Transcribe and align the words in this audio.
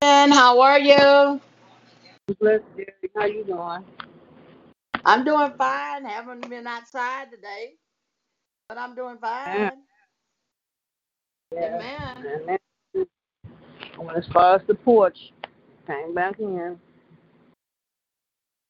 How 0.00 0.60
are 0.60 0.78
you? 0.78 1.40
Bless 2.40 2.60
you. 2.76 2.86
How 3.16 3.24
you 3.24 3.42
doing? 3.44 3.84
I'm 5.04 5.24
doing 5.24 5.52
fine. 5.58 6.04
Haven't 6.04 6.48
been 6.48 6.66
outside 6.66 7.30
today, 7.32 7.74
but 8.68 8.78
I'm 8.78 8.94
doing 8.94 9.18
fine. 9.18 9.72
Yeah. 11.52 11.74
Amen. 11.76 12.26
And 12.26 12.58
then, 12.94 13.06
as 14.16 14.26
far 14.32 14.56
as 14.56 14.62
the 14.68 14.74
porch, 14.74 15.32
came 15.86 16.14
back 16.14 16.38
in. 16.38 16.78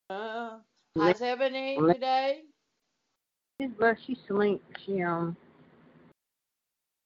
Uh, 0.09 0.59
how's 0.97 1.21
Ebony 1.21 1.79
today? 1.93 2.43
She's 3.61 3.71
blessed. 3.73 4.01
She 4.07 4.17
sleep. 4.27 4.63
She 4.87 5.03
um. 5.03 5.37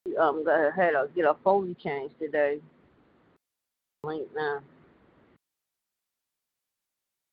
She 0.07 0.17
um 0.17 0.45
got 0.45 0.59
her 0.59 0.71
had 0.71 0.91
to 0.91 1.09
get 1.15 1.25
her 1.25 1.37
foley 1.43 1.75
changed 1.83 2.19
today. 2.21 2.61
Sleep 4.05 4.29
now. 4.35 4.61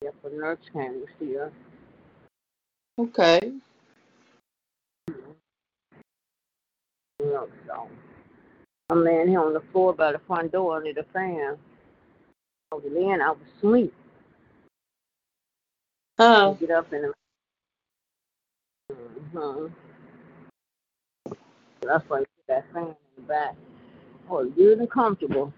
Yep, 0.04 0.14
the 0.24 0.30
nurse 0.30 0.58
came 0.72 0.94
to 1.00 1.06
see 1.18 1.34
her. 1.34 1.52
Okay. 2.98 3.52
You 7.20 7.48
so 7.66 7.88
I'm 8.90 9.04
laying 9.04 9.28
here 9.28 9.40
on 9.40 9.54
the 9.54 9.62
floor 9.72 9.94
by 9.94 10.12
the 10.12 10.20
front 10.26 10.52
door 10.52 10.76
under 10.76 10.92
the 10.92 11.04
fan. 11.12 11.56
Over 12.72 12.88
then 12.90 13.22
I 13.22 13.30
was 13.30 13.38
asleep. 13.58 13.94
Oh, 16.18 16.54
Get 16.60 16.70
up 16.70 16.92
in 16.92 17.02
the. 17.02 17.14
hmm 19.34 19.66
That's 21.82 22.08
why 22.08 22.20
you 22.20 22.26
put 22.26 22.48
that 22.48 22.64
fan 22.72 22.84
in 22.88 22.96
the 23.16 23.22
back. 23.22 23.56
Oh, 24.30 24.44
good 24.46 24.78
and 24.78 24.90
comfortable. 24.90 25.52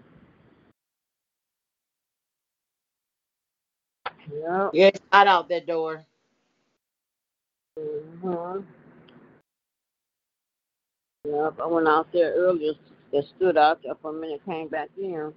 Yep. 4.31 4.73
yeah, 4.73 4.87
it's 4.87 5.01
hot 5.11 5.27
out 5.27 5.49
that 5.49 5.67
door. 5.67 6.05
hmm 7.79 8.59
Yep. 11.27 11.59
I 11.61 11.67
went 11.67 11.87
out 11.87 12.07
there 12.13 12.33
earlier. 12.35 12.73
That 13.13 13.25
stood 13.37 13.57
out 13.57 13.81
there 13.83 13.95
for 14.01 14.11
a 14.11 14.13
minute. 14.13 14.41
Came 14.45 14.69
back 14.69 14.89
in. 14.97 15.33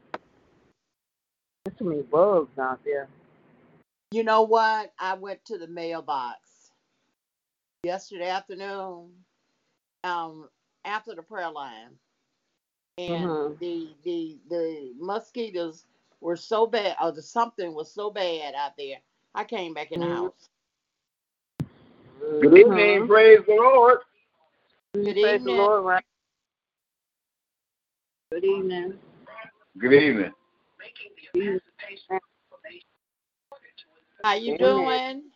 There's 1.64 1.78
too 1.78 1.84
many 1.86 2.02
bugs 2.02 2.58
out 2.58 2.80
there. 2.84 3.08
You 4.12 4.24
know 4.24 4.42
what? 4.42 4.92
I 4.98 5.14
went 5.14 5.44
to 5.46 5.58
the 5.58 5.68
mailbox 5.68 6.72
yesterday 7.84 8.28
afternoon, 8.30 9.12
um, 10.04 10.48
after 10.84 11.14
the 11.14 11.22
prayer 11.22 11.50
line, 11.50 11.90
and 12.98 13.40
Mhm. 13.40 13.58
the 13.60 13.88
the 14.04 14.38
the 14.50 14.92
mosquitoes 14.98 15.86
were 16.20 16.36
so 16.36 16.66
bad, 16.66 16.96
or 17.02 17.12
the 17.12 17.22
something 17.22 17.74
was 17.74 17.92
so 17.92 18.10
bad 18.10 18.54
out 18.54 18.72
there. 18.78 18.98
I 19.34 19.44
came 19.44 19.74
back 19.74 19.92
in 19.92 20.00
the 20.00 20.06
Mhm. 20.06 20.16
house. 20.16 20.48
Good 22.40 22.58
evening, 22.58 23.06
praise 23.06 23.44
the 23.46 23.54
Lord. 23.54 24.00
Good 24.94 25.18
Praise 25.20 25.42
the 25.44 25.50
evening. 25.50 25.56
Lord, 25.56 25.84
right? 25.84 26.04
Good 28.32 28.44
evening. 28.44 29.00
Good 29.78 29.92
evening. 29.92 30.32
How 34.24 34.34
you 34.34 34.58
doing? 34.58 35.30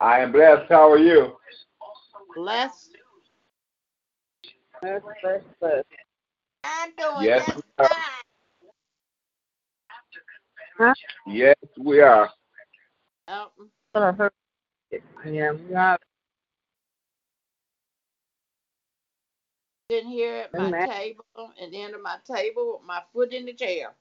I 0.00 0.20
am 0.20 0.32
blessed. 0.32 0.70
How 0.70 0.90
are 0.90 0.98
you? 0.98 1.38
Blessed. 2.34 2.96
Bless, 4.82 5.02
bless, 5.22 5.42
bless. 5.60 5.84
I'm 6.64 6.90
doing 6.96 7.24
Yes, 7.24 7.46
just 7.46 7.56
we 7.56 7.62
are. 10.80 10.94
fine. 11.26 11.36
Yes, 11.36 11.56
we 11.78 12.00
are. 12.00 12.30
Oh, 13.28 13.48
What 13.92 14.02
I. 14.20 14.30
Yeah, 15.26 15.52
we 15.52 15.74
are. 15.74 15.98
sitting 19.90 20.10
here 20.10 20.36
at 20.36 20.54
my 20.54 20.68
Amen. 20.68 20.86
table, 20.86 21.24
and 21.60 21.72
the 21.72 21.80
end 21.82 21.94
of 21.94 22.02
my 22.02 22.16
table 22.26 22.74
with 22.78 22.86
my 22.86 23.02
foot 23.12 23.32
in 23.32 23.46
the 23.46 23.54
chair. 23.54 23.94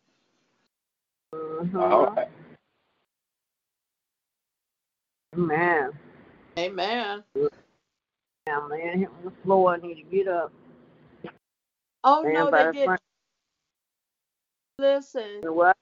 Mhm. 1.35 1.75
All 1.75 2.06
right. 2.07 2.29
Man, 5.35 5.91
Amen. 6.57 7.23
I'm 8.47 8.69
laying 8.69 9.00
here 9.00 9.09
on 9.09 9.25
the 9.25 9.31
floor. 9.44 9.73
I 9.73 9.78
need 9.78 9.95
to 9.95 10.03
get 10.03 10.28
up. 10.28 10.51
Oh 12.03 12.23
Laying 12.23 12.35
no, 12.35 12.51
they 12.51 12.66
the 12.66 12.73
did. 12.73 12.85
front 12.85 13.01
Listen. 14.79 15.41
What? 15.44 15.72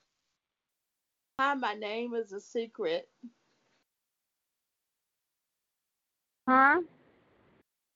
Hi, 1.42 1.56
my 1.56 1.74
name 1.74 2.14
is 2.14 2.34
a 2.34 2.40
secret. 2.40 3.10
Huh? 6.48 6.82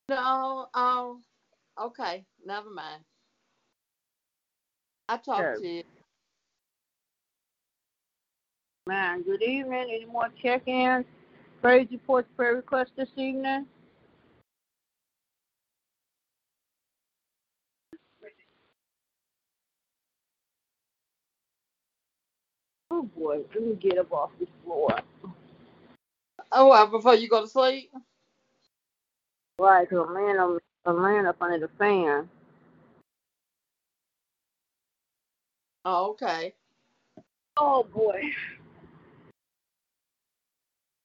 No, 0.10 0.68
oh, 0.74 1.20
okay, 1.80 2.26
never 2.44 2.72
mind. 2.72 3.04
I 5.10 5.18
talked 5.18 5.42
Sure. 5.42 5.58
to 5.58 5.68
you. 5.68 5.84
Man, 8.88 9.22
good 9.22 9.44
evening. 9.44 9.90
Any 9.92 10.06
more 10.06 10.30
check-ins? 10.42 11.06
Praise 11.62 11.88
reports, 11.92 12.28
prayer 12.36 12.56
requests 12.56 12.92
this 12.96 13.10
evening? 13.16 13.68
Oh 22.98 23.04
boy, 23.18 23.42
let 23.54 23.62
me 23.62 23.76
get 23.76 23.98
up 23.98 24.14
off 24.14 24.30
the 24.40 24.48
floor. 24.64 24.98
Oh, 26.50 26.70
well, 26.70 26.88
before 26.88 27.14
you 27.14 27.28
go 27.28 27.42
to 27.42 27.48
sleep. 27.48 27.92
Right, 29.60 29.86
so 29.90 30.06
I'm 30.06 30.16
laying, 30.16 30.38
on, 30.38 30.60
I'm 30.86 31.04
laying 31.04 31.26
up 31.26 31.36
under 31.42 31.60
the 31.60 31.68
fan. 31.78 32.30
Oh, 35.84 36.12
okay. 36.12 36.54
Oh 37.58 37.84
boy. 37.84 38.22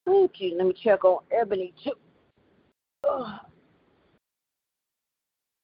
Thank 0.07 0.41
you. 0.41 0.57
let 0.57 0.69
me 0.69 0.75
check 0.75 1.05
on 1.05 1.25
Ebony 1.33 1.75
too. 1.83 1.95
Oh. 3.03 3.37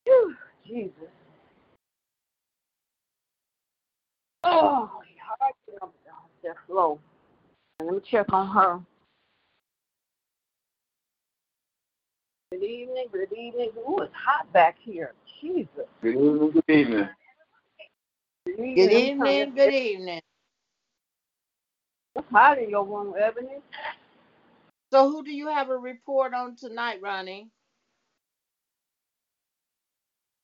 Whew, 0.05 0.35
Jesus. 0.67 0.93
Oh, 4.43 4.91
up 6.49 6.57
that 6.57 6.63
slow. 6.67 6.99
And 7.81 7.89
let 7.89 7.97
me 7.97 8.03
check 8.11 8.33
on 8.33 8.49
her. 8.49 8.81
Good 12.53 12.63
evening, 12.63 13.07
good 13.13 13.33
evening. 13.33 13.71
Ooh, 13.89 13.99
it's 14.01 14.13
hot 14.15 14.51
back 14.53 14.77
here. 14.81 15.13
Jesus. 15.41 15.69
Good 16.03 16.15
evening. 16.15 16.53
Good 16.53 16.71
evening. 16.71 17.09
Good 18.47 18.61
evening. 18.61 18.75
Good 18.75 18.93
evening. 18.93 19.19
trying 19.19 19.51
to- 19.51 19.57
Good 19.57 19.75
evening. 19.75 20.21
It's 22.17 22.29
hot 22.31 22.59
in 22.59 22.71
your 22.71 22.85
room, 22.85 23.15
Ebony. 23.19 23.61
So, 24.93 25.11
who 25.11 25.25
do 25.25 25.33
you 25.33 25.49
have 25.49 25.69
a 25.69 25.77
report 25.77 26.33
on 26.33 26.57
tonight, 26.57 27.01
Ronnie? 27.03 27.51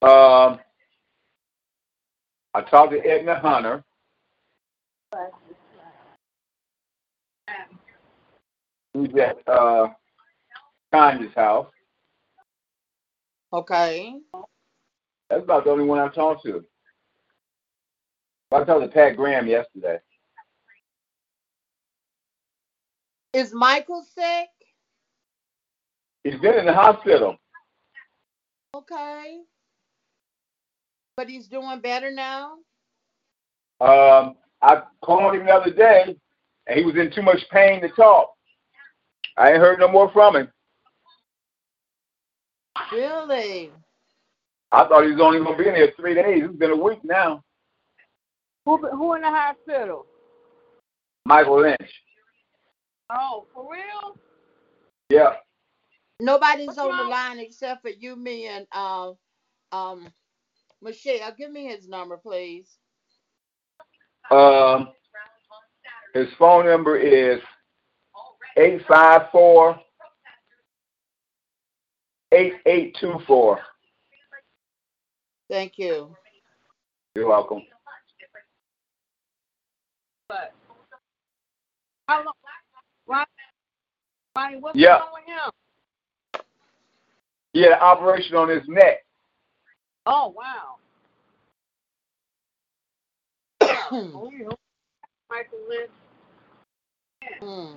Um, 0.02 0.60
I 2.52 2.60
talked 2.68 2.92
to 2.92 2.98
Edna 2.98 3.38
Hunter. 3.38 3.84
Who's 8.94 9.08
at 9.16 9.36
uh, 9.48 9.88
Tanya's 10.92 11.34
house. 11.34 11.68
Okay. 13.52 14.14
That's 15.28 15.42
about 15.42 15.64
the 15.64 15.70
only 15.70 15.84
one 15.84 15.98
I've 15.98 16.14
talked 16.14 16.44
to. 16.44 16.64
I 18.52 18.64
talked 18.64 18.82
to 18.82 18.88
Pat 18.88 19.16
Graham 19.16 19.46
yesterday. 19.46 19.98
Is 23.32 23.54
Michael 23.54 24.04
sick? 24.14 24.48
He's 26.22 26.38
been 26.40 26.58
in 26.58 26.66
the 26.66 26.74
hospital. 26.74 27.36
Okay. 28.76 29.38
But 31.16 31.28
he's 31.28 31.46
doing 31.46 31.80
better 31.80 32.10
now? 32.10 32.52
Um, 33.80 34.36
I 34.60 34.82
called 35.02 35.34
him 35.34 35.46
the 35.46 35.52
other 35.52 35.72
day, 35.72 36.16
and 36.66 36.78
he 36.78 36.84
was 36.84 36.96
in 36.96 37.10
too 37.10 37.22
much 37.22 37.40
pain 37.50 37.80
to 37.82 37.88
talk. 37.88 38.31
I 39.36 39.50
ain't 39.50 39.58
heard 39.58 39.80
no 39.80 39.88
more 39.88 40.10
from 40.12 40.36
him. 40.36 40.48
Really? 42.92 43.70
I 44.70 44.84
thought 44.84 45.04
he 45.04 45.12
was 45.12 45.20
only 45.20 45.38
going 45.38 45.56
to 45.56 45.62
be 45.62 45.68
in 45.68 45.74
here 45.74 45.92
three 45.96 46.14
days. 46.14 46.44
It's 46.44 46.56
been 46.56 46.70
a 46.70 46.76
week 46.76 47.00
now. 47.04 47.42
Who 48.64 48.76
who 48.76 49.14
in 49.14 49.22
the 49.22 49.30
hospital? 49.30 50.06
Michael 51.26 51.62
Lynch. 51.62 52.02
Oh, 53.10 53.46
for 53.52 53.70
real? 53.70 54.16
Yeah. 55.10 55.34
Nobody's 56.20 56.68
What's 56.68 56.78
on 56.78 56.96
the 56.96 57.04
line 57.04 57.38
except 57.40 57.82
for 57.82 57.90
you, 57.90 58.16
me, 58.16 58.46
and 58.46 58.66
um, 58.72 59.16
um, 59.72 60.08
Michelle. 60.80 61.34
Give 61.36 61.50
me 61.50 61.66
his 61.66 61.88
number, 61.88 62.16
please. 62.16 62.68
Um, 64.30 64.88
his 66.14 66.28
phone 66.38 66.64
number 66.66 66.96
is 66.96 67.40
eight 68.56 68.82
five 68.88 69.22
four 69.30 69.80
eight 72.32 72.54
eight 72.66 72.96
two 73.00 73.14
four. 73.26 73.60
Thank 75.50 75.74
you. 75.76 76.14
You're 77.14 77.28
welcome. 77.28 77.62
But 80.28 80.52
how 82.08 82.24
long? 82.24 82.32
Ronnie, 83.06 83.26
Ronnie, 84.36 84.56
what's 84.58 84.78
Yeah. 84.78 84.98
wrong 84.98 85.08
with 85.12 85.24
him? 85.26 85.50
Had 87.62 87.78
operation 87.80 88.34
on 88.36 88.48
his 88.48 88.62
neck. 88.66 89.04
Oh 90.06 90.34
wow. 90.36 90.76
Michael 95.30 95.58
Lynch. 95.68 95.90
Hmm. 97.40 97.76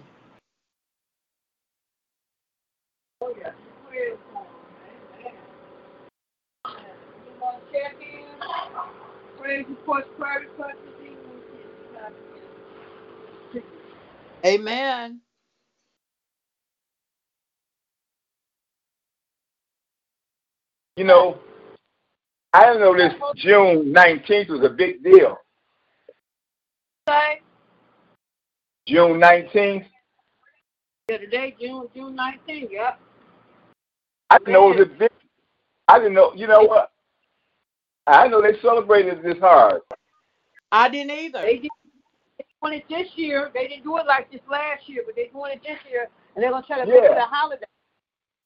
Oh 3.25 3.33
yeah. 3.39 3.51
Real 3.91 4.17
cool. 4.31 4.45
You 6.65 7.41
want 7.41 7.63
check 7.71 7.95
in? 7.99 8.25
Praise 9.41 9.65
reports, 9.67 10.07
private 10.15 10.55
custody. 10.55 11.17
Amen. 14.45 15.21
You 20.97 21.05
know, 21.05 21.39
I 22.53 22.65
didn't 22.67 22.81
know 22.81 22.95
this 22.95 23.13
June 23.37 23.91
19th 23.91 24.49
was 24.49 24.61
a 24.63 24.69
big 24.69 25.03
deal. 25.03 25.35
Say, 27.09 27.41
June 28.87 29.19
19th? 29.19 29.87
yeah, 31.07 31.17
today, 31.17 31.55
June 31.59 31.87
June 31.95 32.15
nineteenth. 32.15 32.71
Yep. 32.71 32.99
I 34.29 34.37
didn't 34.39 34.53
know 34.53 34.71
it 34.71 34.79
was 34.79 34.87
a 34.87 34.99
big 34.99 35.09
I 35.87 35.99
didn't 35.99 36.13
know 36.13 36.33
you 36.35 36.47
know 36.47 36.63
what? 36.63 36.91
I 38.07 38.27
know 38.27 38.41
they 38.41 38.59
celebrated 38.61 39.23
this 39.23 39.37
hard. 39.39 39.81
I 40.71 40.89
didn't 40.89 41.11
either. 41.11 41.41
They 41.41 41.57
did 41.57 41.71
they 42.37 42.45
doing 42.61 42.73
it 42.79 42.85
this 42.89 43.07
year. 43.15 43.51
They 43.53 43.67
didn't 43.67 43.83
do 43.83 43.97
it 43.97 44.05
like 44.05 44.31
this 44.31 44.41
last 44.49 44.87
year, 44.87 45.03
but 45.05 45.15
they're 45.15 45.29
doing 45.29 45.53
it 45.53 45.61
this 45.63 45.79
year, 45.89 46.07
and 46.35 46.43
they're 46.43 46.51
gonna 46.51 46.65
try 46.65 46.79
to 46.79 46.85
make 46.85 47.03
it 47.03 47.17
a 47.17 47.21
holiday. 47.21 47.65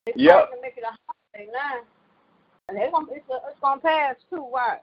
They're 0.06 0.14
Yep. 0.18 0.48
trying 0.50 0.58
to 0.58 0.62
make 0.62 0.78
it 0.78 0.84
a 0.84 0.96
holiday 1.36 1.52
now, 1.52 1.82
and 2.68 2.78
they're 2.78 2.92
gonna 2.92 3.12
it's, 3.12 3.30
a, 3.30 3.40
it's 3.50 3.60
gonna 3.62 3.82
pass 3.82 4.16
too. 4.30 4.44
Why? 4.44 4.80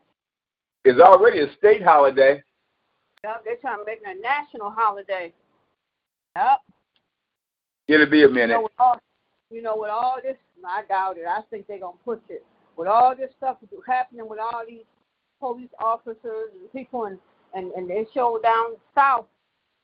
It's 0.85 1.01
already 1.01 1.41
a 1.41 1.53
state 1.57 1.83
holiday. 1.83 2.43
Yep, 3.25 3.45
they're 3.45 3.57
trying 3.57 3.79
to 3.79 3.85
make 3.85 4.01
it 4.05 4.17
a 4.17 4.21
national 4.21 4.71
holiday. 4.71 5.33
Yep. 6.37 6.59
It'll 7.89 8.07
be 8.07 8.25
a 8.25 8.29
You 8.29 8.35
minute. 8.35 8.55
know, 8.55 8.63
with 8.63 8.73
all, 8.79 8.99
you 9.51 9.63
know, 9.63 9.77
with 9.77 9.91
all 9.91 10.17
this, 10.23 10.37
I 10.67 10.83
doubt 10.89 11.19
it. 11.19 11.27
I 11.29 11.43
think 11.51 11.67
they're 11.67 11.81
gonna 11.81 11.97
push 12.05 12.21
it. 12.29 12.45
With 12.77 12.89
all 12.89 13.15
this 13.17 13.31
stuff 13.39 13.59
happening 13.87 14.29
with 14.29 14.39
all 14.41 14.63
these 14.69 14.85
police 15.41 15.71
officers 15.79 16.51
and 16.61 16.73
people, 16.73 17.05
and 17.05 17.19
and, 17.55 17.73
and 17.73 17.89
they 17.89 18.07
show 18.13 18.39
down 18.43 18.73
south 18.95 19.27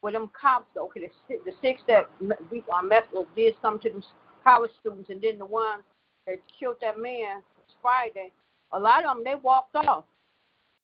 with 0.02 0.14
them 0.14 0.30
cops. 0.38 0.76
Okay, 0.76 1.00
the 1.00 1.08
six, 1.28 1.40
the 1.44 1.52
six 1.62 1.80
that 1.88 2.08
m- 2.20 2.32
we 2.50 2.64
uh, 2.72 2.82
messed 2.82 3.08
with 3.12 3.28
did 3.36 3.54
something 3.62 3.92
to 3.92 3.98
them 4.00 4.04
college 4.44 4.70
students, 4.80 5.10
and 5.10 5.22
then 5.22 5.38
the 5.38 5.46
one 5.46 5.80
that 6.26 6.36
killed 6.58 6.76
that 6.80 6.98
man 6.98 7.42
Friday. 7.80 8.30
A 8.72 8.78
lot 8.78 9.04
of 9.04 9.16
them 9.16 9.24
they 9.24 9.34
walked 9.34 9.74
off. 9.76 10.04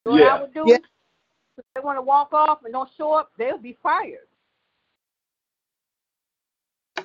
You 0.04 0.12
know 0.12 0.18
what 0.18 0.22
I 0.22 0.40
would 0.40 0.54
do? 0.54 0.64
Yeah. 0.66 0.76
If 1.56 1.64
they 1.74 1.80
want 1.80 1.98
to 1.98 2.02
walk 2.02 2.32
off 2.32 2.60
and 2.64 2.72
don't 2.72 2.88
show 2.96 3.12
up, 3.12 3.32
they'll 3.38 3.58
be 3.58 3.76
fired. 3.82 4.27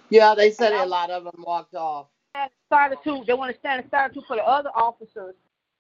Yeah, 0.09 0.35
they 0.35 0.51
said 0.51 0.73
a 0.73 0.85
lot 0.85 1.09
of 1.09 1.23
them 1.23 1.43
walked 1.45 1.75
off. 1.75 2.07
stand 2.35 2.51
solitude. 2.69 3.27
They 3.27 3.33
want 3.33 3.53
to 3.53 3.59
stand 3.59 3.83
in 3.83 3.89
solitude 3.89 4.23
for 4.27 4.35
the 4.35 4.43
other 4.43 4.69
officers, 4.75 5.35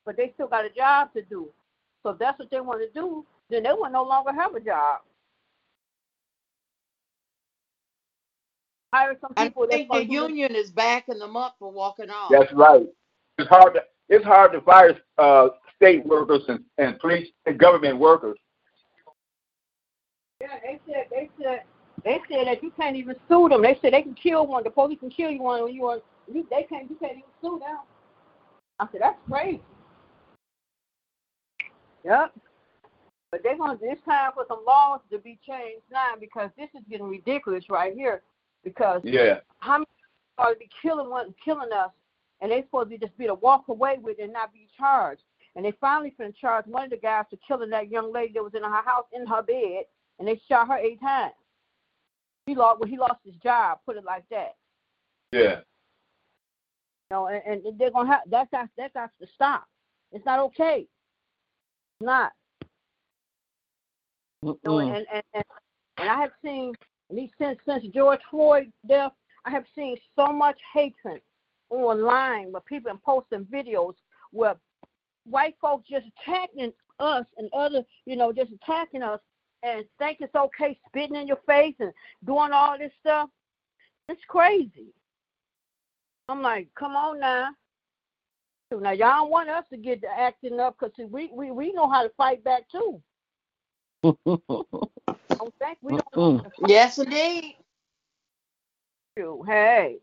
but 0.05 0.17
they 0.17 0.31
still 0.33 0.47
got 0.47 0.65
a 0.65 0.69
job 0.69 1.13
to 1.13 1.21
do. 1.23 1.49
So 2.03 2.09
if 2.11 2.19
that's 2.19 2.39
what 2.39 2.49
they 2.51 2.59
want 2.59 2.81
to 2.81 2.99
do, 2.99 3.25
then 3.49 3.63
they 3.63 3.71
will 3.71 3.89
no 3.89 4.03
longer 4.03 4.33
have 4.33 4.55
a 4.55 4.59
job. 4.59 5.01
Hire 8.93 9.17
some 9.21 9.33
people. 9.33 9.63
that's 9.63 9.77
think 9.77 9.91
the 9.91 10.05
gonna 10.05 10.27
union 10.27 10.55
is 10.55 10.69
backing 10.69 11.17
them 11.17 11.35
up 11.35 11.55
for 11.57 11.71
walking 11.71 12.11
off. 12.11 12.31
That's 12.31 12.51
right. 12.53 12.85
It's 13.39 13.49
hard 13.49 13.73
to 13.73 13.81
it's 14.09 14.23
hard 14.25 14.51
to 14.53 14.61
fire 14.61 14.95
uh, 15.17 15.49
state 15.75 16.05
workers 16.05 16.43
and, 16.47 16.59
and 16.77 16.99
police 16.99 17.29
and 17.47 17.57
government 17.57 17.97
workers. 17.97 18.37
Yeah, 20.41 20.59
they 20.63 20.79
said 20.85 21.05
they 21.09 21.29
said 21.41 21.63
they 22.03 22.19
said 22.29 22.47
that 22.47 22.61
you 22.61 22.71
can't 22.71 22.95
even 22.95 23.15
sue 23.29 23.49
them. 23.49 23.61
They 23.61 23.77
said 23.81 23.93
they 23.93 24.01
can 24.01 24.15
kill 24.15 24.45
one. 24.45 24.63
The 24.63 24.69
police 24.69 24.99
can 24.99 25.09
kill 25.09 25.31
you 25.31 25.41
one 25.41 25.63
when 25.63 25.73
you 25.73 25.85
are 25.85 25.99
you. 26.31 26.45
They 26.49 26.63
can't. 26.63 26.89
You 26.89 26.97
can't 26.97 27.13
even 27.13 27.23
sue 27.41 27.59
them. 27.59 27.79
I 28.79 28.87
said 28.91 29.01
that's 29.01 29.19
crazy. 29.29 29.61
Yep. 32.03 32.33
But 33.31 33.41
they're 33.43 33.57
gonna. 33.57 33.79
It's 33.81 34.03
time 34.05 34.31
for 34.33 34.45
some 34.47 34.63
laws 34.65 34.99
to 35.11 35.17
be 35.17 35.39
changed 35.47 35.83
now 35.91 36.13
because 36.19 36.49
this 36.57 36.69
is 36.75 36.81
getting 36.89 37.07
ridiculous 37.07 37.69
right 37.69 37.93
here. 37.93 38.21
Because 38.63 39.01
Yeah. 39.03 39.39
how 39.59 39.79
many 39.79 39.85
people 39.85 40.45
are 40.45 40.53
to 40.53 40.59
be 40.59 40.69
killing 40.81 41.09
one, 41.09 41.33
killing 41.43 41.71
us, 41.71 41.91
and 42.41 42.51
they 42.51 42.63
supposed 42.63 42.89
to 42.91 42.97
just 42.97 43.17
be 43.17 43.27
to 43.27 43.35
walk 43.35 43.69
away 43.69 43.97
with 44.01 44.19
it 44.19 44.23
and 44.23 44.33
not 44.33 44.51
be 44.51 44.67
charged. 44.77 45.23
And 45.55 45.63
they 45.63 45.71
finally 45.71 46.13
finna 46.19 46.35
charge 46.35 46.65
one 46.65 46.85
of 46.85 46.89
the 46.89 46.97
guys 46.97 47.25
for 47.29 47.37
killing 47.47 47.69
that 47.69 47.89
young 47.89 48.11
lady 48.11 48.33
that 48.33 48.43
was 48.43 48.55
in 48.55 48.63
her 48.63 48.81
house 48.81 49.05
in 49.13 49.25
her 49.25 49.41
bed, 49.41 49.85
and 50.19 50.27
they 50.27 50.41
shot 50.49 50.67
her 50.67 50.77
eight 50.77 50.99
times. 50.99 51.33
He 52.45 52.55
lost. 52.55 52.79
Well, 52.79 52.89
he 52.89 52.97
lost 52.97 53.19
his 53.25 53.35
job. 53.35 53.79
Put 53.85 53.97
it 53.97 54.03
like 54.03 54.23
that. 54.29 54.55
Yeah. 55.31 55.59
You 57.09 57.17
know, 57.17 57.27
and, 57.27 57.65
and 57.65 57.79
they're 57.79 57.91
gonna 57.91 58.09
have 58.09 58.21
that 58.29 58.51
got 58.51 58.69
that 58.77 58.93
got 58.93 59.09
to 59.21 59.27
stop. 59.33 59.65
It's 60.11 60.25
not 60.25 60.39
okay. 60.39 60.87
It's 61.99 62.05
not. 62.05 62.31
You 64.41 64.59
know, 64.65 64.79
and, 64.79 65.05
and, 65.13 65.23
and 65.33 65.43
and 65.97 66.09
I 66.09 66.19
have 66.19 66.31
seen 66.43 66.73
and 67.09 67.17
these 67.17 67.29
since 67.39 67.57
since 67.67 67.85
George 67.93 68.19
Floyd 68.29 68.71
death, 68.87 69.11
I 69.45 69.51
have 69.51 69.65
seen 69.75 69.97
so 70.17 70.31
much 70.31 70.57
hatred 70.73 71.21
online 71.69 72.51
where 72.51 72.61
people 72.61 72.91
are 72.91 72.99
posting 73.05 73.45
videos 73.45 73.93
where 74.31 74.55
white 75.25 75.55
folks 75.61 75.87
just 75.89 76.05
attacking 76.19 76.73
us 76.99 77.25
and 77.37 77.49
other, 77.53 77.83
you 78.05 78.15
know, 78.15 78.31
just 78.31 78.51
attacking 78.51 79.01
us 79.01 79.19
and 79.63 79.85
think 79.99 80.17
it's 80.21 80.35
okay 80.35 80.77
spitting 80.87 81.15
in 81.15 81.27
your 81.27 81.39
face 81.47 81.75
and 81.79 81.91
doing 82.25 82.51
all 82.51 82.77
this 82.77 82.91
stuff. 82.99 83.29
It's 84.09 84.21
crazy. 84.27 84.93
I'm 86.29 86.41
like, 86.41 86.67
come 86.77 86.95
on 86.95 87.19
now. 87.19 87.49
So 88.71 88.79
now 88.79 88.91
y'all 88.91 89.21
don't 89.21 89.31
want 89.31 89.49
us 89.49 89.65
to 89.71 89.77
get 89.77 90.01
to 90.01 90.07
acting 90.09 90.59
up 90.59 90.77
because 90.79 91.09
we, 91.09 91.29
we 91.33 91.51
we 91.51 91.71
know 91.73 91.89
how 91.89 92.03
to 92.03 92.09
fight 92.17 92.43
back 92.43 92.63
too. 92.71 93.01
Don't 95.39 95.53
think 95.59 95.77
we 95.81 95.91
don't 95.93 96.05
know 96.13 96.19
how 96.43 96.49
to 96.49 96.49
fight 96.61 96.69
Yes, 96.69 96.97
indeed. 96.97 97.55
you. 99.17 99.43
Hey. 99.47 99.97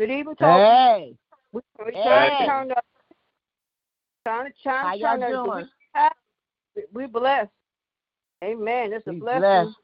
Good 0.00 0.10
evening, 0.10 0.36
talk. 0.36 0.50
Hey, 0.58 1.16
We, 1.52 1.60
we 1.84 1.92
trying 2.02 2.30
Hey. 2.30 2.38
to 2.38 2.46
turn 2.46 2.70
up. 2.72 2.84
Trying 4.26 4.46
to 4.46 4.52
how 4.64 4.94
trying 4.98 4.98
to 4.98 4.98
y'all 5.00 5.18
turn 5.18 5.34
up. 5.34 5.46
doing? 5.46 5.68
We, 6.76 6.82
we 6.92 7.06
blessed. 7.06 7.50
Amen. 8.44 8.92
It's 8.92 9.06
a 9.06 9.12
We 9.12 9.20
blessing. 9.20 9.74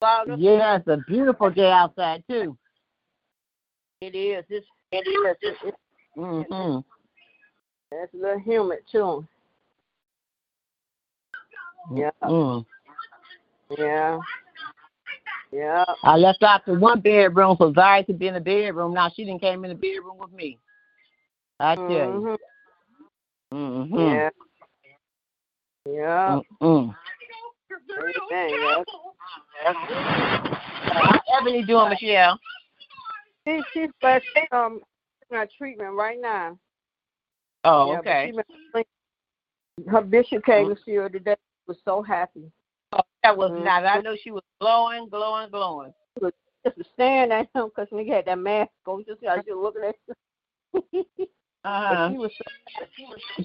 blessed. 0.00 0.40
Yeah, 0.40 0.76
it's 0.76 0.88
a 0.88 0.98
beautiful 1.08 1.50
day 1.50 1.70
outside 1.70 2.22
too. 2.28 2.56
It 4.00 4.14
is. 4.14 4.44
It's, 4.48 4.66
it 4.92 5.06
is. 5.08 5.36
It's, 5.42 5.58
it's, 5.64 5.76
hmm 6.16 6.78
it's 7.92 8.14
a 8.14 8.16
little 8.16 8.38
humid 8.40 8.80
too. 8.90 9.26
Yeah. 11.94 12.10
mm 12.22 12.64
Yeah. 13.78 14.18
Yeah. 15.50 15.84
I 16.04 16.16
left 16.16 16.42
out 16.42 16.64
the 16.64 16.74
one 16.74 17.00
bedroom 17.00 17.56
for 17.56 17.72
Zari 17.72 18.06
to 18.06 18.12
be 18.12 18.28
in 18.28 18.34
the 18.34 18.40
bedroom. 18.40 18.94
Now 18.94 19.10
she 19.14 19.24
didn't 19.24 19.40
came 19.40 19.64
in 19.64 19.70
the 19.70 19.74
bedroom 19.74 20.18
with 20.18 20.32
me. 20.32 20.58
I 21.60 21.76
tell 21.76 21.86
you. 21.88 21.94
Mhm. 21.94 22.36
Mm-hmm. 23.52 23.98
Yeah. 23.98 24.30
Yeah. 25.86 26.40
Mm-mm. 26.62 26.94
Dang, 28.30 28.84
that's, 29.64 29.78
How 30.92 31.20
Ebony 31.40 31.64
doing, 31.64 31.90
Michelle? 31.90 32.38
she, 33.46 33.62
she's 33.72 33.90
blessed. 34.00 34.24
Um, 34.50 34.80
in 35.30 35.36
her 35.38 35.48
treatment 35.58 35.94
right 35.94 36.18
now. 36.20 36.58
Oh, 37.64 37.92
Yeah, 37.92 37.98
okay. 38.00 38.32
been- 38.74 38.84
Her 39.88 40.02
bishop 40.02 40.44
came 40.44 40.74
to 40.74 40.80
see 40.84 40.94
her 40.96 41.08
today. 41.08 41.34
She 41.34 41.64
was 41.68 41.78
so 41.84 42.02
happy. 42.02 42.50
Oh, 42.92 43.00
that 43.22 43.36
was 43.36 43.50
Mhm. 43.52 43.64
nice. 43.64 43.84
I 43.86 44.00
know 44.00 44.16
she 44.16 44.30
was 44.30 44.42
glowing, 44.60 45.08
glowing, 45.08 45.50
glowing. 45.50 45.94
Just 46.64 46.78
to 46.78 46.84
staring 46.94 47.32
at 47.32 47.48
him 47.54 47.68
because 47.68 47.88
nigga 47.88 48.12
had 48.16 48.24
that 48.26 48.38
mask 48.38 48.70
on. 48.86 49.04
Just 49.04 49.24
how 49.26 49.42
she 49.42 49.52
was 49.52 49.62
looking 49.74 49.84
at 49.84 49.96
him. 50.06 50.16
Uh-huh. 51.64 52.08
But 52.08 52.12
she 52.12 52.18
was 52.18 52.32
so 52.36 53.44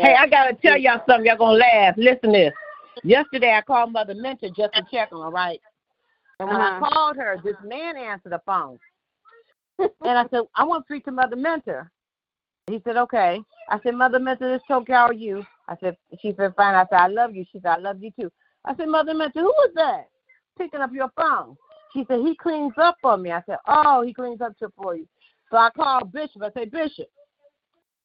Hey, 0.00 0.14
I 0.14 0.26
gotta 0.26 0.54
tell 0.54 0.78
y'all 0.78 1.02
something. 1.06 1.26
Y'all 1.26 1.36
gonna 1.36 1.58
laugh. 1.58 1.94
Listen 1.98 2.32
to 2.32 2.38
this. 2.38 2.54
Yesterday, 3.04 3.52
I 3.52 3.62
called 3.62 3.92
Mother 3.92 4.14
Mentor 4.14 4.48
just 4.48 4.74
to 4.74 4.82
check 4.90 5.10
on 5.12 5.22
her, 5.22 5.30
right? 5.30 5.60
And 6.38 6.48
when 6.48 6.60
Uh-huh. 6.60 6.84
I 6.84 6.88
called 6.88 7.16
her, 7.16 7.38
this 7.44 7.56
man 7.64 7.96
answered 7.96 8.32
the 8.32 8.40
phone. 8.46 8.78
and 9.78 9.90
I 10.18 10.26
said, 10.30 10.42
I 10.54 10.64
want 10.64 10.86
to 10.86 10.92
speak 10.92 11.04
to 11.06 11.12
Mother 11.12 11.36
Mentor. 11.36 11.90
He 12.66 12.80
said, 12.84 12.96
okay. 12.96 13.40
I 13.68 13.80
said, 13.82 13.94
Mother 13.94 14.18
Mentor, 14.18 14.52
this 14.52 14.62
Toki, 14.68 14.92
how 14.92 15.06
are 15.06 15.12
you? 15.12 15.44
I 15.68 15.76
said, 15.80 15.96
she 16.20 16.34
said, 16.36 16.54
fine. 16.56 16.74
I 16.74 16.84
said, 16.90 16.98
I 17.00 17.06
love 17.08 17.34
you. 17.34 17.44
She 17.52 17.60
said, 17.60 17.70
I 17.70 17.76
love 17.78 18.02
you 18.02 18.10
too. 18.18 18.30
I 18.64 18.74
said, 18.76 18.88
Mother 18.88 19.14
Mentor, 19.14 19.40
who 19.40 19.46
was 19.46 19.70
that 19.76 20.08
picking 20.58 20.80
up 20.80 20.92
your 20.92 21.10
phone? 21.16 21.56
She 21.92 22.04
said, 22.08 22.20
he 22.20 22.36
cleans 22.36 22.74
up 22.76 22.96
for 23.00 23.16
me. 23.16 23.32
I 23.32 23.42
said, 23.46 23.58
oh, 23.66 24.02
he 24.02 24.12
cleans 24.14 24.40
up 24.40 24.52
for 24.76 24.96
you. 24.96 25.08
So 25.50 25.56
I 25.56 25.70
called 25.70 26.12
Bishop. 26.12 26.42
I 26.42 26.50
said, 26.52 26.70
Bishop, 26.70 27.08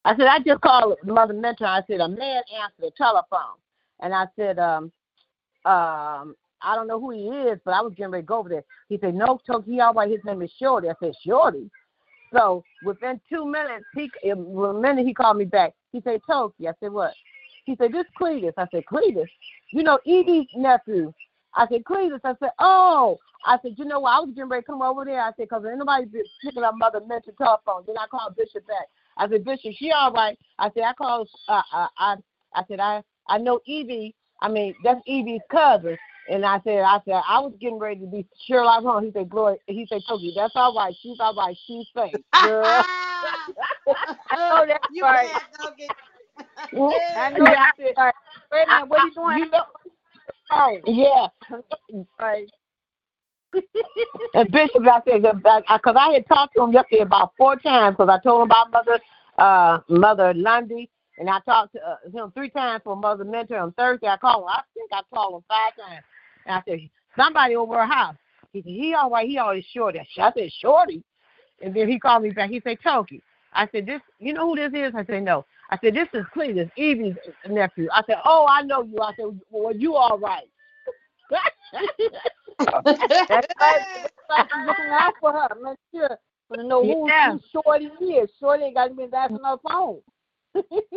I 0.03 0.15
said, 0.15 0.27
I 0.27 0.39
just 0.39 0.61
called 0.61 0.95
Mother 1.03 1.33
Mentor. 1.33 1.65
I 1.67 1.81
said, 1.87 1.99
a 1.99 2.07
man 2.07 2.41
answered 2.55 2.79
the 2.79 2.91
telephone. 2.97 3.57
And 4.01 4.13
I 4.13 4.25
said, 4.35 4.59
um, 4.59 4.91
um, 5.65 6.35
I 6.61 6.75
don't 6.75 6.87
know 6.87 6.99
who 6.99 7.11
he 7.11 7.27
is, 7.27 7.59
but 7.63 7.73
I 7.73 7.81
was 7.81 7.93
getting 7.95 8.11
ready 8.11 8.23
to 8.23 8.27
go 8.27 8.39
over 8.39 8.49
there. 8.49 8.63
He 8.89 8.97
said, 8.99 9.15
no, 9.15 9.39
Toki, 9.45 9.79
all 9.79 9.93
right. 9.93 10.09
His 10.09 10.23
name 10.25 10.41
is 10.41 10.51
Shorty. 10.59 10.89
I 10.89 10.93
said, 11.01 11.13
Shorty? 11.25 11.69
So 12.33 12.63
within 12.83 13.19
two 13.29 13.45
minutes, 13.45 13.85
he 13.93 14.09
a 14.29 14.35
minute 14.35 15.05
he 15.05 15.13
called 15.13 15.37
me 15.37 15.45
back. 15.45 15.73
He 15.91 16.01
said, 16.01 16.21
Toki. 16.27 16.67
I 16.67 16.73
said, 16.79 16.91
what? 16.91 17.13
He 17.65 17.75
said, 17.75 17.91
this 17.91 18.05
Cletus. 18.19 18.53
I 18.57 18.67
said, 18.71 18.83
Cletus? 18.91 19.29
You 19.71 19.83
know, 19.83 19.99
Edie's 20.05 20.47
nephew. 20.55 21.13
I 21.55 21.67
said, 21.67 21.83
Cletus. 21.83 22.19
I 22.23 22.35
said, 22.39 22.51
oh. 22.59 23.19
I 23.45 23.57
said, 23.61 23.75
you 23.77 23.85
know 23.85 23.99
what? 23.99 24.11
I 24.11 24.19
was 24.19 24.29
getting 24.33 24.49
ready 24.49 24.63
to 24.63 24.67
come 24.67 24.81
over 24.81 25.05
there. 25.05 25.21
I 25.21 25.27
said, 25.37 25.47
because 25.49 25.63
anybody 25.71 26.07
picking 26.43 26.63
up 26.63 26.75
Mother 26.77 27.01
Mentor 27.07 27.31
telephone. 27.37 27.83
Then 27.85 27.95
I 27.97 28.07
called 28.07 28.35
Bishop 28.35 28.65
back. 28.67 28.87
I 29.17 29.29
said, 29.29 29.45
Bishop, 29.45 29.73
she 29.77 29.91
all 29.91 30.11
right. 30.11 30.37
I 30.57 30.71
said, 30.73 30.83
I 30.83 30.93
called, 30.93 31.29
uh, 31.47 31.61
uh, 31.73 31.87
I, 31.97 32.15
I 32.53 32.63
said, 32.67 32.79
I, 32.79 33.03
I 33.27 33.37
know 33.37 33.59
Evie. 33.65 34.15
I 34.41 34.49
mean, 34.49 34.75
that's 34.83 35.01
Evie's 35.07 35.41
cousin. 35.51 35.97
And 36.29 36.45
I 36.45 36.59
said, 36.63 36.79
I 36.79 36.99
said, 37.05 37.21
I 37.27 37.39
was 37.39 37.53
getting 37.59 37.77
ready 37.77 37.99
to 38.01 38.07
be 38.07 38.25
Sherlock 38.47 38.83
Holmes. 38.83 39.07
He 39.07 39.19
said, 39.19 39.29
Glory. 39.29 39.57
He 39.67 39.85
said, 39.87 40.01
Toki, 40.07 40.33
that's 40.35 40.53
all 40.55 40.75
right. 40.75 40.93
She's 41.01 41.17
all 41.19 41.35
right. 41.35 41.55
She's 41.67 41.85
safe. 41.95 42.21
Girl. 42.41 42.83
Oh, 44.31 44.65
that's 44.67 44.83
you 44.91 45.03
right. 45.03 45.29
bad 45.31 45.41
doggy. 45.59 45.87
I 47.15 47.29
know 47.31 47.45
that's 47.45 47.77
it. 47.77 47.93
Right. 47.97 48.13
Wait 48.51 48.63
a 48.67 48.71
minute, 48.71 48.87
what 48.87 48.99
are 48.99 49.07
you 49.07 49.13
doing? 49.13 49.37
You 49.37 49.49
know, 49.51 49.63
Oh, 50.51 50.79
yeah. 50.85 51.27
right. 52.19 52.49
And 54.33 54.51
Bishop, 54.51 54.85
I 54.85 54.99
said, 55.07 55.21
because 55.21 55.95
I 55.97 56.11
had 56.13 56.27
talked 56.27 56.55
to 56.57 56.63
him 56.63 56.73
yesterday 56.73 57.03
about 57.03 57.31
four 57.37 57.55
times, 57.55 57.95
because 57.95 58.09
I 58.09 58.21
told 58.21 58.41
him 58.41 58.51
about 58.51 58.71
Mother 58.71 58.99
uh, 59.37 59.79
Mother 59.87 60.33
Lundy, 60.33 60.89
and 61.17 61.29
I 61.29 61.39
talked 61.41 61.73
to 61.73 61.79
uh, 61.79 61.95
him 62.13 62.31
three 62.31 62.49
times 62.49 62.81
for 62.83 62.93
a 62.93 62.95
Mother 62.95 63.23
Mentor 63.23 63.57
on 63.57 63.71
Thursday. 63.73 64.07
I 64.07 64.17
called 64.17 64.43
him. 64.43 64.49
I 64.49 64.61
think 64.73 64.89
I 64.91 65.01
called 65.13 65.35
him 65.35 65.43
five 65.47 65.75
times. 65.77 66.03
And 66.45 66.55
I 66.55 66.61
said, 66.67 66.89
somebody 67.17 67.55
over 67.55 67.75
her 67.75 67.85
house. 67.85 68.15
He 68.51 68.61
said, 68.61 68.71
he 68.71 68.93
all 68.93 69.09
right. 69.09 69.27
He 69.27 69.37
always 69.37 69.65
shorty. 69.73 69.99
I 69.99 70.31
said, 70.37 70.51
shorty. 70.59 71.03
And 71.61 71.73
then 71.73 71.87
he 71.89 71.99
called 71.99 72.23
me 72.23 72.31
back. 72.31 72.49
He 72.49 72.61
said, 72.61 72.77
Toki. 72.83 73.21
I 73.53 73.67
said, 73.71 73.85
this, 73.85 74.01
you 74.19 74.33
know 74.33 74.49
who 74.49 74.55
this 74.55 74.73
is? 74.73 74.93
I 74.95 75.05
said, 75.05 75.23
no. 75.23 75.45
I 75.71 75.77
said, 75.81 75.95
this 75.95 76.07
is 76.13 76.25
Cletus, 76.35 76.69
Evie's 76.77 77.15
nephew. 77.49 77.87
I 77.91 78.03
said, 78.05 78.17
oh, 78.25 78.45
I 78.47 78.61
know 78.61 78.83
you. 78.83 78.99
I 79.01 79.13
said, 79.15 79.39
well, 79.49 79.75
you 79.75 79.95
all 79.95 80.19
right. 80.19 80.47
I'm 82.67 82.83
looking 84.65 84.85
out 84.91 85.13
for 85.19 85.31
her. 85.31 85.47
Make 85.61 85.79
sure 85.93 86.17
to 86.53 86.63
know 86.63 86.83
who, 86.83 87.07
Yeah. 87.07 87.31
who 87.31 87.39
Shorty 87.51 87.85
is. 87.85 88.29
Shorty 88.39 88.65
ain't 88.65 88.75
got 88.75 88.87
to 88.89 88.93
be 88.93 89.07
asking 89.11 89.39
her 89.43 89.57
phone. 89.67 90.01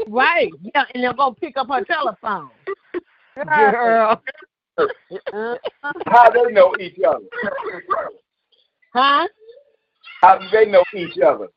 Right. 0.08 0.50
Yeah, 0.74 0.84
and 0.94 1.16
going 1.16 1.34
to 1.34 1.40
pick 1.40 1.56
up 1.56 1.68
her 1.68 1.84
telephone. 1.84 2.50
Girl. 3.36 4.22
Uh, 4.78 5.56
How 6.06 6.30
they 6.30 6.52
know 6.52 6.74
each 6.78 6.98
other? 7.06 7.24
Huh? 8.92 9.28
How 10.20 10.38
do 10.38 10.46
they 10.52 10.66
know 10.66 10.84
each 10.94 11.18
other? 11.18 11.48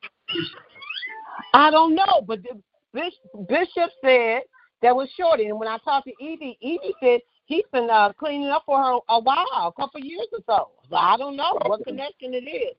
I 1.54 1.70
don't 1.70 1.94
know, 1.94 2.22
but 2.26 2.40
the 2.42 2.60
bishop, 2.92 3.90
said 4.04 4.42
that 4.82 4.94
was 4.94 5.08
Shorty. 5.16 5.46
And 5.46 5.58
when 5.58 5.68
I 5.68 5.78
talked 5.78 6.06
to 6.08 6.24
Evie, 6.24 6.58
Evie 6.60 6.94
said 7.02 7.20
he's 7.46 7.64
been 7.72 7.88
uh, 7.90 8.12
cleaning 8.18 8.48
up 8.48 8.62
for 8.66 8.78
her 8.78 8.98
a 9.08 9.20
while, 9.20 9.46
a 9.54 9.72
couple 9.72 10.00
years 10.00 10.26
or 10.32 10.40
so. 10.46 10.68
So 10.90 10.96
I 10.96 11.16
don't 11.16 11.36
know 11.36 11.58
what 11.66 11.84
connection 11.84 12.34
it 12.34 12.48
is. 12.48 12.76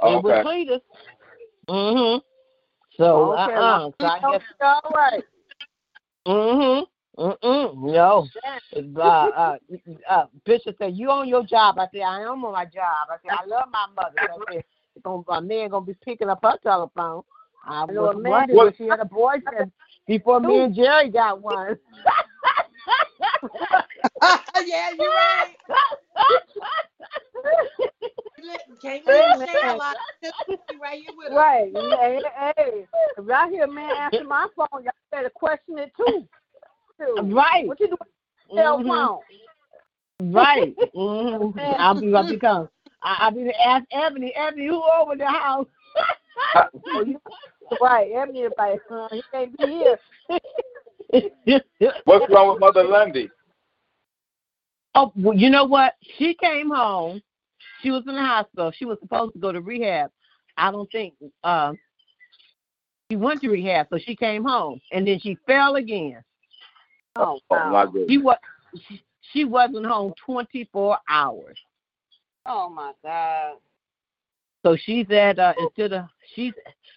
It 0.00 0.22
was 0.22 0.24
Okay. 0.24 0.42
Cletus. 0.42 0.80
Mm-hmm. 1.68 2.18
So, 2.96 3.32
Okay, 3.34 3.54
uh-uh. 3.54 3.90
So 4.00 4.06
I 4.06 4.18
guess, 4.20 4.42
all 4.60 4.92
right. 4.94 5.24
mm-hmm. 6.26 6.84
Mm-mm. 7.18 7.76
No. 7.78 8.28
Uh, 8.74 9.00
uh, 9.00 9.56
uh, 10.08 10.26
Bishop 10.44 10.76
said, 10.78 10.96
you 10.96 11.10
on 11.10 11.28
your 11.28 11.44
job. 11.44 11.78
I 11.78 11.88
said, 11.92 12.02
I 12.02 12.20
am 12.22 12.44
on 12.44 12.52
my 12.52 12.64
job. 12.66 13.08
I 13.10 13.16
said, 13.22 13.32
I 13.42 13.46
love 13.46 13.68
my 13.72 13.86
mother. 13.96 14.20
I 14.20 14.36
said, 14.54 14.64
"Gonna- 15.02 15.22
a 15.28 15.40
man 15.40 15.70
going 15.70 15.84
to 15.86 15.92
be 15.92 15.98
picking 16.04 16.28
up 16.28 16.40
her 16.42 16.56
telephone. 16.62 17.22
I 17.66 17.84
was 17.84 18.16
wondering 18.22 18.68
if 18.68 18.76
she 18.76 18.86
had 18.86 19.00
a 19.00 19.04
boyfriend 19.04 19.72
before 20.06 20.40
me 20.40 20.60
and 20.60 20.74
Jerry 20.74 21.08
got 21.10 21.40
one. 21.42 21.76
yeah, 24.66 24.90
you're 24.98 25.10
right. 25.10 25.54
Listen, 28.38 28.75
can't 28.86 29.06
leave 29.06 29.38
the 29.40 29.46
share 29.46 29.76
lot. 29.76 29.96
Right 30.80 31.00
here 31.00 31.10
with 31.16 31.28
us. 31.32 31.36
Right. 31.36 31.72
Hey, 31.74 32.20
hey, 32.56 32.86
if 33.16 33.26
y'all 33.26 33.48
hear 33.48 33.64
a 33.64 33.68
man 33.72 33.90
answer 33.96 34.24
my 34.24 34.46
phone, 34.56 34.82
y'all 34.84 34.92
better 35.10 35.30
question 35.30 35.78
it 35.78 35.92
too. 35.96 36.26
too. 37.00 37.16
Right. 37.34 37.66
What 37.66 37.80
you 37.80 37.88
doing? 37.88 37.98
Cell 38.54 38.78
Mhm. 38.78 38.88
phone. 38.88 40.32
Right. 40.32 40.76
Mm-hmm. 40.96 41.58
I'll 41.78 42.00
be 42.00 42.14
I'll 42.14 42.28
become 42.28 42.68
I 43.02 43.16
I'll 43.20 43.30
be 43.30 43.50
ask 43.64 43.84
Ebony, 43.92 44.32
Ebony, 44.34 44.66
who 44.66 44.82
over 44.82 45.14
the 45.16 45.26
house? 45.26 45.66
Oh, 46.94 47.00
you- 47.06 47.20
right. 47.80 48.10
Ebony 48.14 48.40
is 48.40 48.52
like, 48.56 48.80
uh, 48.90 49.08
he 49.12 49.22
can't 49.32 49.56
be 49.58 49.66
here. 49.66 49.98
What's 52.04 52.30
wrong 52.32 52.48
with 52.50 52.60
Mother 52.60 52.84
Lundy? 52.84 53.30
oh 54.94 55.12
well, 55.16 55.36
you 55.36 55.50
know 55.50 55.64
what? 55.64 55.94
She 56.18 56.34
came 56.34 56.70
home. 56.70 57.22
She 57.86 57.92
was 57.92 58.02
in 58.08 58.16
the 58.16 58.20
hospital. 58.20 58.72
She 58.76 58.84
was 58.84 58.98
supposed 58.98 59.34
to 59.34 59.38
go 59.38 59.52
to 59.52 59.60
rehab. 59.60 60.10
I 60.56 60.72
don't 60.72 60.90
think 60.90 61.14
um 61.44 61.78
she 63.08 63.16
went 63.16 63.40
to 63.42 63.48
rehab, 63.48 63.86
so 63.90 63.98
she 63.98 64.16
came 64.16 64.42
home 64.42 64.80
and 64.90 65.06
then 65.06 65.20
she 65.20 65.38
fell 65.46 65.76
again. 65.76 66.20
Oh, 67.14 67.38
Oh 67.48 67.70
my 67.70 67.84
goodness. 67.84 68.06
She 68.08 68.18
was 68.18 68.38
she, 68.88 69.04
she 69.32 69.44
wasn't 69.44 69.86
home 69.86 70.14
twenty 70.16 70.68
four 70.72 70.98
hours. 71.08 71.56
Oh, 72.44 72.68
my 72.68 72.90
God. 73.04 73.58
So 74.64 74.76
she's 74.76 75.08
at 75.12 75.38
uh 75.38 75.54
instead 75.60 75.92
of 75.92 76.06
she's 76.34 76.54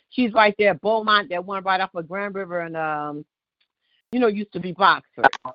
she's 0.10 0.34
right 0.34 0.55
there 0.58 0.72
at 0.72 0.81
Beaumont, 0.81 1.29
that 1.29 1.46
one 1.46 1.63
right 1.63 1.81
off 1.81 1.93
of 1.93 2.08
Grand 2.08 2.34
River 2.34 2.62
and 2.62 2.75
um 2.75 3.24
you 4.12 4.19
know, 4.19 4.25
used 4.25 4.53
to 4.53 4.60
be 4.60 4.74
Botsford. 4.74 5.27
Oh, 5.46 5.53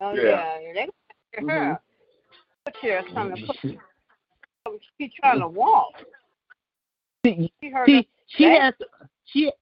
Yeah. 0.00 0.22
yeah. 0.22 0.58
yeah. 0.60 0.72
They 0.74 0.88
got 1.36 1.44
Mhm. 1.44 1.50
her. 1.50 1.80
Put 2.64 2.76
her 2.82 3.02
something. 3.14 3.80
She 4.98 5.10
trying 5.20 5.40
to 5.40 5.48
walk. 5.48 5.92
See, 7.24 7.52
She 7.60 8.08
she 8.28 8.44
has 8.44 8.74
she 9.26 9.52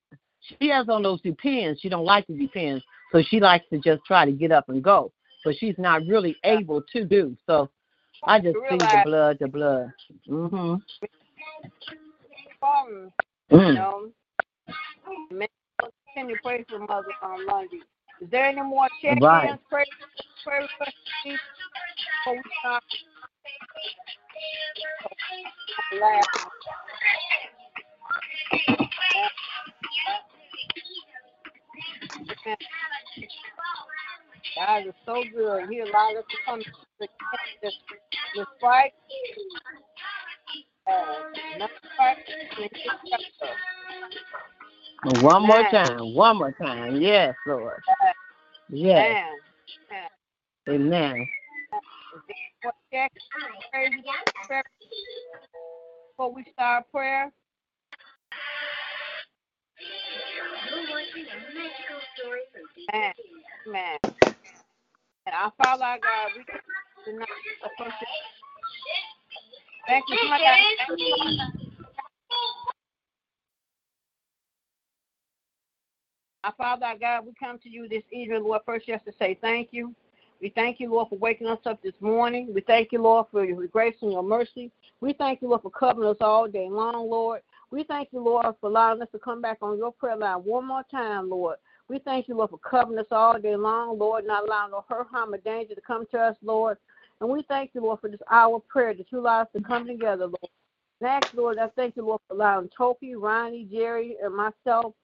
she 0.40 0.68
has 0.68 0.88
on 0.88 1.02
those 1.02 1.20
depends. 1.22 1.80
She 1.80 1.88
don't 1.88 2.04
like 2.04 2.26
the 2.26 2.34
depends. 2.34 2.84
So 3.12 3.22
she 3.22 3.40
likes 3.40 3.64
to 3.70 3.78
just 3.78 4.04
try 4.04 4.24
to 4.24 4.32
get 4.32 4.52
up 4.52 4.68
and 4.68 4.82
go. 4.82 5.12
But 5.44 5.56
she's 5.56 5.76
not 5.78 6.04
really 6.06 6.36
able 6.44 6.82
to 6.92 7.04
do. 7.04 7.36
So 7.46 7.70
I 8.24 8.40
just 8.40 8.56
see 8.68 8.76
the 8.76 9.02
blood, 9.04 9.38
the 9.40 9.48
blood. 9.48 9.92
Mhm. 10.28 10.82
um, 12.62 13.12
you 13.50 13.56
Mm. 13.56 13.74
know, 13.74 14.12
man, 15.30 15.48
continue 15.78 16.36
to 16.36 16.42
pray 16.42 16.64
for 16.68 16.80
Mother 16.80 17.12
on 17.22 17.46
Lundy. 17.46 17.82
Is 18.20 18.28
there 18.30 18.46
any 18.46 18.62
more 18.62 18.88
check-ins? 19.00 19.22
Right. 19.22 19.58
Pray, 19.70 19.84
pray 20.44 20.66
for 20.76 20.86
me 23.48 23.88
before 24.76 25.10
we 26.02 26.22
God 34.56 34.86
is 34.86 34.94
so 35.06 35.22
good. 35.34 35.68
He 35.70 35.80
allowed 35.80 36.16
us 36.16 36.24
to 36.30 36.36
come 36.44 36.60
to 36.60 36.70
this, 37.00 38.46
fight. 38.60 38.92
One 45.22 45.46
more 45.46 45.62
time. 45.70 46.14
One 46.14 46.38
more 46.38 46.52
time. 46.52 47.00
Yes, 47.00 47.34
Lord. 47.46 47.80
Yes. 48.68 49.26
Amen. 50.68 51.26
Before 52.62 52.72
we 56.34 56.44
start 56.52 56.90
prayer. 56.90 57.30
Amen. 62.94 63.12
Amen. 63.68 63.98
And 65.26 65.34
our 65.34 65.52
Father, 65.58 65.84
our 65.84 65.98
God, 65.98 66.30
we 66.36 66.44
tonight 67.12 67.28
Thank 69.86 70.04
you, 70.08 70.16
Our 76.44 76.54
Father, 76.56 76.86
our 76.86 76.98
God, 76.98 77.26
we 77.26 77.32
come 77.38 77.58
to 77.60 77.68
you 77.68 77.88
this 77.88 78.04
evening, 78.12 78.42
Lord, 78.42 78.62
first 78.66 78.86
just 78.86 79.04
to 79.04 79.12
say 79.18 79.38
thank 79.40 79.68
you. 79.72 79.94
We 80.40 80.50
thank 80.50 80.78
you, 80.78 80.90
Lord, 80.90 81.09
for 81.09 81.18
waking 81.18 81.49
us 81.49 81.59
up 81.66 81.83
this 81.83 81.95
morning. 82.00 82.52
We 82.54 82.61
thank 82.61 82.92
you, 82.92 83.02
Lord, 83.02 83.26
for 83.33 83.45
your 83.45 83.66
grace 83.66 83.97
and 84.02 84.12
your 84.12 84.23
mercy. 84.23 84.71
We 85.00 85.12
thank 85.12 85.42
you, 85.42 85.49
Lord, 85.49 85.62
for 85.62 85.71
covering 85.71 86.09
us 86.09 86.16
all 86.21 86.47
day 86.47 86.68
long, 86.71 87.11
Lord. 87.11 87.40
We 87.71 87.85
thank 87.85 88.11
you, 88.12 88.21
Lord, 88.21 88.47
for 88.61 88.71
allowing 88.71 89.02
us 89.02 89.09
to 89.12 89.18
come 89.18 89.42
back 89.42 89.59
on 89.62 89.76
your 89.76 89.92
prayer 89.92 90.16
line 90.16 90.38
one 90.38 90.66
more 90.66 90.85
time, 90.90 91.28
Lord. 91.28 91.57
We 91.88 91.99
thank 91.99 92.28
you, 92.28 92.37
Lord, 92.37 92.50
for 92.50 92.59
covering 92.59 92.99
us 92.99 93.07
all 93.11 93.38
day 93.40 93.57
long, 93.57 93.99
Lord, 93.99 94.26
not 94.26 94.45
allowing 94.45 94.71
no 94.73 94.85
hurt, 94.88 95.09
harm, 95.11 95.35
or 95.35 95.38
danger 95.38 95.75
to 95.75 95.80
come 95.80 96.07
to 96.12 96.18
us, 96.18 96.37
Lord. 96.42 96.78
And 97.21 97.28
we 97.28 97.42
thank 97.49 97.71
you, 97.75 97.80
Lord, 97.80 98.00
for 98.00 98.09
this 98.09 98.21
hour 98.30 98.57
of 98.57 98.68
prayer 98.68 98.95
that 98.95 99.07
you 99.11 99.21
allow 99.21 99.42
us 99.42 99.49
to 99.57 99.62
come 99.62 99.87
together, 99.87 100.26
Lord. 100.26 100.50
Next, 101.00 101.35
Lord, 101.35 101.59
I 101.59 101.68
thank 101.76 101.97
you, 101.97 102.07
Lord, 102.07 102.21
for 102.28 102.35
allowing 102.35 102.68
Toki, 102.76 103.14
Ronnie, 103.14 103.68
Jerry, 103.71 104.16
and 104.23 104.35
myself 104.35 104.95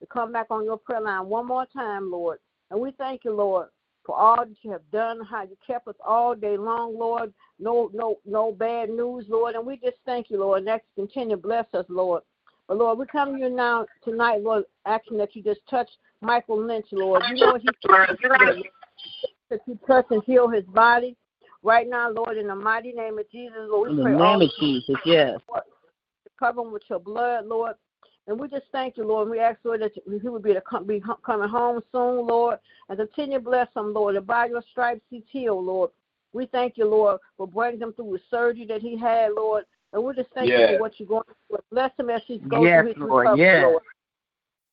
to 0.00 0.06
come 0.06 0.32
back 0.32 0.46
on 0.50 0.64
your 0.64 0.78
prayer 0.78 1.00
line 1.00 1.26
one 1.26 1.46
more 1.46 1.66
time, 1.66 2.10
Lord. 2.10 2.38
And 2.70 2.80
we 2.80 2.90
thank 2.92 3.24
you, 3.24 3.34
Lord, 3.34 3.68
for 4.04 4.16
all 4.16 4.44
that 4.44 4.56
you 4.62 4.70
have 4.72 4.88
done, 4.90 5.20
how 5.24 5.42
you 5.42 5.56
kept 5.66 5.88
us 5.88 5.94
all 6.04 6.34
day 6.34 6.56
long, 6.56 6.98
Lord. 6.98 7.32
No, 7.58 7.90
no, 7.92 8.18
no 8.26 8.52
bad 8.52 8.90
news, 8.90 9.26
Lord. 9.28 9.54
And 9.54 9.66
we 9.66 9.76
just 9.76 9.96
thank 10.04 10.30
you, 10.30 10.40
Lord. 10.40 10.64
Next, 10.64 10.86
continue 10.96 11.36
to 11.36 11.42
bless 11.42 11.66
us, 11.74 11.86
Lord. 11.88 12.22
But 12.68 12.78
Lord, 12.78 12.98
we 12.98 13.06
come 13.06 13.34
to 13.34 13.38
you 13.38 13.50
now 13.50 13.86
tonight, 14.04 14.42
Lord, 14.42 14.64
asking 14.86 15.18
that 15.18 15.36
you 15.36 15.42
just 15.42 15.60
touch 15.68 15.88
Michael 16.20 16.64
Lynch, 16.64 16.86
Lord. 16.92 17.22
You 17.28 17.36
know 17.36 17.52
what 17.52 17.60
he 17.60 17.68
that 19.50 19.60
you 19.66 19.78
touch 19.86 20.06
and 20.10 20.22
heal 20.24 20.48
his 20.48 20.64
body. 20.64 21.16
Right 21.62 21.88
now, 21.88 22.10
Lord, 22.10 22.38
in 22.38 22.48
the 22.48 22.56
mighty 22.56 22.92
name 22.92 23.18
of 23.18 23.30
Jesus, 23.30 23.58
Lord, 23.68 23.90
we 23.90 23.96
in 23.96 24.02
pray 24.02 24.12
the 24.12 24.18
name 24.18 24.42
of 24.42 24.50
Jesus, 24.58 24.96
yes. 25.04 25.38
Cover 26.38 26.62
him 26.62 26.72
with 26.72 26.82
your 26.88 26.98
blood, 26.98 27.46
Lord. 27.46 27.74
And 28.26 28.38
we 28.38 28.48
just 28.48 28.66
thank 28.70 28.96
you, 28.96 29.04
Lord. 29.04 29.28
We 29.28 29.40
ask, 29.40 29.58
Lord, 29.64 29.82
that 29.82 29.92
he 29.94 30.28
would 30.28 30.42
be, 30.42 30.54
to 30.54 30.60
come, 30.60 30.86
be 30.86 31.02
coming 31.24 31.48
home 31.48 31.82
soon, 31.90 32.26
Lord, 32.26 32.58
and 32.88 32.98
continue 32.98 33.38
to 33.38 33.44
bless 33.44 33.68
him, 33.74 33.92
Lord. 33.92 34.14
And 34.16 34.26
by 34.26 34.46
your 34.46 34.62
stripes, 34.70 35.02
he's 35.10 35.24
healed, 35.28 35.64
Lord. 35.64 35.90
We 36.32 36.46
thank 36.46 36.78
you, 36.78 36.86
Lord, 36.86 37.18
for 37.36 37.46
bringing 37.46 37.80
him 37.80 37.92
through 37.92 38.12
the 38.12 38.20
surgery 38.30 38.64
that 38.66 38.80
he 38.80 38.96
had, 38.96 39.32
Lord. 39.36 39.64
And 39.92 40.02
we 40.02 40.14
just 40.14 40.30
thank 40.34 40.48
yes. 40.48 40.70
you 40.70 40.76
for 40.76 40.80
what 40.80 40.98
you're 40.98 41.08
going 41.08 41.24
to 41.24 41.34
do. 41.50 41.56
Bless 41.70 41.90
him 41.98 42.10
as 42.10 42.22
he's 42.26 42.40
going 42.48 42.64
yes, 42.64 42.82
through 42.82 42.88
his 42.88 42.98
Lord. 42.98 43.24
recovery, 43.24 43.44
yes. 43.44 43.62
Lord. 43.64 43.82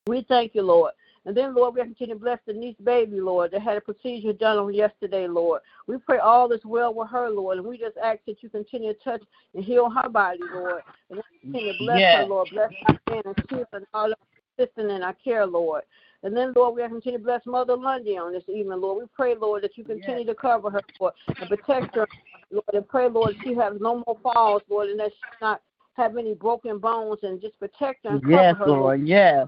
We 0.08 0.26
thank 0.30 0.56
you, 0.56 0.62
Lord. 0.62 0.94
And 1.30 1.38
then, 1.38 1.54
Lord, 1.54 1.76
we 1.76 1.82
continue 1.82 2.16
to 2.16 2.20
bless 2.20 2.40
the 2.48 2.54
niece 2.54 2.76
baby, 2.84 3.22
Lord, 3.22 3.52
that 3.52 3.62
had 3.62 3.78
a 3.78 3.82
procedure 3.82 4.34
done 4.34 4.58
on 4.58 4.74
yesterday, 4.74 5.28
Lord. 5.28 5.62
We 5.86 6.00
pray 6.00 6.18
all 6.18 6.52
is 6.52 6.66
well 6.66 6.92
with 6.92 7.12
her, 7.12 7.30
Lord, 7.30 7.60
and 7.60 7.68
we 7.68 7.78
just 7.78 7.98
ask 8.04 8.18
that 8.26 8.42
you 8.42 8.50
continue 8.50 8.94
to 8.94 9.00
touch 9.00 9.22
and 9.54 9.64
heal 9.64 9.92
her 9.92 10.10
body, 10.10 10.40
Lord. 10.52 10.82
And 11.12 11.22
continue 11.40 11.74
to 11.74 11.78
bless 11.82 12.00
yes. 12.00 12.18
her, 12.18 12.26
Lord. 12.26 12.50
Bless 12.52 12.72
her 12.88 13.22
and 13.24 13.36
keep 13.48 13.68
and 13.74 13.86
all 13.94 14.12
of 14.12 14.18
assisting 14.58 14.90
in 14.90 15.04
our 15.04 15.14
care, 15.24 15.46
Lord. 15.46 15.84
And 16.24 16.36
then, 16.36 16.52
Lord, 16.56 16.76
we 16.76 16.82
continue 16.82 17.20
to 17.20 17.24
bless 17.24 17.46
Mother 17.46 17.78
Lundy 17.78 18.18
on 18.18 18.34
this 18.34 18.42
evening, 18.48 18.82
Lord. 18.82 19.04
We 19.04 19.08
pray, 19.16 19.36
Lord, 19.36 19.64
that 19.66 19.78
you 19.78 19.84
continue 19.84 20.26
yes. 20.26 20.30
to 20.30 20.34
cover 20.34 20.72
her, 20.72 20.82
Lord, 21.00 21.14
and 21.28 21.48
protect 21.48 21.94
her, 21.94 22.08
Lord. 22.50 22.66
And 22.74 22.88
pray, 22.88 23.08
Lord, 23.08 23.36
she 23.44 23.54
has 23.54 23.74
no 23.80 24.04
more 24.08 24.18
falls, 24.24 24.64
Lord, 24.68 24.90
and 24.90 25.00
that 25.00 25.12
she 25.12 25.46
not 25.46 25.62
have 25.94 26.18
any 26.18 26.34
broken 26.34 26.80
bones, 26.80 27.20
and 27.22 27.40
just 27.40 27.60
protect 27.60 28.06
her 28.06 28.14
and 28.14 28.24
cover 28.24 28.54
her, 28.56 28.68
Lord. 28.68 28.80
Lord. 28.80 29.08
Yes. 29.08 29.48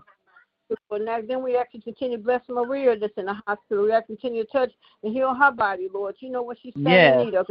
Lord. 0.90 1.04
Now, 1.04 1.20
then 1.28 1.44
we 1.44 1.58
actually 1.58 1.82
continue 1.82 2.18
to 2.18 2.24
bless 2.24 2.42
Maria 2.50 2.98
that's 2.98 3.14
in 3.18 3.26
the 3.26 3.36
hospital. 3.48 3.86
We 3.86 3.92
actually 3.92 4.18
continue 4.18 4.44
to 4.44 4.52
touch 4.52 4.72
and 5.04 5.14
heal 5.14 5.34
her 5.34 5.52
body, 5.52 5.88
Lord. 5.94 6.16
You 6.20 6.30
know 6.30 6.44
what 6.44 6.58
she's 6.62 6.74
standing 6.74 6.94
yes. 6.94 7.20
in 7.20 7.26
need 7.26 7.36
of. 7.36 7.48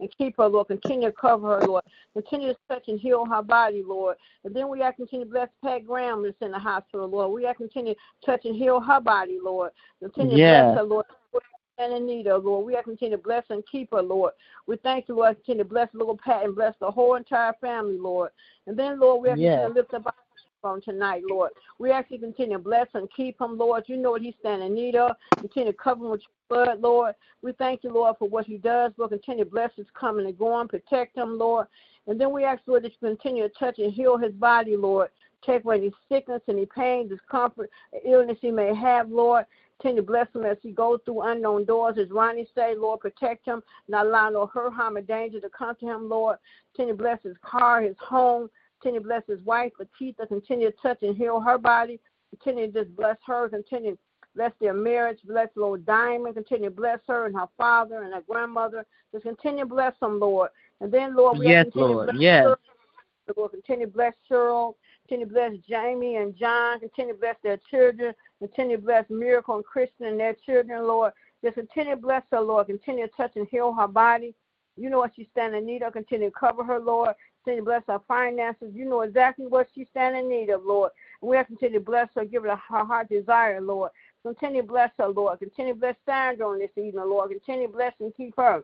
And 0.00 0.10
keep 0.18 0.36
her, 0.38 0.48
Lord. 0.48 0.66
Continue 0.66 1.10
to 1.10 1.12
cover 1.12 1.60
her, 1.60 1.66
Lord. 1.66 1.84
Continue 2.14 2.54
to 2.54 2.58
touch 2.68 2.88
and 2.88 2.98
heal 2.98 3.24
her 3.24 3.42
body, 3.42 3.84
Lord. 3.86 4.16
And 4.42 4.52
then 4.52 4.68
we 4.68 4.82
are 4.82 4.92
continue 4.92 5.26
to 5.26 5.30
bless 5.30 5.48
Pat 5.62 5.86
Graham 5.86 6.24
that's 6.24 6.34
in 6.40 6.50
the 6.50 6.58
hospital, 6.58 7.06
Lord. 7.06 7.32
We 7.32 7.46
are 7.46 7.54
continue 7.54 7.94
to 7.94 8.26
touch 8.26 8.44
and 8.44 8.56
heal 8.56 8.80
her 8.80 9.00
body, 9.00 9.38
Lord. 9.40 9.70
Continue 10.00 10.36
yes. 10.36 10.60
to 10.60 10.64
bless 10.64 10.76
her, 10.78 10.82
Lord 10.82 11.06
and 11.78 11.92
in 11.92 12.06
need 12.06 12.26
of, 12.26 12.44
Lord. 12.44 12.66
We 12.66 12.76
are 12.76 12.82
continue 12.82 13.16
to 13.16 13.22
bless 13.22 13.44
and 13.50 13.62
keep 13.70 13.90
her, 13.92 14.02
Lord. 14.02 14.32
We 14.66 14.76
thank 14.76 15.08
you, 15.08 15.16
Lord. 15.16 15.36
Continue 15.36 15.64
to 15.64 15.68
bless 15.68 15.88
little 15.92 16.16
Pat 16.16 16.44
and 16.44 16.54
bless 16.54 16.74
the 16.80 16.90
whole 16.90 17.14
entire 17.14 17.54
family, 17.60 17.98
Lord. 17.98 18.30
And 18.66 18.76
then, 18.76 19.00
Lord, 19.00 19.22
we 19.22 19.30
are 19.30 19.36
yes. 19.36 19.62
continue 19.64 19.74
to 19.74 19.80
lift 19.80 19.94
up 19.94 20.14
on 20.64 20.80
tonight, 20.80 21.22
Lord. 21.28 21.50
We 21.78 21.90
actually 21.90 22.18
continue 22.18 22.56
to 22.56 22.62
bless 22.62 22.86
and 22.94 23.08
keep 23.14 23.40
him, 23.40 23.58
Lord. 23.58 23.84
You 23.86 23.96
know 23.96 24.12
what 24.12 24.22
he's 24.22 24.34
standing 24.40 24.68
in 24.68 24.74
need 24.74 24.94
of. 24.94 25.16
Continue 25.38 25.72
to 25.72 25.78
cover 25.78 26.04
him 26.04 26.10
with 26.10 26.22
your 26.22 26.64
blood, 26.66 26.80
Lord. 26.80 27.14
We 27.42 27.52
thank 27.52 27.84
you, 27.84 27.92
Lord, 27.92 28.16
for 28.18 28.28
what 28.28 28.46
he 28.46 28.58
does. 28.58 28.92
Lord, 28.96 29.10
continue 29.10 29.44
to 29.44 29.50
bless 29.50 29.70
his 29.76 29.86
coming 29.98 30.26
and 30.26 30.38
going. 30.38 30.68
Protect 30.68 31.16
him, 31.16 31.38
Lord. 31.38 31.66
And 32.06 32.20
then 32.20 32.32
we 32.32 32.44
ask, 32.44 32.62
Lord, 32.66 32.84
that 32.84 32.92
you 32.92 33.08
continue 33.08 33.48
to 33.48 33.54
touch 33.54 33.78
and 33.78 33.92
heal 33.92 34.16
his 34.16 34.32
body, 34.32 34.76
Lord. 34.76 35.10
Take 35.44 35.64
away 35.64 35.78
any 35.78 35.92
sickness, 36.08 36.40
any 36.48 36.66
pain, 36.66 37.08
discomfort, 37.08 37.70
illness 38.04 38.38
he 38.40 38.50
may 38.50 38.74
have, 38.74 39.10
Lord. 39.10 39.44
Continue 39.80 40.02
to 40.02 40.06
bless 40.06 40.28
him 40.32 40.44
as 40.44 40.56
he 40.62 40.70
goes 40.70 41.00
through 41.04 41.22
unknown 41.22 41.64
doors. 41.64 41.96
As 41.98 42.08
Ronnie 42.10 42.46
say, 42.54 42.76
Lord, 42.76 43.00
protect 43.00 43.44
him, 43.44 43.62
not 43.88 44.06
allow 44.06 44.30
no 44.30 44.46
hurt, 44.46 44.72
harm, 44.72 44.96
or 44.96 45.00
danger 45.00 45.40
to 45.40 45.48
come 45.48 45.74
to 45.80 45.86
him, 45.86 46.08
Lord. 46.08 46.36
Continue 46.72 46.96
to 46.96 47.02
bless 47.02 47.18
his 47.24 47.36
car, 47.42 47.82
his 47.82 47.96
home. 47.98 48.48
Continue 48.82 49.00
to 49.00 49.06
bless 49.06 49.22
his 49.28 49.40
wife, 49.44 49.72
Lakeitha. 49.80 50.26
Continue 50.26 50.70
to 50.70 50.76
touch 50.82 50.98
and 51.02 51.16
heal 51.16 51.40
her 51.40 51.56
body. 51.56 52.00
Continue 52.30 52.72
to 52.72 52.84
just 52.84 52.96
bless 52.96 53.16
her. 53.26 53.48
Continue 53.48 53.92
to 53.92 53.98
bless 54.34 54.50
their 54.60 54.74
marriage. 54.74 55.18
Bless 55.24 55.48
Lord 55.54 55.86
Diamond. 55.86 56.34
Continue 56.34 56.68
to 56.68 56.74
bless 56.74 56.98
her 57.06 57.26
and 57.26 57.34
her 57.36 57.46
father 57.56 58.02
and 58.02 58.12
her 58.12 58.22
grandmother. 58.28 58.84
Just 59.12 59.22
continue 59.22 59.60
to 59.60 59.66
bless 59.66 59.94
them, 60.00 60.18
Lord. 60.18 60.50
And 60.80 60.92
then, 60.92 61.14
Lord, 61.14 61.38
we 61.38 61.46
yes, 61.46 61.66
continue 61.66 61.94
Lord. 61.94 62.06
bless 62.08 62.20
yes. 62.20 62.44
Cheryl. 62.44 62.56
Lord, 63.36 63.50
continue 63.52 63.86
to 63.86 63.92
bless 63.92 64.14
Cheryl. 64.28 64.74
Continue 65.06 65.26
to 65.26 65.32
bless 65.32 65.52
Jamie 65.68 66.16
and 66.16 66.36
John. 66.36 66.80
Continue 66.80 67.14
to 67.14 67.20
bless 67.20 67.36
their 67.44 67.60
children. 67.70 68.14
Continue 68.40 68.78
to 68.78 68.82
bless 68.82 69.04
Miracle 69.10 69.56
and 69.56 69.64
Christian 69.64 70.06
and 70.06 70.18
their 70.18 70.34
children, 70.44 70.88
Lord. 70.88 71.12
Just 71.44 71.54
continue 71.54 71.94
to 71.94 72.00
bless 72.00 72.24
her, 72.32 72.40
Lord. 72.40 72.66
Continue 72.66 73.06
to 73.06 73.12
touch 73.16 73.32
and 73.36 73.46
heal 73.48 73.72
her 73.74 73.86
body. 73.86 74.34
You 74.76 74.90
know 74.90 74.98
what 74.98 75.12
she's 75.14 75.26
standing 75.32 75.60
in 75.60 75.66
need 75.66 75.82
of. 75.82 75.92
Continue 75.92 76.30
to 76.30 76.38
cover 76.38 76.64
her, 76.64 76.78
Lord. 76.78 77.14
Continue 77.44 77.62
to 77.62 77.64
bless 77.64 77.82
her 77.88 78.00
finances. 78.08 78.72
You 78.74 78.84
know 78.84 79.02
exactly 79.02 79.46
what 79.46 79.68
she's 79.74 79.86
standing 79.90 80.24
in 80.24 80.30
need 80.30 80.50
of, 80.50 80.64
Lord. 80.64 80.92
And 81.20 81.30
we 81.30 81.36
have 81.36 81.46
to 81.46 81.52
continue 81.52 81.78
to 81.78 81.84
bless 81.84 82.08
her, 82.14 82.24
give 82.24 82.44
her 82.44 82.56
her 82.56 82.84
heart 82.84 83.08
desire, 83.08 83.60
Lord. 83.60 83.90
Continue 84.22 84.62
to 84.62 84.68
bless 84.68 84.90
her, 84.98 85.08
Lord. 85.08 85.38
Continue 85.40 85.74
to 85.74 85.80
bless 85.80 85.96
Sandra 86.06 86.48
on 86.48 86.58
this 86.58 86.70
evening, 86.76 86.94
Lord. 86.94 87.30
Continue 87.30 87.66
to 87.66 87.72
bless 87.72 87.92
and 88.00 88.14
keep 88.16 88.34
her. 88.36 88.62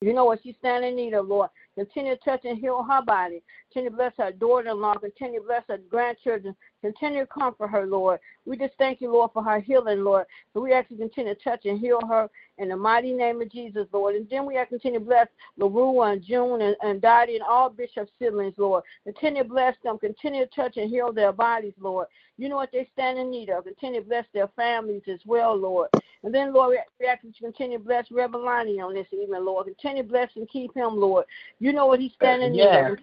You 0.00 0.12
know 0.12 0.24
what 0.26 0.40
she's 0.42 0.56
standing 0.58 0.90
in 0.90 0.96
need 0.96 1.14
of, 1.14 1.26
Lord. 1.26 1.48
Continue 1.76 2.16
to 2.16 2.24
touch 2.24 2.44
and 2.44 2.58
heal 2.58 2.82
her 2.82 3.02
body. 3.02 3.42
Continue 3.68 3.90
to 3.90 3.96
bless 3.96 4.12
her 4.18 4.32
daughter-in-law. 4.32 4.94
Continue 4.94 5.40
to 5.40 5.46
bless 5.46 5.62
her 5.68 5.78
grandchildren. 5.90 6.56
Continue 6.80 7.20
to 7.20 7.26
comfort 7.26 7.68
her, 7.68 7.86
Lord. 7.86 8.18
We 8.46 8.56
just 8.56 8.74
thank 8.78 9.00
you, 9.00 9.12
Lord, 9.12 9.32
for 9.32 9.42
her 9.42 9.60
healing, 9.60 10.02
Lord. 10.02 10.26
So 10.54 10.60
we 10.60 10.72
actually 10.72 10.98
continue 10.98 11.34
to 11.34 11.40
touch 11.42 11.66
and 11.66 11.78
heal 11.78 12.00
her 12.08 12.30
in 12.58 12.68
the 12.70 12.76
mighty 12.76 13.12
name 13.12 13.42
of 13.42 13.50
Jesus, 13.50 13.86
Lord. 13.92 14.14
And 14.14 14.28
then 14.30 14.46
we 14.46 14.54
have 14.54 14.68
to 14.68 14.78
continue 14.78 15.00
to 15.00 15.04
bless 15.04 15.28
LaRue 15.58 16.02
and 16.02 16.24
June 16.24 16.62
and, 16.62 16.76
and 16.82 17.02
Dottie 17.02 17.34
and 17.34 17.44
all 17.44 17.68
Bishop's 17.68 18.12
siblings, 18.18 18.54
Lord. 18.56 18.84
Continue 19.04 19.42
to 19.42 19.48
bless 19.48 19.74
them. 19.84 19.98
Continue 19.98 20.46
to 20.46 20.50
touch 20.54 20.76
and 20.76 20.88
heal 20.88 21.12
their 21.12 21.32
bodies, 21.32 21.74
Lord. 21.78 22.06
You 22.38 22.48
know 22.48 22.56
what 22.56 22.72
they 22.72 22.88
stand 22.92 23.18
in 23.18 23.30
need 23.30 23.50
of. 23.50 23.64
Continue 23.64 24.00
to 24.00 24.06
bless 24.06 24.26
their 24.32 24.48
families 24.48 25.02
as 25.10 25.20
well, 25.24 25.56
Lord. 25.56 25.88
And 26.22 26.34
then, 26.34 26.52
Lord, 26.52 26.76
we, 27.00 27.06
ask 27.06 27.22
you 27.22 27.32
continue 27.40 27.78
to 27.78 27.84
bless 27.84 28.06
Lonnie 28.10 28.80
on 28.80 28.94
this 28.94 29.06
evening, 29.12 29.44
Lord. 29.44 29.66
Continue 29.66 30.02
to 30.02 30.08
bless 30.08 30.28
and 30.36 30.48
keep 30.48 30.74
him, 30.74 30.98
Lord. 30.98 31.24
Know 31.72 31.86
what 31.86 32.00
he's 32.00 32.12
standing 32.12 32.52
in 32.52 32.58
yeah. 32.58 32.92
of. 32.92 32.98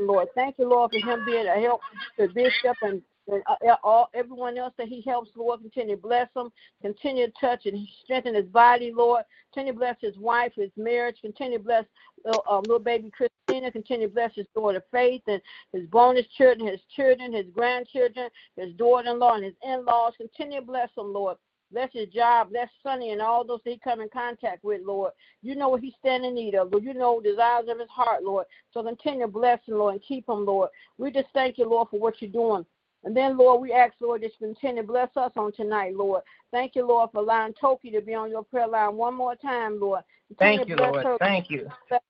Lord, 0.00 0.28
thank 0.34 0.58
you, 0.58 0.68
Lord, 0.68 0.92
for 0.92 0.98
him 0.98 1.24
being 1.24 1.46
a 1.46 1.60
help 1.60 1.80
to 2.18 2.28
Bishop 2.28 2.76
and 2.82 3.02
and 3.28 3.42
uh, 3.46 3.76
all 3.82 4.08
everyone 4.14 4.56
else 4.56 4.72
that 4.78 4.88
he 4.88 5.02
helps, 5.02 5.30
Lord, 5.36 5.60
continue 5.60 5.96
to 5.96 6.02
bless 6.02 6.28
him, 6.36 6.50
continue 6.80 7.26
to 7.26 7.32
touch 7.40 7.66
and 7.66 7.76
strengthen 8.04 8.34
his 8.34 8.46
body, 8.46 8.92
Lord. 8.94 9.24
Continue 9.52 9.72
to 9.72 9.78
bless 9.78 9.96
his 10.00 10.16
wife, 10.16 10.52
his 10.54 10.70
marriage. 10.76 11.16
Continue 11.20 11.58
to 11.58 11.64
bless 11.64 11.84
uh, 12.24 12.38
uh, 12.48 12.60
little 12.60 12.78
baby 12.78 13.10
Christina. 13.10 13.70
Continue 13.72 14.08
to 14.08 14.14
bless 14.14 14.34
his 14.34 14.46
daughter 14.54 14.82
Faith 14.92 15.22
and 15.26 15.40
his 15.72 15.86
bonus 15.86 16.26
children, 16.36 16.68
his 16.68 16.80
children, 16.94 17.32
his 17.32 17.46
grandchildren, 17.52 18.28
his 18.56 18.72
daughter-in-law, 18.74 19.34
and 19.34 19.44
his 19.44 19.54
in-laws. 19.64 20.12
Continue 20.16 20.60
to 20.60 20.66
bless 20.66 20.90
them, 20.96 21.12
Lord. 21.12 21.36
Bless 21.76 21.92
his 21.92 22.08
job. 22.08 22.48
Bless 22.52 22.70
Sonny 22.82 23.10
and 23.10 23.20
all 23.20 23.44
those 23.44 23.60
that 23.66 23.70
he 23.72 23.78
come 23.78 24.00
in 24.00 24.08
contact 24.08 24.64
with, 24.64 24.80
Lord. 24.82 25.12
You 25.42 25.54
know 25.54 25.68
what 25.68 25.82
he's 25.82 25.92
standing 26.00 26.30
in 26.30 26.34
need 26.34 26.54
of, 26.54 26.72
Lord. 26.72 26.82
You 26.82 26.94
know 26.94 27.20
the 27.22 27.32
desires 27.32 27.66
of 27.68 27.78
his 27.78 27.90
heart, 27.90 28.24
Lord. 28.24 28.46
So 28.72 28.82
continue 28.82 29.26
to 29.26 29.30
bless 29.30 29.58
him, 29.66 29.74
Lord, 29.74 29.92
and 29.92 30.02
keep 30.02 30.26
him, 30.26 30.46
Lord. 30.46 30.70
We 30.96 31.10
just 31.10 31.26
thank 31.34 31.58
you, 31.58 31.68
Lord, 31.68 31.88
for 31.90 32.00
what 32.00 32.22
you're 32.22 32.30
doing. 32.30 32.64
And 33.04 33.14
then, 33.14 33.36
Lord, 33.36 33.60
we 33.60 33.74
ask, 33.74 33.92
Lord, 34.00 34.22
that 34.22 34.30
you 34.40 34.46
continue 34.46 34.80
to 34.80 34.88
bless 34.88 35.14
us 35.18 35.32
on 35.36 35.52
tonight, 35.52 35.94
Lord. 35.94 36.22
Thank 36.50 36.76
you, 36.76 36.86
Lord, 36.86 37.10
for 37.12 37.18
allowing 37.18 37.52
Toki 37.60 37.90
to 37.90 38.00
be 38.00 38.14
on 38.14 38.30
your 38.30 38.44
prayer 38.44 38.68
line 38.68 38.96
one 38.96 39.14
more 39.14 39.36
time, 39.36 39.78
Lord. 39.78 40.00
Continue 40.28 40.64
Thank 40.64 40.68
you, 40.70 40.76
Lord. 40.76 41.04
her. 41.04 41.18
Thank 41.18 41.50
you. 41.50 41.68
Her 41.90 42.00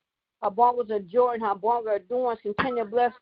bongos 0.45 0.93
are 0.93 1.01
joy 1.01 1.33
and 1.33 1.43
her 1.43 1.57
bongo 1.57 1.91
are 1.91 1.99
doing. 1.99 2.37
Continue 2.41 2.85
to 2.85 2.89
bless 2.89 3.13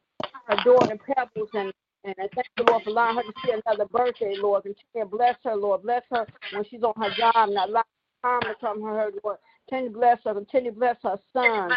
her 0.46 0.56
and 0.90 1.00
pebbles 1.00 1.48
and 1.54 1.72
and 2.04 2.14
I 2.18 2.28
thank 2.34 2.46
the 2.56 2.64
Lord, 2.64 2.82
for 2.84 2.90
allowing 2.90 3.16
her 3.16 3.22
to 3.22 3.32
see 3.44 3.52
another 3.52 3.86
birthday, 3.86 4.34
Lord. 4.38 4.64
Continue 4.64 5.10
to 5.10 5.16
bless 5.16 5.36
her, 5.44 5.56
Lord. 5.56 5.82
Bless 5.82 6.02
her 6.10 6.26
when 6.52 6.64
she's 6.64 6.82
on 6.82 6.92
her 6.96 7.10
job, 7.16 7.50
not 7.50 7.70
allow 7.70 7.84
harm 8.22 8.42
to 8.42 8.54
come 8.60 8.80
to 8.80 8.86
her, 8.86 9.10
Lord. 9.22 9.38
Continue 9.68 9.92
to 9.92 9.98
bless 9.98 10.18
her. 10.24 10.34
Continue 10.34 10.70
to 10.72 10.78
bless 10.78 10.96
her 11.02 11.18
son 11.32 11.70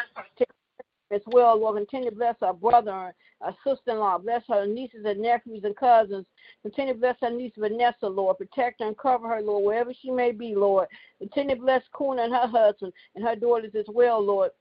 as 1.11 1.21
well, 1.27 1.57
Lord. 1.59 1.77
Continue 1.77 2.09
to 2.09 2.15
bless 2.15 2.35
her 2.41 2.51
brother, 2.51 3.13
her 3.41 3.55
sister-in-law. 3.65 4.17
Bless 4.17 4.43
her 4.49 4.65
nieces 4.65 5.05
and 5.05 5.21
nephews 5.21 5.63
and 5.63 5.75
cousins. 5.75 6.25
Continue 6.63 6.93
to 6.93 6.99
bless 6.99 7.15
her 7.21 7.29
niece 7.29 7.53
Vanessa, 7.57 8.07
Lord. 8.07 8.37
Protect 8.37 8.81
her 8.81 8.87
and 8.87 8.97
cover 8.97 9.29
her, 9.29 9.41
Lord, 9.41 9.63
wherever 9.65 9.93
she 9.93 10.11
may 10.11 10.33
be, 10.33 10.53
Lord. 10.55 10.87
Continue 11.19 11.55
to 11.55 11.61
bless 11.61 11.83
Kuna 11.97 12.23
and 12.23 12.33
her 12.33 12.47
husband 12.47 12.91
and 13.15 13.23
her 13.23 13.35
daughters 13.35 13.71
as 13.75 13.85
well, 13.87 14.21
Lord. 14.23 14.51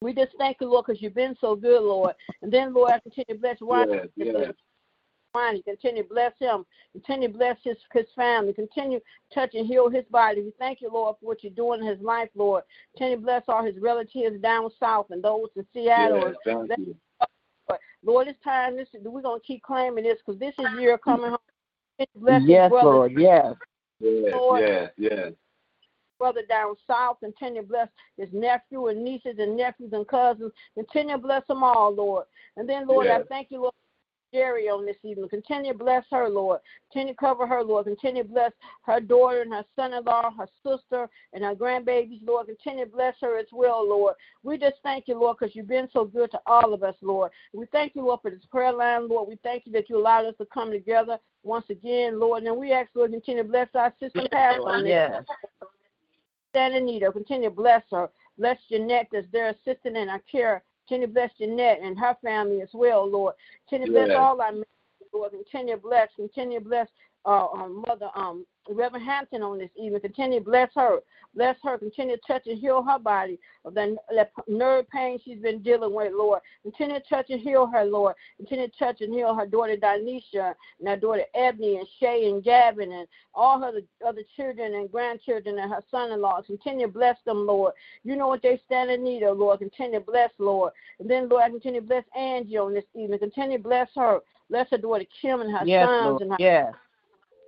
We 0.00 0.12
just 0.12 0.32
thank 0.36 0.56
you, 0.60 0.68
Lord, 0.68 0.86
because 0.86 1.00
you've 1.00 1.14
been 1.14 1.36
so 1.40 1.54
good, 1.54 1.80
Lord. 1.80 2.14
And 2.42 2.52
then, 2.52 2.74
Lord, 2.74 2.90
I 2.90 2.98
continue 2.98 3.36
to 3.36 3.40
bless 3.40 3.56
yes. 4.16 4.52
Ronnie. 5.34 5.62
Continue 5.62 6.02
to 6.02 6.08
bless 6.08 6.32
him. 6.38 6.64
Continue 6.92 7.28
to 7.28 7.34
bless 7.34 7.56
his, 7.62 7.76
his 7.92 8.06
family. 8.14 8.52
Continue 8.52 8.98
to 8.98 9.04
touch 9.34 9.54
and 9.54 9.66
heal 9.66 9.88
his 9.88 10.04
body. 10.10 10.42
We 10.42 10.52
thank 10.58 10.80
you, 10.80 10.90
Lord, 10.92 11.16
for 11.20 11.26
what 11.26 11.42
you're 11.42 11.52
doing 11.52 11.80
in 11.80 11.86
his 11.86 12.00
life, 12.00 12.28
Lord. 12.34 12.64
Continue 12.94 13.16
to 13.16 13.22
bless 13.22 13.42
all 13.48 13.64
his 13.64 13.78
relatives 13.78 14.40
down 14.40 14.70
south 14.78 15.06
and 15.10 15.22
those 15.22 15.48
in 15.56 15.66
Seattle. 15.72 16.18
Yes, 16.18 16.34
and 16.46 16.68
thank 16.68 16.80
you. 16.80 16.96
Lord, 18.04 18.28
it's 18.28 18.42
time. 18.42 18.76
This 18.76 18.88
we're 19.00 19.22
gonna 19.22 19.40
keep 19.46 19.62
claiming 19.62 20.04
this 20.04 20.18
because 20.24 20.38
this 20.38 20.54
is 20.58 20.66
year 20.80 20.98
coming 20.98 21.30
home. 21.30 21.38
Bless 22.16 22.42
Yes, 22.44 22.70
Lord. 22.70 23.12
Yes. 23.16 23.54
Yes, 24.00 24.32
Lord. 24.32 24.60
yes, 24.60 24.90
yes. 24.98 25.32
brother 26.18 26.42
down 26.48 26.74
south. 26.86 27.18
Continue 27.20 27.62
to 27.62 27.68
bless 27.68 27.88
his 28.18 28.28
nephew 28.32 28.88
and 28.88 29.04
nieces 29.04 29.36
and 29.38 29.56
nephews 29.56 29.92
and 29.92 30.06
cousins. 30.08 30.52
Continue 30.74 31.14
to 31.14 31.22
bless 31.22 31.46
them 31.46 31.62
all, 31.62 31.94
Lord. 31.94 32.26
And 32.56 32.68
then, 32.68 32.88
Lord, 32.88 33.06
I 33.06 33.22
thank 33.28 33.50
you, 33.50 33.62
Lord. 33.62 33.74
Jerry 34.32 34.68
on 34.68 34.86
this 34.86 34.96
evening. 35.02 35.28
Continue 35.28 35.72
to 35.72 35.78
bless 35.78 36.04
her, 36.10 36.28
Lord. 36.28 36.60
Continue 36.90 37.14
to 37.14 37.18
cover 37.18 37.46
her, 37.46 37.62
Lord. 37.62 37.84
Continue 37.84 38.22
to 38.22 38.28
bless 38.28 38.52
her 38.82 38.98
daughter 38.98 39.42
and 39.42 39.52
her 39.52 39.64
son 39.76 39.92
in 39.92 40.04
law, 40.04 40.30
her 40.30 40.48
sister, 40.66 41.08
and 41.32 41.44
her 41.44 41.54
grandbabies, 41.54 42.26
Lord. 42.26 42.46
Continue 42.46 42.86
to 42.86 42.90
bless 42.90 43.14
her 43.20 43.38
as 43.38 43.46
well, 43.52 43.86
Lord. 43.86 44.14
We 44.42 44.56
just 44.56 44.76
thank 44.82 45.06
you, 45.06 45.18
Lord, 45.20 45.36
because 45.38 45.54
you've 45.54 45.68
been 45.68 45.88
so 45.92 46.04
good 46.04 46.30
to 46.30 46.40
all 46.46 46.72
of 46.72 46.82
us, 46.82 46.94
Lord. 47.02 47.30
We 47.52 47.66
thank 47.66 47.94
you, 47.94 48.06
Lord, 48.06 48.20
for 48.22 48.30
this 48.30 48.44
prayer 48.50 48.72
line, 48.72 49.08
Lord. 49.08 49.28
We 49.28 49.36
thank 49.42 49.66
you 49.66 49.72
that 49.72 49.90
you 49.90 49.98
allowed 49.98 50.26
us 50.26 50.34
to 50.38 50.46
come 50.46 50.70
together 50.70 51.18
once 51.44 51.66
again, 51.68 52.18
Lord. 52.18 52.42
And 52.44 52.56
we 52.56 52.72
ask, 52.72 52.88
Lord, 52.94 53.10
continue 53.10 53.42
to 53.42 53.48
bless 53.48 53.68
our 53.74 53.92
sister 54.00 54.26
pastor 54.30 54.82
this 54.82 54.88
Yes. 54.88 55.24
stand 56.50 56.74
in 56.74 56.86
need 56.86 57.02
of. 57.02 57.12
Continue 57.14 57.50
to 57.50 57.54
bless 57.54 57.82
her. 57.90 58.10
Bless 58.38 58.58
Jeanette 58.70 59.12
as 59.14 59.24
their 59.30 59.50
assistant 59.50 59.96
in 59.96 60.08
our 60.08 60.20
care. 60.20 60.62
Continue 60.92 61.06
to 61.06 61.12
bless 61.14 61.30
Jeanette 61.38 61.78
and 61.82 61.98
her 61.98 62.14
family 62.22 62.60
as 62.60 62.68
well, 62.74 63.10
Lord. 63.10 63.34
Continue 63.66 63.86
to 63.86 64.06
bless 64.06 64.18
all 64.18 64.38
our 64.42 64.52
members, 64.52 64.66
Lord. 65.14 65.30
Continue 65.30 65.76
to 65.76 65.80
bless. 65.80 66.10
Continue 66.16 66.58
to 66.58 66.64
bless 66.66 66.86
uh, 67.24 67.46
um, 67.46 67.82
Mother 67.88 68.10
um, 68.14 68.44
Reverend 68.68 69.04
Hampton 69.04 69.42
on 69.42 69.58
this 69.58 69.70
evening. 69.76 70.00
Continue 70.00 70.38
to 70.38 70.44
bless 70.44 70.70
her. 70.76 70.98
Bless 71.34 71.56
her. 71.62 71.78
Continue 71.78 72.16
to 72.16 72.22
touch 72.26 72.46
and 72.46 72.58
heal 72.58 72.82
her 72.82 72.98
body 72.98 73.38
of 73.64 73.74
that, 73.74 73.96
nerve 74.46 74.88
pain 74.90 75.18
she's 75.24 75.38
been 75.38 75.62
dealing 75.62 75.94
with, 75.94 76.12
Lord. 76.14 76.40
Continue 76.62 77.00
to 77.00 77.08
touch 77.08 77.26
and 77.30 77.40
heal 77.40 77.66
her, 77.66 77.84
Lord. 77.84 78.14
Continue 78.36 78.68
to 78.68 78.78
touch 78.78 79.00
and 79.00 79.12
heal 79.12 79.34
her 79.34 79.46
daughter 79.46 79.76
Dinesha 79.76 80.54
and 80.78 80.88
her 80.88 80.96
daughter 80.96 81.24
Ebony 81.34 81.76
and 81.76 81.88
Shay 81.98 82.28
and 82.28 82.44
Gavin 82.44 82.92
and 82.92 83.08
all 83.34 83.60
her 83.60 83.72
other 84.06 84.22
children 84.36 84.74
and 84.74 84.90
grandchildren 84.92 85.58
and 85.58 85.72
her 85.72 85.82
son-in-laws. 85.90 86.44
Continue 86.46 86.86
to 86.86 86.92
bless 86.92 87.16
them, 87.24 87.46
Lord. 87.46 87.72
You 88.04 88.16
know 88.16 88.28
what 88.28 88.42
they 88.42 88.60
stand 88.66 88.90
in 88.90 89.02
need 89.02 89.22
of, 89.22 89.38
Lord. 89.38 89.58
Continue 89.60 89.98
to 89.98 90.04
bless, 90.04 90.30
Lord. 90.38 90.72
And 91.00 91.10
then, 91.10 91.28
Lord, 91.28 91.42
I 91.44 91.50
continue 91.50 91.80
to 91.80 91.86
bless 91.86 92.04
Angie 92.16 92.58
on 92.58 92.74
this 92.74 92.84
evening. 92.94 93.18
Continue 93.18 93.58
to 93.58 93.62
bless 93.62 93.88
her. 93.96 94.20
Bless 94.50 94.68
her 94.70 94.78
daughter 94.78 95.04
Kim 95.20 95.40
and 95.40 95.50
her 95.50 95.64
Yes, 95.66 95.88
sons 95.88 96.04
Lord. 96.10 96.22
and 96.22 96.30
her 96.32 96.36
Yes. 96.38 96.74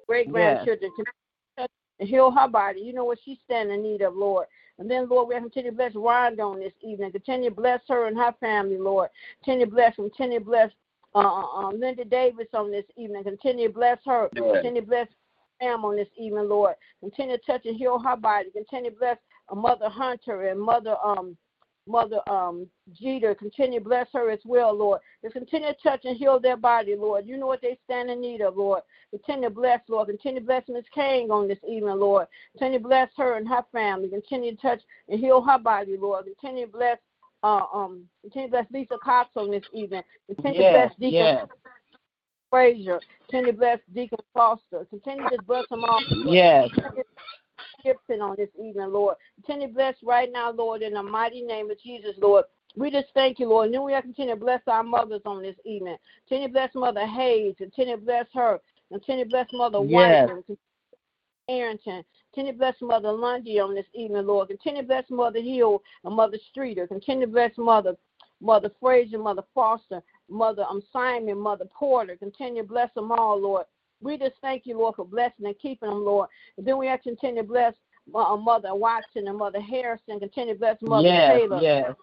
Great 0.06 0.30
grandchildren. 0.30 0.90
Continue 0.90 1.04
to 1.04 1.62
touch 1.62 1.70
and 2.00 2.08
heal 2.08 2.30
her 2.30 2.48
body. 2.48 2.80
You 2.80 2.92
know 2.92 3.04
what 3.04 3.18
she's 3.24 3.38
standing 3.44 3.76
in 3.76 3.82
need 3.82 4.02
of, 4.02 4.14
Lord. 4.14 4.46
And 4.78 4.90
then, 4.90 5.08
Lord, 5.08 5.28
we 5.28 5.34
have 5.34 5.44
continue 5.44 5.70
to 5.70 5.76
bless 5.76 5.92
Rhonda 5.92 6.40
on 6.40 6.58
this 6.58 6.72
evening. 6.82 7.12
Continue 7.12 7.50
to 7.50 7.54
bless 7.54 7.80
her 7.88 8.06
and 8.06 8.16
her 8.16 8.34
family, 8.40 8.76
Lord. 8.78 9.10
Continue 9.44 9.66
to 9.66 9.72
bless 9.72 9.96
them. 9.96 10.10
Continue 10.10 10.40
to 10.40 10.44
bless 10.44 10.70
uh, 11.14 11.18
uh, 11.18 11.70
Linda 11.70 12.04
Davis 12.04 12.48
on 12.54 12.72
this 12.72 12.84
evening. 12.96 13.22
Continue 13.22 13.68
to 13.68 13.74
bless 13.74 13.98
her. 14.04 14.28
Yes. 14.34 14.44
Continue 14.54 14.80
to 14.80 14.86
bless 14.86 15.08
Pam 15.60 15.84
on 15.84 15.94
this 15.94 16.08
evening, 16.16 16.48
Lord. 16.48 16.74
Continue 17.00 17.36
to 17.36 17.44
touch 17.44 17.64
and 17.66 17.76
heal 17.76 18.00
her 18.00 18.16
body. 18.16 18.50
Continue 18.50 18.90
to 18.90 18.96
bless 18.96 19.18
uh, 19.48 19.54
Mother 19.54 19.88
Hunter 19.88 20.48
and 20.48 20.60
Mother 20.60 20.96
um 21.04 21.36
Mother 21.86 22.20
um 22.28 22.66
Jeter. 22.92 23.34
Continue 23.34 23.78
to 23.78 23.84
bless 23.84 24.06
her 24.12 24.30
as 24.30 24.38
well, 24.44 24.76
Lord. 24.76 25.00
Just 25.22 25.34
continue 25.34 25.68
to 25.68 25.76
touch 25.82 26.04
and 26.04 26.16
heal 26.16 26.40
their 26.40 26.56
body, 26.56 26.96
Lord. 26.96 27.26
You 27.26 27.36
know 27.36 27.46
what 27.46 27.60
they 27.60 27.78
stand 27.84 28.10
in 28.10 28.20
need 28.20 28.40
of, 28.40 28.56
Lord. 28.56 28.82
Continue 29.10 29.48
to 29.48 29.54
bless, 29.54 29.80
Lord. 29.88 30.08
Continue 30.08 30.40
to 30.40 30.46
bless 30.46 30.62
Miss 30.68 30.84
Kane 30.94 31.30
on 31.30 31.48
this 31.48 31.58
evening, 31.68 31.98
Lord. 31.98 32.26
Continue 32.52 32.78
to 32.78 32.84
bless 32.84 33.10
her 33.16 33.36
and 33.36 33.48
her 33.48 33.64
family. 33.72 34.08
Continue 34.08 34.56
to 34.56 34.62
touch 34.62 34.80
and 35.08 35.20
heal 35.20 35.42
her 35.42 35.58
body, 35.58 35.96
Lord. 35.98 36.24
Continue 36.24 36.66
to 36.66 36.72
bless 36.72 36.98
uh, 37.42 37.66
um 37.74 38.04
continue 38.22 38.48
to 38.48 38.52
bless 38.52 38.66
Lisa 38.72 38.96
Cox 39.04 39.30
on 39.36 39.50
this 39.50 39.64
evening. 39.72 40.02
Continue 40.26 40.58
to 40.58 40.62
Yes. 40.62 40.72
bless 40.72 40.90
Deacon 40.98 41.10
Yes. 41.12 41.46
Frazier. 42.50 43.00
Continue 43.28 43.52
to 43.52 43.58
bless 43.58 43.80
Deacon 43.92 44.18
Foster. 44.32 44.86
Continue 44.88 45.28
to 45.28 45.42
bless 45.42 45.68
them 45.68 45.84
all. 45.84 46.00
Yes. 46.24 46.70
Gibson 47.82 48.20
on 48.20 48.36
this 48.36 48.48
evening, 48.56 48.92
Lord. 48.92 49.16
Continue 49.36 49.68
to 49.68 49.74
bless 49.74 49.94
right 50.02 50.30
now, 50.32 50.50
Lord, 50.52 50.82
in 50.82 50.94
the 50.94 51.02
mighty 51.02 51.42
name 51.42 51.70
of 51.70 51.80
Jesus, 51.80 52.14
Lord. 52.18 52.44
We 52.76 52.90
just 52.90 53.08
thank 53.14 53.38
you, 53.38 53.48
Lord. 53.48 53.66
And 53.66 53.74
then 53.74 53.84
we 53.84 53.94
are 53.94 54.02
continue 54.02 54.34
to 54.34 54.40
bless 54.40 54.60
our 54.66 54.82
mothers 54.82 55.22
on 55.26 55.42
this 55.42 55.56
evening. 55.64 55.96
Continue 56.28 56.48
to 56.48 56.52
bless 56.52 56.74
Mother 56.74 57.06
Hayes. 57.06 57.54
Continue 57.58 57.96
to 57.96 58.02
bless 58.02 58.26
her. 58.34 58.60
Continue 58.90 59.24
to 59.24 59.30
bless 59.30 59.46
Mother 59.52 59.78
Yes. 59.84 60.28
White. 60.28 60.58
Arrington. 61.48 62.02
Continue 62.32 62.52
to 62.52 62.58
bless 62.58 62.74
Mother 62.80 63.12
Lundy 63.12 63.60
on 63.60 63.74
this 63.74 63.86
evening, 63.92 64.26
Lord. 64.26 64.48
Continue 64.48 64.82
to 64.82 64.88
bless 64.88 65.04
Mother 65.10 65.42
Hill 65.42 65.82
and 66.04 66.16
Mother 66.16 66.38
Streeter. 66.50 66.86
Continue 66.86 67.26
to 67.26 67.32
bless 67.32 67.56
Mother 67.58 67.96
Mother 68.40 68.70
Frazier, 68.80 69.18
Mother 69.18 69.44
Foster, 69.54 70.02
Mother 70.28 70.64
um, 70.68 70.82
Simon, 70.92 71.38
Mother 71.38 71.66
Porter. 71.66 72.16
Continue 72.16 72.62
to 72.62 72.68
bless 72.68 72.92
them 72.94 73.10
all, 73.12 73.40
Lord. 73.40 73.66
We 74.04 74.18
just 74.18 74.34
thank 74.42 74.66
you, 74.66 74.78
Lord, 74.78 74.96
for 74.96 75.06
blessing 75.06 75.46
and 75.46 75.58
keeping 75.58 75.88
them, 75.88 76.04
Lord. 76.04 76.28
And 76.58 76.66
then 76.66 76.76
we 76.78 76.86
have 76.86 77.02
to 77.02 77.08
continue 77.10 77.40
to 77.42 77.48
bless 77.48 77.74
uh, 78.14 78.36
Mother 78.36 78.74
Watson 78.74 79.26
and 79.26 79.38
Mother 79.38 79.60
Harrison. 79.60 80.20
Continue 80.20 80.54
to 80.54 80.60
bless 80.60 80.76
Mother 80.82 81.08
Yes. 81.08 81.40
Taylor, 81.40 81.60
Yes. 81.62 81.94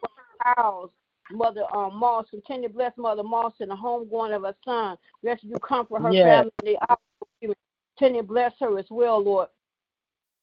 Charles, 0.44 0.90
Mother 1.32 1.64
um, 1.74 1.96
Moss. 1.96 2.26
Continue 2.32 2.70
to 2.70 2.74
bless 2.74 2.92
Mother 2.98 3.24
Moss 3.24 3.54
and 3.60 3.70
the 3.70 3.76
homegoing 3.76 4.36
of 4.36 4.42
her 4.42 4.56
son. 4.66 4.98
Ask 5.30 5.44
you 5.44 5.58
comfort 5.60 6.02
her 6.02 6.12
Yes. 6.12 6.48
family. 6.60 6.78
Continue 7.98 8.22
to 8.24 8.28
bless 8.28 8.54
her 8.60 8.80
as 8.80 8.86
well, 8.90 9.24
Lord. 9.24 9.48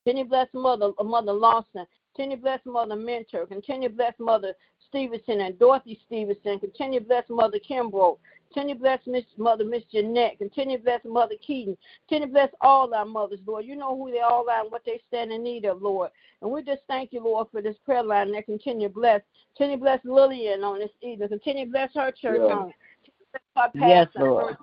Continue 0.04 0.24
to 0.24 0.28
bless 0.30 0.48
Mother 0.54 0.92
Mother 1.02 1.32
Lawson. 1.32 1.84
Continue 2.14 2.36
to 2.36 2.42
bless 2.42 2.60
Mother 2.64 2.96
Mentor. 2.96 3.46
Continue 3.46 3.88
to 3.88 3.94
bless 3.94 4.14
Mother 4.20 4.54
Stevenson 4.88 5.40
and 5.40 5.58
Dorothy 5.58 6.00
Stevenson. 6.06 6.60
Continue 6.60 7.00
to 7.00 7.06
bless 7.06 7.24
Mother 7.28 7.58
Kimbrough. 7.58 8.16
Continue 8.52 8.74
to 8.76 8.80
bless 8.80 9.00
Miss 9.06 9.24
Mother 9.36 9.64
Miss 9.64 9.82
Jeanette. 9.92 10.38
Continue 10.38 10.78
to 10.78 10.82
bless 10.82 11.00
Mother 11.04 11.34
Keaton. 11.46 11.76
Continue 12.08 12.28
to 12.28 12.32
bless 12.32 12.50
all 12.60 12.92
our 12.94 13.04
mothers, 13.04 13.40
Lord. 13.46 13.66
You 13.66 13.76
know 13.76 13.96
who 13.96 14.10
they 14.10 14.20
all 14.20 14.48
are 14.48 14.62
and 14.62 14.72
what 14.72 14.82
they 14.86 15.00
stand 15.08 15.32
in 15.32 15.42
need 15.42 15.64
of, 15.66 15.82
Lord. 15.82 16.10
And 16.40 16.50
we 16.50 16.62
just 16.62 16.82
thank 16.88 17.12
you, 17.12 17.22
Lord, 17.22 17.48
for 17.52 17.60
this 17.60 17.76
prayer 17.84 18.02
line 18.02 18.32
that 18.32 18.46
continue 18.46 18.88
to 18.88 18.94
bless. 18.94 19.20
Continue 19.56 19.76
to 19.76 19.82
bless 19.82 20.00
Lillian 20.04 20.64
on 20.64 20.78
this 20.78 20.90
evening. 21.02 21.28
Continue 21.28 21.66
to 21.66 21.70
bless 21.70 21.90
her 21.94 22.10
church 22.10 22.40
Yes. 22.46 22.72
Continue 23.04 23.26
to 23.34 23.70
bless 23.74 23.74
her 23.74 23.88
Yes. 23.88 24.08
Lord. 24.16 24.56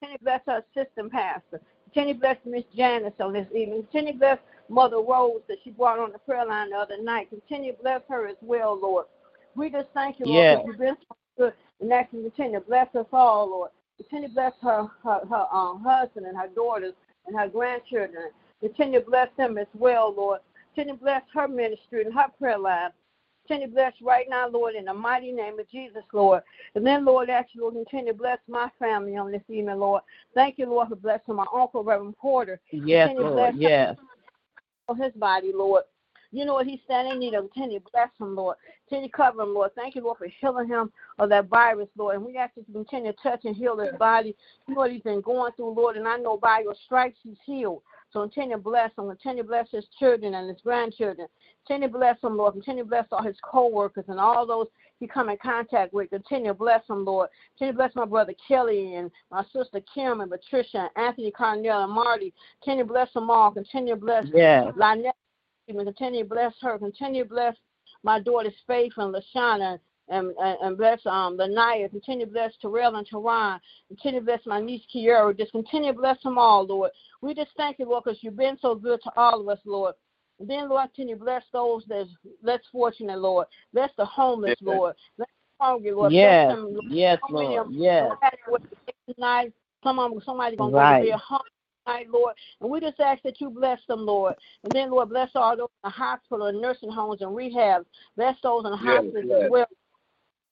Continue 0.00 0.18
to 0.18 0.24
bless 0.24 0.40
her 0.46 0.64
assistant 0.76 1.12
pastor. 1.12 1.60
Continue 1.84 2.14
to 2.14 2.20
bless 2.20 2.36
Miss 2.44 2.64
Janice 2.74 3.12
on 3.20 3.32
this 3.34 3.46
evening. 3.54 3.82
Continue 3.84 4.14
to 4.14 4.18
bless 4.18 4.38
Mother 4.68 4.96
Rose 4.98 5.42
that 5.46 5.58
she 5.62 5.70
brought 5.70 6.00
on 6.00 6.10
the 6.10 6.18
prayer 6.18 6.44
line 6.46 6.70
the 6.70 6.76
other 6.76 7.00
night. 7.00 7.28
Continue 7.30 7.72
to 7.76 7.82
bless 7.82 8.00
her 8.08 8.26
as 8.26 8.36
well, 8.40 8.76
Lord. 8.80 9.06
We 9.54 9.70
just 9.70 9.88
thank 9.94 10.18
you, 10.18 10.26
Lord, 10.26 10.34
Yes. 10.44 10.64
you've 10.66 10.78
been 10.78 10.96
so 11.08 11.16
good. 11.38 11.52
And 11.80 11.90
that 11.90 12.08
you 12.12 12.22
continue 12.22 12.60
to 12.60 12.66
bless 12.66 12.94
us 12.94 13.06
all, 13.12 13.50
Lord. 13.50 13.70
Continue 13.96 14.28
to 14.28 14.34
bless 14.34 14.52
her, 14.62 14.88
her, 15.02 15.20
her 15.28 15.46
um, 15.52 15.82
husband 15.82 16.26
and 16.26 16.36
her 16.36 16.48
daughters 16.54 16.94
and 17.26 17.36
her 17.36 17.48
grandchildren. 17.48 18.30
Continue 18.60 19.00
to 19.00 19.06
bless 19.06 19.28
them 19.36 19.58
as 19.58 19.66
well, 19.74 20.14
Lord. 20.16 20.40
Continue 20.74 20.98
to 20.98 21.04
bless 21.04 21.22
her 21.34 21.48
ministry 21.48 22.04
and 22.04 22.14
her 22.14 22.26
prayer 22.38 22.58
life. 22.58 22.92
Continue 23.46 23.68
to 23.68 23.74
bless 23.74 23.92
right 24.02 24.26
now, 24.28 24.48
Lord, 24.48 24.74
in 24.74 24.86
the 24.86 24.94
mighty 24.94 25.30
name 25.30 25.58
of 25.58 25.68
Jesus, 25.70 26.02
Lord. 26.12 26.42
And 26.74 26.86
then, 26.86 27.04
Lord, 27.04 27.28
ask 27.28 27.48
you, 27.52 27.62
Lord, 27.62 27.74
continue 27.74 28.12
to 28.12 28.18
bless 28.18 28.38
my 28.48 28.70
family 28.78 29.16
on 29.16 29.30
this 29.30 29.42
evening, 29.48 29.78
Lord. 29.78 30.02
Thank 30.34 30.58
you, 30.58 30.66
Lord, 30.66 30.88
for 30.88 30.96
blessing 30.96 31.34
my 31.34 31.44
uncle, 31.54 31.84
Reverend 31.84 32.16
Porter. 32.16 32.58
Yes, 32.70 33.08
Continue 33.08 33.30
Lord. 33.30 33.58
bless 33.58 33.72
Yes. 33.72 33.96
his 34.98 35.12
body, 35.12 35.52
Lord. 35.54 35.84
You 36.34 36.44
know 36.44 36.54
what 36.54 36.66
he's 36.66 36.80
standing 36.84 37.12
in 37.14 37.20
need 37.20 37.34
of. 37.34 37.48
Continue 37.52 37.78
to 37.78 37.86
bless 37.92 38.08
him, 38.18 38.34
Lord. 38.34 38.56
Continue 38.88 39.08
to 39.08 39.16
cover 39.16 39.42
him, 39.42 39.54
Lord. 39.54 39.70
Thank 39.76 39.94
you, 39.94 40.02
Lord, 40.02 40.18
for 40.18 40.26
healing 40.40 40.66
him 40.66 40.90
of 41.20 41.28
that 41.28 41.48
virus, 41.48 41.88
Lord. 41.96 42.16
And 42.16 42.24
we 42.24 42.36
ask 42.36 42.56
you 42.56 42.64
to 42.64 42.72
continue 42.72 43.12
to 43.12 43.18
touch 43.22 43.44
and 43.44 43.54
heal 43.54 43.78
his 43.78 43.94
body. 43.98 44.34
You 44.66 44.74
know 44.74 44.80
what 44.80 44.90
he's 44.90 45.02
been 45.02 45.20
going 45.20 45.52
through, 45.52 45.74
Lord. 45.74 45.96
And 45.96 46.08
I 46.08 46.16
know 46.16 46.36
by 46.36 46.60
your 46.60 46.74
stripes 46.84 47.18
he's 47.22 47.36
healed. 47.46 47.82
So 48.12 48.20
continue 48.20 48.56
to 48.56 48.62
bless 48.62 48.90
him. 48.98 49.08
Continue 49.08 49.44
to 49.44 49.48
bless 49.48 49.70
his 49.70 49.86
children 49.98 50.34
and 50.34 50.48
his 50.48 50.60
grandchildren. 50.60 51.28
Continue 51.66 51.88
to 51.88 51.98
bless 51.98 52.20
him, 52.20 52.36
Lord. 52.36 52.54
Continue 52.54 52.82
to 52.82 52.88
bless 52.88 53.06
all 53.12 53.22
his 53.22 53.36
co-workers 53.44 54.04
and 54.08 54.18
all 54.18 54.44
those 54.44 54.66
he 54.98 55.06
come 55.06 55.28
in 55.28 55.36
contact 55.36 55.92
with. 55.92 56.10
Continue 56.10 56.48
to 56.48 56.54
bless 56.54 56.82
him, 56.88 57.04
Lord. 57.04 57.28
Continue 57.56 57.72
to 57.72 57.76
bless 57.78 57.94
my 57.94 58.06
brother 58.06 58.34
Kelly 58.46 58.94
and 58.94 59.10
my 59.30 59.44
sister 59.52 59.80
Kim 59.94 60.20
and 60.20 60.30
Patricia 60.30 60.88
and 60.96 61.06
Anthony 61.06 61.30
Carnell 61.30 61.84
and 61.84 61.92
Marty. 61.92 62.32
Continue 62.62 62.84
to 62.84 62.92
bless 62.92 63.12
them 63.12 63.30
all. 63.30 63.52
Continue 63.52 63.94
to 63.94 64.00
bless 64.00 64.26
Yes. 64.32 64.72
Lynette. 64.76 65.14
Continue 65.68 66.22
to 66.22 66.28
bless 66.28 66.52
her. 66.60 66.78
Continue 66.78 67.24
to 67.24 67.28
bless 67.28 67.56
my 68.02 68.20
daughters 68.20 68.52
Faith 68.66 68.92
and 68.96 69.14
Lashana 69.14 69.78
and, 70.08 70.32
and, 70.38 70.58
and 70.62 70.76
bless 70.76 71.00
um 71.06 71.38
Lanaya. 71.38 71.90
Continue 71.90 72.26
to 72.26 72.32
bless 72.32 72.52
Terrell 72.60 72.96
and 72.96 73.08
Teron. 73.08 73.58
Continue 73.88 74.20
to 74.20 74.26
bless 74.26 74.40
my 74.46 74.60
niece 74.60 74.82
Kiara. 74.94 75.36
Just 75.36 75.52
continue 75.52 75.92
to 75.92 75.98
bless 75.98 76.22
them 76.22 76.38
all, 76.38 76.66
Lord. 76.66 76.90
We 77.22 77.34
just 77.34 77.50
thank 77.56 77.78
you, 77.78 77.88
Lord, 77.88 78.04
because 78.04 78.18
you've 78.22 78.36
been 78.36 78.58
so 78.60 78.74
good 78.74 79.00
to 79.04 79.10
all 79.16 79.40
of 79.40 79.48
us, 79.48 79.60
Lord. 79.64 79.94
And 80.40 80.50
then, 80.50 80.68
Lord, 80.68 80.90
continue 80.94 81.16
to 81.16 81.24
bless 81.24 81.44
those 81.52 81.84
that's 81.88 82.10
less 82.42 82.60
fortunate, 82.72 83.18
Lord. 83.18 83.46
Bless 83.72 83.90
the 83.96 84.04
homeless, 84.04 84.50
Yes. 84.50 84.58
Lord. 84.62 84.94
Bless 85.16 85.28
the 85.28 85.64
hungry, 85.64 85.92
Lord. 85.92 86.12
Yes. 86.12 86.50
Them, 86.50 86.68
Lord. 86.72 86.84
Yes, 86.90 87.18
Lord. 87.30 87.66
Yes. 87.70 88.08
don't 88.08 88.22
have 88.22 88.32
what 88.48 88.62
to 88.62 88.68
eat 88.88 89.14
tonight. 89.14 89.52
Some 89.82 89.98
of 89.98 90.10
them, 90.10 90.20
somebody 90.24 90.56
gonna 90.56 90.72
Right. 90.72 91.00
go 91.00 91.04
to 91.04 91.10
their 91.10 91.18
tonight, 91.84 92.06
Lord. 92.10 92.34
And 92.60 92.70
we 92.70 92.80
just 92.80 93.00
ask 93.00 93.22
that 93.22 93.40
you 93.40 93.50
bless 93.50 93.78
them, 93.88 94.06
Lord. 94.06 94.34
And 94.62 94.72
then, 94.72 94.90
Lord, 94.90 95.10
bless 95.10 95.30
all 95.34 95.56
those 95.56 95.68
in 95.84 95.88
the 95.88 95.90
hospital 95.90 96.46
and 96.46 96.60
nursing 96.60 96.90
homes 96.90 97.22
and 97.22 97.34
rehab. 97.34 97.86
Bless 98.16 98.36
those 98.42 98.64
in 98.64 98.72
the 98.72 98.78
Yes, 98.78 99.04
hospitals 99.04 99.24
yes. 99.28 99.42
as 99.44 99.50
well. 99.50 99.66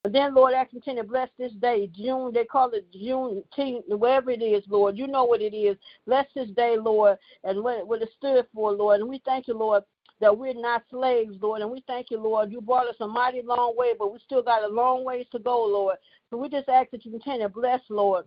But 0.03 0.11
then, 0.11 0.35
Lord, 0.35 0.53
I 0.53 0.65
continue 0.65 1.01
to 1.01 1.07
bless 1.07 1.29
this 1.39 1.53
day, 1.53 1.89
June. 1.95 2.31
They 2.33 2.43
call 2.43 2.71
it 2.71 2.85
June, 2.91 3.41
whatever 3.87 4.31
it 4.31 4.41
is, 4.41 4.63
Lord. 4.67 4.97
You 4.97 5.07
know 5.07 5.23
what 5.23 5.41
it 5.41 5.55
is. 5.55 5.77
Bless 6.05 6.25
this 6.35 6.49
day, 6.49 6.75
Lord, 6.77 7.17
and 7.45 7.63
what, 7.63 7.87
what 7.87 8.01
it 8.01 8.09
stood 8.17 8.45
for, 8.53 8.73
Lord. 8.73 8.99
And 8.99 9.09
we 9.09 9.21
thank 9.23 9.47
you, 9.47 9.57
Lord, 9.57 9.83
that 10.19 10.37
we're 10.37 10.53
not 10.53 10.83
slaves, 10.89 11.37
Lord. 11.41 11.61
And 11.61 11.71
we 11.71 11.83
thank 11.87 12.11
you, 12.11 12.19
Lord. 12.19 12.51
You 12.51 12.59
brought 12.59 12.89
us 12.89 12.97
a 12.99 13.07
mighty 13.07 13.41
long 13.43 13.77
way, 13.77 13.93
but 13.97 14.11
we 14.11 14.19
still 14.25 14.43
got 14.43 14.63
a 14.63 14.67
long 14.67 15.05
ways 15.05 15.25
to 15.31 15.39
go, 15.39 15.63
Lord. 15.65 15.95
So 16.29 16.37
we 16.37 16.49
just 16.49 16.67
ask 16.67 16.91
that 16.91 17.05
you 17.05 17.11
continue 17.11 17.43
to 17.43 17.49
bless, 17.49 17.79
Lord. 17.89 18.25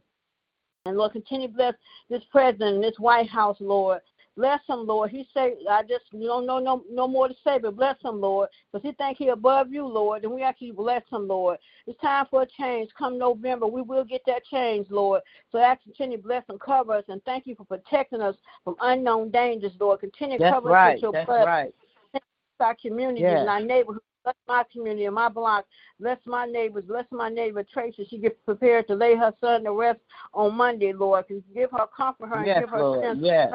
And 0.87 0.97
Lord, 0.97 1.13
continue 1.13 1.49
to 1.49 1.55
bless 1.55 1.75
this 2.09 2.23
president 2.31 2.77
and 2.77 2.85
this 2.85 2.99
White 2.99 3.29
House, 3.29 3.57
Lord. 3.61 4.01
Bless 4.37 4.61
him, 4.69 4.87
Lord. 4.87 5.11
He 5.11 5.27
say, 5.33 5.55
I 5.69 5.83
just 5.83 6.05
don't 6.13 6.47
know 6.47 6.59
no 6.59 6.85
no 6.93 7.09
more 7.09 7.27
to 7.27 7.35
say, 7.43 7.59
but 7.59 7.75
bless 7.75 7.97
him, 8.05 8.21
Lord, 8.21 8.51
because 8.71 8.87
he 8.87 8.93
think 8.93 9.17
he 9.17 9.29
above 9.29 9.73
you, 9.73 9.87
Lord, 9.87 10.25
and 10.25 10.33
we 10.33 10.43
actually 10.43 10.73
bless 10.73 11.03
him, 11.11 11.27
Lord. 11.27 11.59
It's 11.87 11.99
time 12.01 12.27
for 12.31 12.43
a 12.43 12.47
change. 12.47 12.91
Come 12.99 13.19
November, 13.19 13.67
we 13.67 13.81
will 13.81 14.05
get 14.05 14.21
that 14.27 14.45
change, 14.45 14.89
Lord. 14.91 15.23
So 15.51 15.59
I 15.59 15.63
ask 15.63 15.81
you 15.87 15.93
to 15.93 15.97
continue 15.97 16.19
to 16.19 16.23
bless 16.23 16.45
and 16.51 16.61
cover 16.61 16.93
us, 16.93 17.05
and 17.09 17.23
thank 17.25 17.47
you 17.47 17.55
for 17.55 17.65
protecting 17.65 18.21
us 18.21 18.37
from 18.63 18.77
unknown 18.83 19.31
dangers, 19.31 19.73
Lord. 19.81 20.01
Continue 20.01 20.39
to 20.39 20.51
cover 20.51 20.69
right. 20.69 20.89
us 20.89 20.95
with 20.97 21.03
your 21.03 21.13
That's 21.13 21.27
blood. 21.27 21.47
right. 21.47 21.75
Our 22.61 22.77
communities 22.81 23.23
Yes. 23.23 23.41
and 23.41 23.49
our 23.49 23.61
neighborhoods. 23.61 24.05
Bless 24.27 24.35
my 24.49 24.65
community 24.73 25.05
and 25.05 25.15
my 25.15 25.29
block. 25.29 25.67
Bless 26.01 26.19
my 26.27 26.47
neighbors. 26.47 26.83
Bless 26.89 27.05
my 27.13 27.29
neighbor 27.29 27.63
Tracy. 27.63 28.05
She 28.11 28.19
gets 28.19 28.35
prepared 28.45 28.89
to 28.89 28.97
lay 28.97 29.15
her 29.15 29.33
son 29.41 29.63
to 29.63 29.73
rest 29.73 30.01
on 30.35 30.57
Monday, 30.57 30.93
Lord. 30.93 31.29
Can 31.29 31.45
give 31.55 31.71
her 31.71 31.87
comfort 31.97 32.27
her 32.27 32.39
and 32.39 32.47
Yes, 32.47 32.63
give 32.63 32.71
her 32.71 32.81
Lord. 32.81 32.99
strength 32.99 33.23
Yes. 33.23 33.53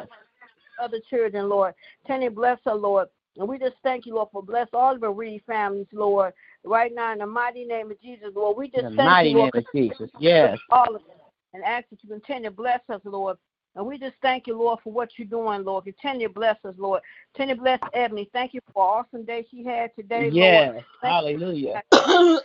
other 0.82 0.98
children, 1.10 1.50
Lord. 1.50 1.74
Can 2.06 2.22
you 2.22 2.30
bless 2.30 2.58
her, 2.64 2.72
Lord? 2.72 3.08
And 3.36 3.46
we 3.46 3.58
just 3.58 3.76
thank 3.82 4.06
you, 4.06 4.14
Lord, 4.14 4.30
for 4.32 4.42
bless 4.42 4.68
all 4.72 4.94
of 4.94 5.02
the 5.02 5.10
Reed 5.10 5.42
families, 5.46 5.88
Lord. 5.92 6.32
Right 6.64 6.94
now, 6.94 7.12
in 7.12 7.18
the 7.18 7.26
mighty 7.26 7.66
name 7.66 7.90
of 7.90 8.00
Jesus, 8.00 8.28
Lord, 8.34 8.56
we 8.56 8.68
just 8.68 8.78
In 8.78 8.84
the 8.84 8.90
thank 8.96 9.10
mighty 9.10 9.30
you, 9.32 9.38
Lord, 9.38 9.54
name 9.54 9.64
of 9.66 9.72
Jesus. 9.74 10.10
Yes. 10.18 10.58
all 10.70 10.96
of 10.96 11.02
us, 11.02 11.10
and 11.52 11.62
ask 11.64 11.86
that 11.90 12.02
you 12.02 12.08
continue 12.08 12.48
to 12.48 12.50
bless 12.50 12.80
us, 12.88 13.02
Lord. 13.04 13.36
And 13.74 13.86
we 13.86 13.98
just 13.98 14.14
thank 14.20 14.46
you, 14.46 14.56
Lord, 14.58 14.80
for 14.84 14.92
what 14.92 15.10
you're 15.16 15.26
doing, 15.26 15.64
Lord. 15.64 15.84
Continue 15.84 16.28
to 16.28 16.34
bless 16.34 16.56
us, 16.64 16.74
Lord. 16.76 17.00
Continue 17.34 17.56
to 17.56 17.60
bless 17.62 17.80
Ebony. 17.94 18.28
Thank 18.32 18.54
you 18.54 18.60
for 18.72 18.82
awesome 18.82 19.24
day 19.24 19.46
she 19.50 19.64
had 19.64 19.94
today, 19.96 20.30
Lord. 20.30 20.74
Yes. 20.74 20.84
Hallelujah. 21.02 21.82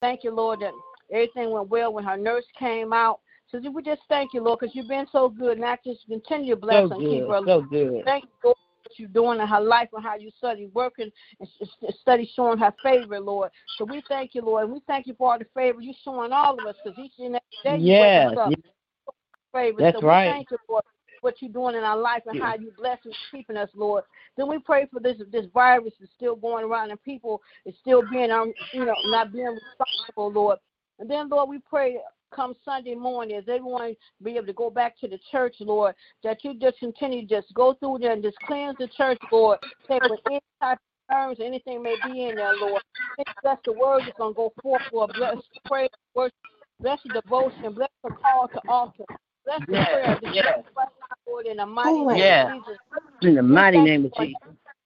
Thank 0.00 0.22
you, 0.22 0.30
Lord, 0.30 0.60
that 0.60 0.72
everything 1.12 1.50
went 1.50 1.68
well 1.68 1.92
when 1.92 2.04
her 2.04 2.16
nurse 2.16 2.44
came 2.56 2.92
out. 2.92 3.18
So 3.50 3.58
we 3.70 3.82
just 3.82 4.02
thank 4.08 4.32
you, 4.32 4.42
Lord, 4.42 4.60
because 4.60 4.76
you've 4.76 4.88
been 4.88 5.06
so 5.10 5.28
good. 5.28 5.58
Not 5.58 5.80
just 5.84 6.06
continue 6.06 6.54
to 6.54 6.60
bless 6.60 6.88
So 6.88 6.94
and 6.94 7.08
keep 7.08 7.26
good. 7.26 7.30
her. 7.30 7.42
So 7.44 7.62
good. 7.62 8.04
Thank 8.04 8.24
you 8.24 8.30
Lord 8.44 8.56
what 8.84 8.98
you're 8.98 9.08
doing 9.08 9.40
in 9.40 9.46
her 9.46 9.60
life 9.60 9.88
and 9.92 10.02
how 10.02 10.16
you 10.16 10.30
study 10.38 10.70
working 10.72 11.10
and 11.40 11.48
study 12.00 12.30
showing 12.34 12.58
her 12.58 12.72
favor, 12.82 13.18
Lord. 13.20 13.50
So 13.76 13.84
we 13.84 14.02
thank 14.08 14.34
you, 14.34 14.42
Lord. 14.42 14.64
And 14.64 14.72
we 14.72 14.80
thank 14.86 15.06
you 15.06 15.14
for 15.14 15.32
all 15.32 15.38
the 15.38 15.46
favor 15.54 15.80
you're 15.80 15.94
showing 16.04 16.32
all 16.32 16.58
of 16.58 16.66
us 16.66 16.76
because 16.82 16.98
each 16.98 17.12
and 17.18 17.36
every 17.36 17.80
day 17.80 17.84
you 17.84 17.92
Yes. 17.92 18.16
wake 18.16 18.38
us 18.38 18.38
up 18.38 18.52
favor. 19.52 19.80
That's 19.80 19.96
so 19.96 20.00
we 20.00 20.08
right. 20.08 20.30
thank 20.30 20.50
you, 20.50 20.58
Lord, 20.68 20.84
what 21.20 21.34
you're 21.40 21.52
doing 21.52 21.76
in 21.76 21.82
our 21.82 21.96
life 21.96 22.22
and 22.26 22.40
how 22.40 22.54
you 22.54 22.72
bless 22.76 22.98
and 23.04 23.14
keeping 23.30 23.56
us, 23.56 23.70
Lord. 23.74 24.04
Then 24.36 24.48
we 24.48 24.58
pray 24.58 24.86
for 24.92 25.00
this 25.00 25.16
this 25.32 25.46
virus 25.52 25.94
is 26.00 26.08
still 26.16 26.36
going 26.36 26.64
around 26.64 26.90
and 26.90 27.02
people 27.02 27.42
is 27.66 27.74
still 27.80 28.02
being 28.10 28.30
um 28.30 28.52
you 28.72 28.84
know 28.84 28.94
not 29.06 29.32
being 29.32 29.46
responsible, 29.46 30.32
Lord. 30.32 30.58
And 30.98 31.10
then 31.10 31.28
Lord, 31.28 31.48
we 31.48 31.58
pray 31.58 31.98
come 32.34 32.54
Sunday 32.64 32.94
morning 32.94 33.36
as 33.36 33.44
everyone 33.48 33.96
be 34.22 34.36
able 34.36 34.46
to 34.46 34.52
go 34.52 34.70
back 34.70 34.98
to 34.98 35.08
the 35.08 35.18
church, 35.30 35.56
Lord, 35.60 35.94
that 36.22 36.44
you 36.44 36.54
just 36.54 36.78
continue 36.78 37.26
to 37.26 37.26
just 37.26 37.52
go 37.54 37.74
through 37.74 37.98
there 38.00 38.12
and 38.12 38.22
just 38.22 38.38
cleanse 38.40 38.76
the 38.78 38.88
church, 38.88 39.18
Lord. 39.32 39.58
Take 39.88 40.02
with 40.04 40.20
any 40.26 40.40
type 40.60 40.78
of 40.78 41.14
terms, 41.14 41.38
anything 41.42 41.82
may 41.82 41.94
be 42.04 42.28
in 42.28 42.36
there, 42.36 42.54
Lord. 42.60 42.82
Bless 43.42 43.58
the 43.64 43.72
word 43.72 44.02
that's 44.04 44.18
gonna 44.18 44.34
go 44.34 44.52
forth, 44.62 44.82
Lord. 44.92 45.12
Bless 45.14 45.36
prayer, 45.66 45.88
worship, 46.14 46.34
bless 46.80 46.98
the 47.02 47.20
devotion, 47.20 47.72
bless 47.74 47.90
the 48.04 48.10
call 48.10 48.48
to 48.48 48.60
altar. 48.68 49.04
Bless 49.48 49.60
the 49.60 49.72
prayer. 49.90 50.18
Yes. 50.34 50.58
Lord, 51.26 51.46
in 51.46 51.56
the 51.56 51.64
mighty 51.64 52.04
name 52.04 52.18
Yes. 52.18 52.50
of 52.50 52.64
Jesus. 52.66 52.78
In 53.22 53.34
the 53.34 53.42
mighty 53.42 53.80
name 53.80 54.04
of 54.04 54.12
Jesus. 54.14 54.42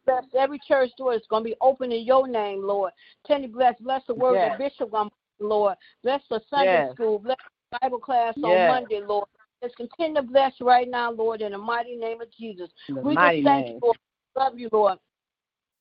Bless 0.06 0.24
every 0.38 0.60
church 0.60 0.90
door 0.96 1.14
is 1.14 1.22
going 1.28 1.42
to 1.42 1.50
be 1.50 1.56
open 1.60 1.90
in 1.90 2.04
your 2.04 2.28
name, 2.28 2.62
Lord. 2.62 2.92
Tell 3.26 3.40
you, 3.40 3.48
bless, 3.48 3.74
bless 3.80 4.02
the 4.06 4.14
word 4.14 4.34
Yes. 4.34 4.56
that 4.58 4.58
Bishop 4.58 4.92
Lord. 5.40 5.76
Bless 6.04 6.22
the 6.30 6.40
Sunday 6.48 6.72
Yes. 6.72 6.92
school. 6.92 7.18
Bless 7.18 7.38
the 7.72 7.78
Bible 7.80 7.98
class 7.98 8.34
on 8.44 8.68
Monday, 8.68 9.00
Lord. 9.00 9.26
Let's 9.62 9.74
continue 9.74 10.14
to 10.14 10.22
bless 10.22 10.52
right 10.60 10.88
now, 10.88 11.10
Lord, 11.10 11.40
in 11.40 11.52
the 11.52 11.58
mighty 11.58 11.96
name 11.96 12.20
of 12.20 12.30
Jesus. 12.32 12.70
We 12.88 13.14
just 13.14 13.18
thank 13.18 13.44
name. 13.44 13.66
you, 13.74 13.80
Lord. 13.82 13.98
Love 14.36 14.58
you, 14.58 14.68
Lord. 14.70 14.98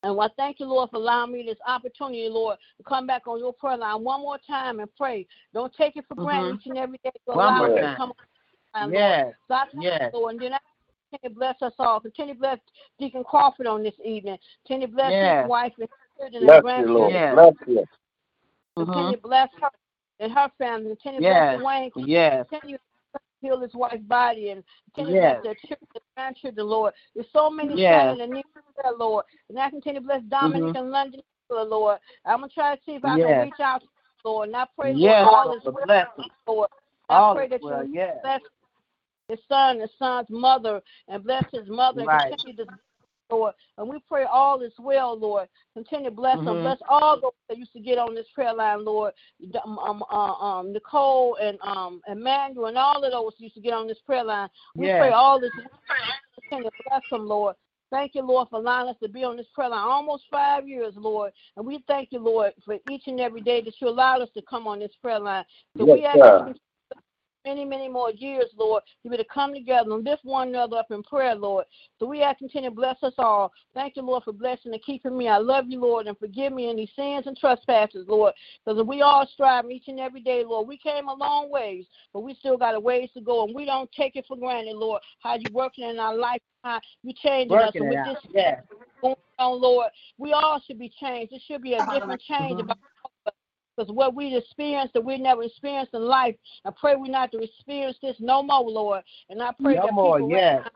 And 0.04 0.20
I 0.20 0.28
thank 0.36 0.60
you, 0.60 0.66
Lord, 0.66 0.90
for 0.90 0.98
allowing 0.98 1.32
me 1.32 1.44
this 1.44 1.60
opportunity, 1.68 2.28
Lord, 2.30 2.58
to 2.78 2.84
come 2.84 3.06
back 3.06 3.28
on 3.28 3.38
your 3.38 3.54
prayer 3.54 3.78
line 3.78 4.04
one 4.04 4.22
more 4.22 4.40
time 4.48 4.80
and 4.80 4.90
pray. 4.96 5.28
Don't 5.54 5.74
take 5.76 5.96
it 5.96 6.06
for 6.08 6.16
granted 6.16 6.54
Mhm. 6.54 6.60
each 6.60 6.66
and 6.68 6.78
every 6.78 7.00
day. 7.04 7.12
One 7.26 7.58
more 7.58 7.68
to 7.68 7.96
time. 8.74 8.92
come 8.92 8.92
on, 8.92 8.92
Lord. 8.92 8.94
Yes. 8.94 9.34
So 9.48 9.54
I 9.54 9.66
thank 9.72 9.84
Yes. 9.84 10.14
Lord. 10.14 10.34
And 10.34 10.42
then 10.44 10.54
I 10.54 10.60
continue 11.12 11.34
to 11.34 11.40
bless 11.40 11.62
us 11.62 11.74
all. 11.80 12.00
Continue 12.00 12.34
to 12.34 12.40
bless 12.40 12.60
Deacon 13.00 13.24
Crawford 13.24 13.68
on 13.68 13.84
this 13.84 13.94
evening. 14.04 14.38
Continue 14.66 14.88
to 14.88 14.94
bless 14.94 15.12
Yes. 15.12 15.44
his 15.44 15.50
wife 15.50 15.74
and 15.80 15.90
children 16.18 16.44
Bless 16.46 16.56
and 16.56 16.58
you, 16.58 16.62
grandchildren. 16.64 16.96
Lord. 16.96 17.14
Yes. 17.14 17.34
Bless 17.34 17.68
you. 17.68 17.86
Continue 18.78 19.08
Mhm. 19.08 19.12
to 19.16 19.22
bless 19.22 19.50
her 19.62 19.70
and 20.20 20.32
her 20.32 20.50
family. 20.58 20.90
Continue 20.96 21.20
to 21.20 21.24
Yes. 21.26 21.60
bless 21.60 21.66
Dwayne. 21.66 21.92
Yes. 22.08 22.48
Continue 22.50 22.78
to 22.78 23.20
heal 23.42 23.60
his 23.60 23.74
wife's 23.74 24.04
body 24.04 24.50
and 24.52 24.64
continue 24.94 25.20
Yes. 25.20 25.36
to 25.38 25.42
bless 25.42 25.44
their 25.44 25.56
children 25.70 25.88
and 25.96 26.04
grandchildren, 26.16 26.68
Lord. 26.68 26.94
There's 27.16 27.30
so 27.32 27.50
many 27.50 27.76
Yes. 27.76 28.02
standing 28.16 28.24
in 28.26 28.34
need 28.36 28.46
of 28.56 28.76
prayer, 28.76 28.94
Lord. 28.94 29.26
And 29.50 29.60
I 29.60 29.70
continue 29.70 30.00
to 30.00 30.06
bless 30.06 30.22
Dominic 30.24 30.74
Mhm. 30.74 30.80
and 30.80 30.92
London, 30.92 31.22
for 31.48 31.56
the 31.58 31.66
Lord. 31.66 32.00
I'm 32.26 32.38
going 32.40 32.50
to 32.50 32.54
try 32.54 32.76
to 32.76 32.84
see 32.84 32.96
if 32.96 33.04
I 33.04 33.18
Yes. 33.18 33.28
can 33.28 33.42
reach 33.42 33.60
out 33.60 33.82
to 33.82 33.86
you, 33.88 33.92
Lord. 34.24 34.48
And 34.50 34.56
I 34.56 34.66
pray, 34.78 34.94
Yes. 34.94 35.26
Lord, 35.26 35.48
all 35.48 35.54
is 35.58 35.66
Lord, 35.66 35.88
well. 35.88 36.14
Lord. 36.48 36.70
I 37.10 37.18
All 37.18 37.36
pray 37.36 37.48
that 37.48 37.62
well. 37.62 37.84
you 37.84 37.94
Yes. 37.94 38.22
bless 38.22 38.42
his 39.32 39.40
son, 39.48 39.80
his 39.80 39.90
son's 39.98 40.30
mother, 40.30 40.82
and 41.08 41.24
bless 41.24 41.46
his 41.52 41.68
mother 41.68 42.04
Right. 42.04 42.32
and 42.32 42.38
continue 42.38 42.66
to 42.66 42.72
Lord. 43.32 43.54
And 43.78 43.88
we 43.88 44.00
pray 44.10 44.26
all 44.26 44.62
is 44.62 44.74
well, 44.78 45.18
Lord. 45.18 45.48
Continue 45.74 46.10
to 46.10 46.16
bless 46.16 46.44
them. 46.44 46.58
Mhm. 46.58 46.64
Bless 46.64 46.82
all 46.90 47.18
those 47.20 47.32
that 47.48 47.58
used 47.58 47.72
to 47.72 47.80
get 47.80 47.98
on 47.98 48.14
this 48.14 48.28
prayer 48.36 48.54
line, 48.54 48.84
Lord. 48.84 49.14
Um, 49.64 49.80
um, 49.80 50.04
uh, 50.12 50.34
um, 50.34 50.74
Nicole 50.74 51.36
and 51.36 51.58
um, 51.62 52.02
Emmanuel 52.08 52.66
and 52.66 52.78
all 52.78 53.04
of 53.04 53.12
those 53.12 53.34
used 53.40 53.56
to 53.56 53.62
get 53.62 53.74
on 53.74 53.88
this 53.88 54.00
prayer 54.06 54.26
line. 54.26 54.50
We 54.76 54.88
Yes. 54.88 55.00
pray 55.00 55.12
all 55.12 55.40
this. 55.40 55.52
Continue 56.36 56.70
to 56.70 56.84
bless 56.90 57.02
them, 57.10 57.26
Lord. 57.26 57.56
Thank 57.90 58.16
you, 58.16 58.22
Lord, 58.22 58.50
for 58.50 58.60
allowing 58.60 58.90
us 58.90 58.98
to 59.02 59.10
be 59.10 59.24
on 59.24 59.36
this 59.38 59.48
prayer 59.54 59.70
line 59.70 59.80
almost 59.88 60.24
five 60.30 60.68
years, 60.68 60.96
Lord. 60.98 61.34
And 61.58 61.66
we 61.66 61.80
thank 61.88 62.12
you, 62.12 62.20
Lord, 62.20 62.54
for 62.64 62.78
each 62.90 63.08
and 63.08 63.20
every 63.20 63.42
day 63.42 63.62
that 63.62 63.80
you 63.82 63.88
allowed 63.90 64.22
us 64.22 64.30
to 64.34 64.42
come 64.42 64.68
on 64.68 64.80
this 64.80 64.96
prayer 65.02 65.20
line. 65.20 65.46
So 65.78 65.86
we 65.86 66.02
Yes, 66.02 66.16
ask 66.16 66.20
sir. 66.20 66.48
you 66.48 66.56
many, 67.46 67.66
many 67.66 67.90
more 67.90 68.12
years, 68.12 68.46
Lord, 68.58 68.84
to 69.04 69.10
be 69.10 69.18
to 69.18 69.26
come 69.26 69.54
together 69.54 69.92
and 69.92 70.04
lift 70.04 70.24
one 70.24 70.50
another 70.50 70.78
up 70.78 70.92
in 70.92 71.04
prayer, 71.04 71.36
Lord. 71.36 71.66
So 72.00 72.06
we 72.06 72.22
ask 72.22 72.40
continue 72.40 72.70
to 72.70 72.76
bless 72.76 73.02
us 73.04 73.14
all. 73.18 73.52
Thank 73.74 73.96
you, 73.96 74.04
Lord, 74.04 74.24
for 74.24 74.34
blessing 74.34 74.74
and 74.74 74.84
keeping 74.84 75.18
me. 75.18 75.28
I 75.28 75.38
love 75.38 75.66
you, 75.68 75.80
Lord, 75.80 76.08
and 76.08 76.18
forgive 76.18 76.54
me 76.54 76.70
any 76.70 76.92
sins 76.96 77.28
and 77.28 77.38
trespasses, 77.38 78.06
Lord. 78.08 78.34
Because 78.66 78.84
we 78.86 79.02
all 79.02 79.28
strive 79.34 79.70
each 79.70 79.88
and 79.88 80.00
every 80.00 80.22
day, 80.22 80.44
Lord. 80.46 80.68
We 80.68 80.78
came 80.78 81.08
a 81.08 81.14
long 81.14 81.52
ways, 81.52 81.86
but 82.14 82.22
we 82.22 82.36
still 82.36 82.58
got 82.58 82.76
a 82.76 82.80
ways 82.80 83.10
to 83.14 83.22
go, 83.22 83.46
and 83.46 83.56
we 83.56 83.66
don't 83.66 83.90
take 83.92 84.16
it 84.16 84.26
for 84.28 84.38
granted, 84.38 84.76
Lord, 84.76 85.02
how 85.22 85.36
you 85.36 85.48
working 85.52 85.90
in 85.90 86.00
our 86.00 86.16
life, 86.16 86.42
how 86.64 86.80
you 87.04 87.14
changing 87.22 87.58
us. 87.58 87.74
Working 87.76 87.82
And 87.84 87.94
it 87.94 87.98
with 87.98 88.08
out. 88.08 88.18
this 88.34 88.56
going 89.02 89.16
on, 89.40 89.62
Lord, 89.62 89.90
we 90.18 90.34
all 90.34 90.62
should 90.66 90.80
be 90.80 90.92
changed. 91.00 91.34
It 91.34 91.42
should 91.48 91.62
be 91.62 91.74
a 91.74 91.86
different 91.92 92.22
change 92.22 92.60
about 92.60 92.78
because 93.82 93.96
what 93.96 94.14
we 94.16 94.36
experienced 94.36 94.94
that 94.94 95.04
we 95.04 95.18
never 95.18 95.44
experienced 95.44 95.94
in 95.94 96.02
life, 96.04 96.36
I 96.66 96.72
pray 96.80 96.96
we 96.96 97.10
not 97.10 97.32
to 97.32 97.40
experience 97.40 97.98
this 98.02 98.16
no 98.20 98.44
more, 98.44 98.70
Lord. 98.70 99.02
And 99.30 99.42
I 99.42 99.52
pray 99.60 99.76
No 99.76 99.84
that 99.84 99.94
more, 99.94 100.18
people 100.18 100.30
yes. 100.30 100.58
recognize 100.58 100.72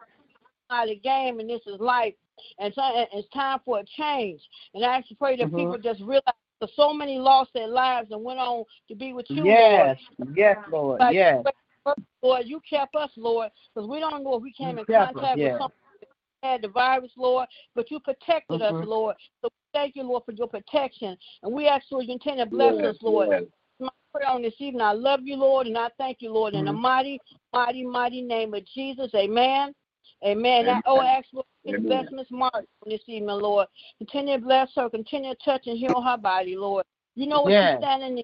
how 0.69 0.85
the 0.87 0.95
game 0.95 1.39
and 1.39 1.49
this 1.49 1.61
is 1.67 1.79
life, 1.79 2.15
and 2.59 2.73
so, 2.73 2.81
it's 3.13 3.29
time 3.29 3.59
for 3.63 3.79
a 3.79 3.83
change. 3.97 4.41
And 4.73 4.83
I 4.83 4.97
actually 4.97 5.17
pray 5.17 5.37
that 5.37 5.47
Mhm. 5.47 5.55
people 5.57 5.77
just 5.77 6.01
realize 6.01 6.33
that 6.59 6.69
so 6.75 6.93
many 6.93 7.19
lost 7.19 7.53
their 7.53 7.67
lives 7.67 8.11
and 8.11 8.23
went 8.23 8.39
on 8.39 8.65
to 8.87 8.95
be 8.95 9.13
with 9.13 9.29
you, 9.29 9.45
Yes. 9.45 9.99
Yes, 10.33 10.57
Lord. 10.69 10.99
Like, 10.99 11.13
Yes. 11.13 11.45
Lord. 11.85 11.97
Lord, 12.23 12.47
you 12.47 12.59
kept 12.67 12.95
us, 12.95 13.11
Lord, 13.15 13.51
because 13.73 13.87
we 13.87 13.99
don't 13.99 14.23
know 14.23 14.37
if 14.37 14.41
we 14.41 14.51
came 14.51 14.77
You 14.77 14.79
in 14.79 14.85
kept 14.85 15.09
us, 15.09 15.21
contact 15.21 15.37
yes. 15.37 15.51
with 15.51 15.61
someone 15.61 15.71
that 16.01 16.09
had 16.41 16.61
the 16.63 16.69
virus, 16.69 17.11
Lord, 17.15 17.47
but 17.75 17.91
you 17.91 17.99
protected 17.99 18.63
us, 18.63 18.73
Mhm. 18.73 18.87
Lord. 18.87 19.15
So 19.43 19.49
thank 19.75 19.95
you, 19.95 20.03
Lord, 20.03 20.23
for 20.25 20.31
your 20.31 20.47
protection. 20.47 21.15
And 21.43 21.53
we 21.53 21.67
ask 21.67 21.85
you 21.91 21.99
to 22.01 22.07
continue 22.07 22.45
to 22.45 22.49
bless 22.49 22.73
us, 22.83 22.97
Lord 23.01 23.47
my 23.79 23.89
prayer 24.13 24.29
on 24.29 24.41
this 24.41 24.53
evening. 24.59 24.81
I 24.81 24.93
love 24.93 25.21
you, 25.23 25.35
Lord, 25.35 25.67
and 25.67 25.77
I 25.77 25.89
thank 25.97 26.17
you, 26.21 26.31
Lord, 26.31 26.53
in 26.53 26.65
the 26.65 26.71
Mhm. 26.71 26.79
mighty, 26.79 27.19
mighty, 27.53 27.85
mighty 27.85 28.21
name 28.21 28.53
of 28.53 28.63
Jesus. 28.65 29.13
Amen. 29.13 29.75
Amen. 30.23 30.69
I, 30.69 30.81
oh, 30.85 31.01
ask 31.01 31.27
Lord, 31.33 31.45
to 31.65 31.73
Amen. 31.73 31.81
bless 31.83 32.11
Miss 32.11 32.31
Mark 32.31 32.53
on 32.55 32.65
this 32.85 33.01
evening, 33.07 33.37
Lord. 33.37 33.67
Continue 33.97 34.37
to 34.37 34.41
bless 34.41 34.73
her. 34.75 34.89
Continue 34.89 35.33
to 35.33 35.43
touch 35.43 35.67
and 35.67 35.77
heal 35.77 36.01
her 36.01 36.17
body, 36.17 36.55
Lord. 36.55 36.85
You 37.15 37.27
know 37.27 37.41
what 37.41 37.51
Yes. 37.51 37.73
she's 37.73 37.85
standing 37.85 38.17
in. 38.19 38.23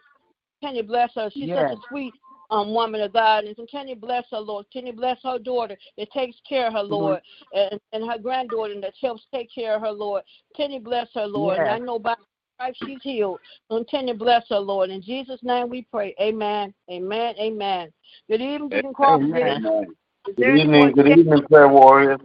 Continue 0.62 0.84
to 0.84 0.88
bless 0.88 1.14
her. 1.16 1.30
She's 1.32 1.50
Yes. 1.50 1.70
such 1.70 1.78
a 1.78 1.82
sweet 1.88 2.14
um, 2.52 2.74
woman 2.74 3.02
of 3.02 3.14
God. 3.14 3.46
And 3.46 3.56
continue 3.56 3.96
you 3.96 4.00
bless 4.00 4.26
her, 4.32 4.40
Lord. 4.40 4.66
Can 4.72 4.86
you 4.86 4.94
bless 4.94 5.18
her 5.24 5.40
daughter 5.40 5.78
that 5.98 6.12
takes 6.12 6.38
care 6.48 6.68
of 6.68 6.74
her, 6.74 6.82
Mm-hmm. 6.82 6.94
Lord, 6.94 7.22
and, 7.54 7.80
and 7.94 8.10
her 8.10 8.18
granddaughter 8.18 8.80
that 8.82 8.94
helps 9.02 9.24
take 9.34 9.50
care 9.54 9.76
of 9.76 9.82
her, 9.82 9.92
Lord. 9.92 10.24
Can 10.56 10.72
you 10.72 10.80
bless 10.80 11.08
her, 11.16 11.26
Lord. 11.26 11.58
And 11.60 11.70
I 11.70 11.78
know 11.80 12.00
by 12.00 12.16
stripes 12.56 12.78
she's 12.86 13.02
healed. 13.02 13.40
Continue 13.70 14.14
to 14.14 14.20
bless 14.20 14.44
her, 14.50 14.60
Lord. 14.60 14.90
In 14.90 15.02
Jesus' 15.02 15.40
name 15.44 15.70
we 15.70 15.84
pray. 15.92 16.16
Amen. 16.20 16.74
Amen. 16.92 17.36
Amen. 17.40 17.92
Good 18.30 18.42
evening, 18.42 18.70
Deacon 18.70 18.94
Crawford. 18.94 19.30
Amen. 19.30 19.66
Amen. 19.66 19.96
Good 20.26 20.40
evening, 20.40 20.72
more 20.72 20.92
good 20.92 21.08
evening, 21.08 21.44
prayer 21.50 21.68
warriors. 21.68 22.20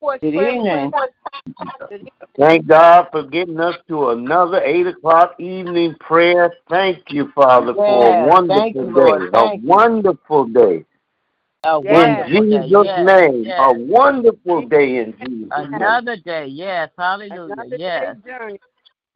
Reports, 0.00 0.22
Good 0.22 0.34
evening. 0.34 0.84
reports? 0.84 1.14
Good 1.88 1.94
evening. 1.94 2.12
Thank 2.38 2.66
God 2.66 3.08
for 3.10 3.24
getting 3.24 3.60
us 3.60 3.76
to 3.88 4.10
another 4.10 4.62
eight 4.62 4.86
o'clock 4.86 5.34
evening 5.38 5.94
prayer. 6.00 6.52
Thank 6.68 6.98
you, 7.10 7.30
Father, 7.34 7.74
for 7.74 8.24
a 8.24 8.26
wonderful 8.26 8.64
you, 8.64 8.94
day. 8.94 9.38
A 9.38 9.56
you. 9.56 9.62
wonderful 9.62 10.46
day. 10.46 10.84
A 11.64 11.80
Yes. 11.80 12.30
wonderful 12.30 12.54
In. 12.54 12.62
Jesus' 12.62 12.86
Yes. 12.86 13.06
name. 13.06 13.44
yes. 13.44 13.60
A 13.60 13.72
wonderful 13.74 14.68
day 14.68 14.96
in 14.98 15.14
Jesus' 15.20 15.50
name. 15.50 15.74
Another 15.74 16.16
day. 16.16 16.46
Yes. 16.46 16.90
Hallelujah. 16.96 17.52
Another 17.52 17.76
Yes. 17.76 18.16
day's 18.16 18.24
journey. 18.24 18.60